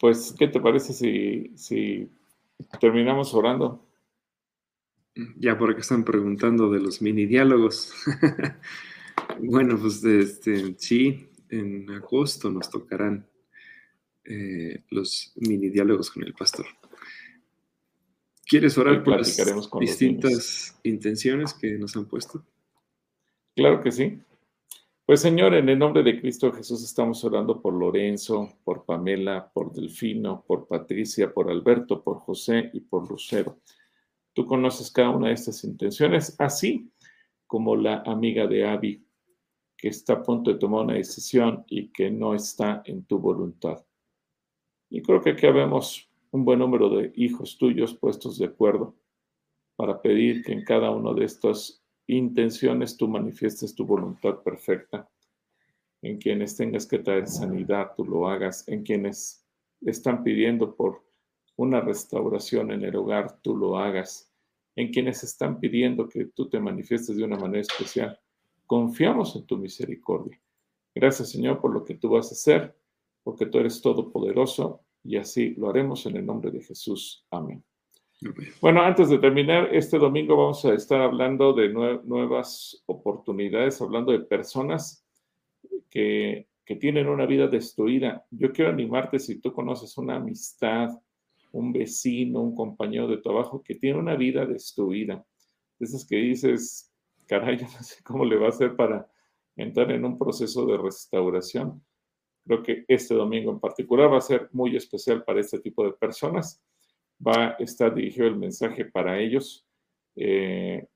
Pues, 0.00 0.34
¿qué 0.38 0.48
te 0.48 0.60
parece 0.60 0.94
si, 0.94 2.10
terminamos 2.80 3.34
orando? 3.34 3.86
Ya 5.36 5.58
por 5.58 5.70
acá 5.70 5.80
están 5.80 6.04
preguntando 6.04 6.70
de 6.70 6.80
los 6.80 7.02
mini 7.02 7.26
diálogos. 7.26 7.92
bueno, 9.40 9.78
pues 9.78 10.02
este, 10.02 10.74
sí, 10.78 11.28
en 11.50 11.90
agosto 11.90 12.50
nos 12.50 12.70
tocarán 12.70 13.26
eh, 14.24 14.84
los 14.90 15.32
mini 15.36 15.68
diálogos 15.68 16.10
con 16.10 16.22
el 16.24 16.34
pastor. 16.34 16.66
¿Quieres 18.44 18.76
orar 18.78 19.04
por 19.04 19.18
las 19.18 19.36
distintas 19.78 20.78
intenciones 20.82 21.54
que 21.54 21.78
nos 21.78 21.96
han 21.96 22.06
puesto? 22.06 22.44
Claro 23.54 23.82
que 23.82 23.92
sí. 23.92 24.20
Pues 25.06 25.20
Señor, 25.20 25.54
en 25.54 25.68
el 25.68 25.78
nombre 25.78 26.02
de 26.02 26.20
Cristo 26.20 26.52
Jesús 26.52 26.84
estamos 26.84 27.24
orando 27.24 27.60
por 27.60 27.74
Lorenzo, 27.74 28.58
por 28.64 28.84
Pamela, 28.84 29.50
por 29.52 29.72
Delfino, 29.72 30.44
por 30.46 30.68
Patricia, 30.68 31.32
por 31.32 31.50
Alberto, 31.50 32.02
por 32.02 32.18
José 32.18 32.70
y 32.72 32.80
por 32.80 33.10
Lucero. 33.10 33.58
Tú 34.32 34.46
conoces 34.46 34.90
cada 34.90 35.10
una 35.10 35.28
de 35.28 35.34
estas 35.34 35.64
intenciones, 35.64 36.36
así 36.38 36.90
como 37.46 37.74
la 37.74 38.02
amiga 38.06 38.46
de 38.46 38.68
Abby, 38.68 39.04
que 39.80 39.88
está 39.88 40.12
a 40.12 40.22
punto 40.22 40.52
de 40.52 40.58
tomar 40.58 40.84
una 40.84 40.94
decisión 40.94 41.64
y 41.68 41.88
que 41.88 42.10
no 42.10 42.34
está 42.34 42.82
en 42.84 43.02
tu 43.04 43.18
voluntad. 43.18 43.82
Y 44.90 45.00
creo 45.00 45.22
que 45.22 45.30
aquí 45.30 45.46
vemos 45.46 46.06
un 46.32 46.44
buen 46.44 46.58
número 46.58 46.90
de 46.90 47.12
hijos 47.16 47.56
tuyos 47.56 47.96
puestos 47.96 48.36
de 48.38 48.44
acuerdo 48.44 48.94
para 49.76 50.02
pedir 50.02 50.44
que 50.44 50.52
en 50.52 50.64
cada 50.64 50.90
uno 50.90 51.14
de 51.14 51.24
estos 51.24 51.82
intenciones 52.06 52.98
tú 52.98 53.08
manifiestes 53.08 53.74
tu 53.74 53.86
voluntad 53.86 54.42
perfecta. 54.42 55.08
En 56.02 56.18
quienes 56.18 56.56
tengas 56.56 56.86
que 56.86 56.98
traer 56.98 57.26
sanidad, 57.26 57.92
tú 57.96 58.04
lo 58.04 58.28
hagas. 58.28 58.68
En 58.68 58.82
quienes 58.82 59.46
están 59.80 60.22
pidiendo 60.22 60.76
por 60.76 61.02
una 61.56 61.80
restauración 61.80 62.70
en 62.70 62.84
el 62.84 62.96
hogar, 62.96 63.40
tú 63.40 63.56
lo 63.56 63.78
hagas. 63.78 64.30
En 64.76 64.92
quienes 64.92 65.24
están 65.24 65.58
pidiendo 65.58 66.06
que 66.06 66.26
tú 66.26 66.50
te 66.50 66.60
manifiestes 66.60 67.16
de 67.16 67.24
una 67.24 67.38
manera 67.38 67.62
especial, 67.62 68.19
confiamos 68.70 69.34
en 69.34 69.44
tu 69.46 69.58
misericordia. 69.58 70.40
Gracias 70.94 71.32
Señor 71.32 71.60
por 71.60 71.74
lo 71.74 71.82
que 71.82 71.96
tú 71.96 72.10
vas 72.10 72.28
a 72.28 72.34
hacer, 72.34 72.78
porque 73.24 73.46
tú 73.46 73.58
eres 73.58 73.82
todopoderoso 73.82 74.84
y 75.02 75.16
así 75.16 75.56
lo 75.56 75.70
haremos 75.70 76.06
en 76.06 76.18
el 76.18 76.24
nombre 76.24 76.52
de 76.52 76.62
Jesús. 76.62 77.26
Amén. 77.32 77.64
Bueno, 78.60 78.80
antes 78.82 79.08
de 79.08 79.18
terminar, 79.18 79.74
este 79.74 79.98
domingo 79.98 80.36
vamos 80.36 80.64
a 80.64 80.74
estar 80.74 81.00
hablando 81.00 81.52
de 81.52 81.70
nuevas 81.70 82.80
oportunidades, 82.86 83.82
hablando 83.82 84.12
de 84.12 84.20
personas 84.20 85.04
que, 85.90 86.46
tienen 86.78 87.08
una 87.08 87.26
vida 87.26 87.48
destruida. 87.48 88.24
Yo 88.30 88.52
quiero 88.52 88.70
animarte 88.70 89.18
si 89.18 89.40
tú 89.40 89.52
conoces 89.52 89.98
una 89.98 90.14
amistad, 90.14 90.90
un 91.50 91.72
vecino, 91.72 92.40
un 92.42 92.54
compañero 92.54 93.08
de 93.08 93.16
trabajo 93.16 93.60
que 93.60 93.74
tiene 93.74 93.98
una 93.98 94.14
vida 94.14 94.46
destruida. 94.46 95.26
Esas 95.80 96.06
que 96.06 96.14
dices, 96.14 96.89
caray, 97.30 97.58
no 97.62 97.82
sé 97.82 98.02
cómo 98.02 98.24
le 98.24 98.36
va 98.36 98.46
a 98.46 98.50
hacer 98.50 98.74
para 98.74 99.08
entrar 99.54 99.92
en 99.92 100.04
un 100.04 100.18
proceso 100.18 100.66
de 100.66 100.76
restauración. 100.76 101.84
Creo 102.44 102.62
que 102.64 102.84
este 102.88 103.14
domingo 103.14 103.52
en 103.52 103.60
particular 103.60 104.12
va 104.12 104.18
a 104.18 104.22
ser 104.22 104.48
muy 104.52 104.74
especial 104.74 105.22
para 105.22 105.40
este 105.40 105.60
tipo 105.60 105.84
de 105.84 105.92
personas 105.92 106.60
va 107.24 107.48
a 107.48 107.50
estar 107.58 107.94
dirigido 107.94 108.26
el 108.26 108.36
mensaje 108.36 108.84
para 108.84 109.18
ellos, 109.20 109.66
eh, 110.16 110.88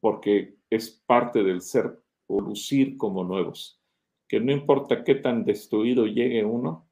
porque 0.00 0.56
es 0.70 1.02
parte 1.06 1.42
del 1.42 1.60
ser 1.60 2.00
o 2.28 2.40
lucir 2.40 2.96
como 2.96 3.24
nuevos. 3.24 3.80
Que 4.28 4.40
no 4.40 4.52
importa 4.52 5.04
qué 5.04 5.16
tan 5.16 5.44
destruido 5.44 6.06
llegue 6.06 6.44
uno, 6.44 6.88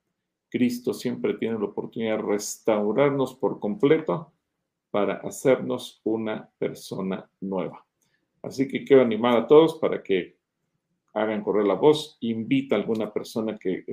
Cristo 0.51 0.93
siempre 0.93 1.35
tiene 1.35 1.59
la 1.59 1.67
oportunidad 1.67 2.17
de 2.17 2.23
restaurarnos 2.23 3.37
por 3.37 3.61
completo 3.61 4.33
para 4.91 5.15
hacernos 5.19 6.01
una 6.03 6.51
persona 6.59 7.31
nueva. 7.41 7.87
Así 8.43 8.69
que 8.69 8.85
quiero 8.85 9.03
animar 9.03 9.37
a 9.37 9.47
todos 9.47 9.79
para 9.79 10.03
que 10.03 10.37
hagan 11.13 11.43
correr 11.43 11.67
la 11.67 11.75
voz, 11.75 12.17
invita 12.21 12.75
a 12.75 12.79
alguna 12.79 13.13
persona 13.13 13.59
que, 13.59 13.85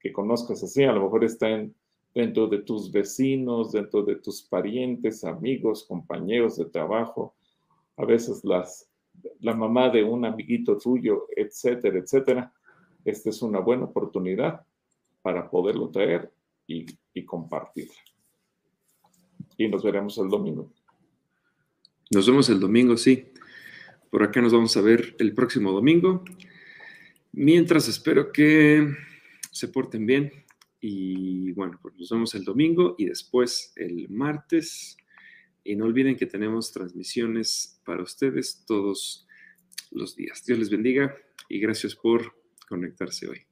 que 0.00 0.12
conozcas 0.12 0.62
así, 0.62 0.84
a 0.84 0.92
lo 0.92 1.04
mejor 1.04 1.24
está 1.24 1.48
en, 1.48 1.74
dentro 2.14 2.46
de 2.46 2.58
tus 2.58 2.90
vecinos, 2.90 3.72
dentro 3.72 4.02
de 4.02 4.16
tus 4.16 4.42
parientes, 4.42 5.24
amigos, 5.24 5.84
compañeros 5.84 6.56
de 6.56 6.66
trabajo, 6.66 7.34
a 7.96 8.04
veces 8.04 8.44
las, 8.44 8.88
la 9.40 9.54
mamá 9.54 9.88
de 9.90 10.02
un 10.02 10.24
amiguito 10.24 10.76
tuyo, 10.76 11.26
etcétera, 11.34 11.98
etcétera. 11.98 12.52
Esta 13.04 13.30
es 13.30 13.42
una 13.42 13.60
buena 13.60 13.84
oportunidad 13.84 14.64
para 15.22 15.50
poderlo 15.50 15.90
traer 15.90 16.32
y, 16.66 16.86
y 17.14 17.24
compartirla. 17.24 17.94
Y 19.56 19.68
nos 19.68 19.82
veremos 19.82 20.16
el 20.18 20.28
domingo. 20.28 20.70
Nos 22.10 22.26
vemos 22.26 22.48
el 22.48 22.60
domingo, 22.60 22.96
sí. 22.96 23.31
Por 24.12 24.22
acá 24.22 24.42
nos 24.42 24.52
vamos 24.52 24.76
a 24.76 24.82
ver 24.82 25.16
el 25.20 25.32
próximo 25.32 25.72
domingo. 25.72 26.22
Mientras 27.32 27.88
espero 27.88 28.30
que 28.30 28.86
se 29.50 29.68
porten 29.68 30.04
bien 30.04 30.30
y 30.82 31.52
bueno, 31.52 31.78
pues 31.80 31.94
nos 31.96 32.10
vemos 32.10 32.34
el 32.34 32.44
domingo 32.44 32.94
y 32.98 33.06
después 33.06 33.72
el 33.74 34.10
martes. 34.10 34.98
Y 35.64 35.76
no 35.76 35.86
olviden 35.86 36.16
que 36.16 36.26
tenemos 36.26 36.72
transmisiones 36.72 37.80
para 37.86 38.02
ustedes 38.02 38.66
todos 38.66 39.26
los 39.90 40.14
días. 40.14 40.44
Dios 40.44 40.58
les 40.58 40.68
bendiga 40.68 41.16
y 41.48 41.58
gracias 41.58 41.96
por 41.96 42.34
conectarse 42.68 43.28
hoy. 43.28 43.51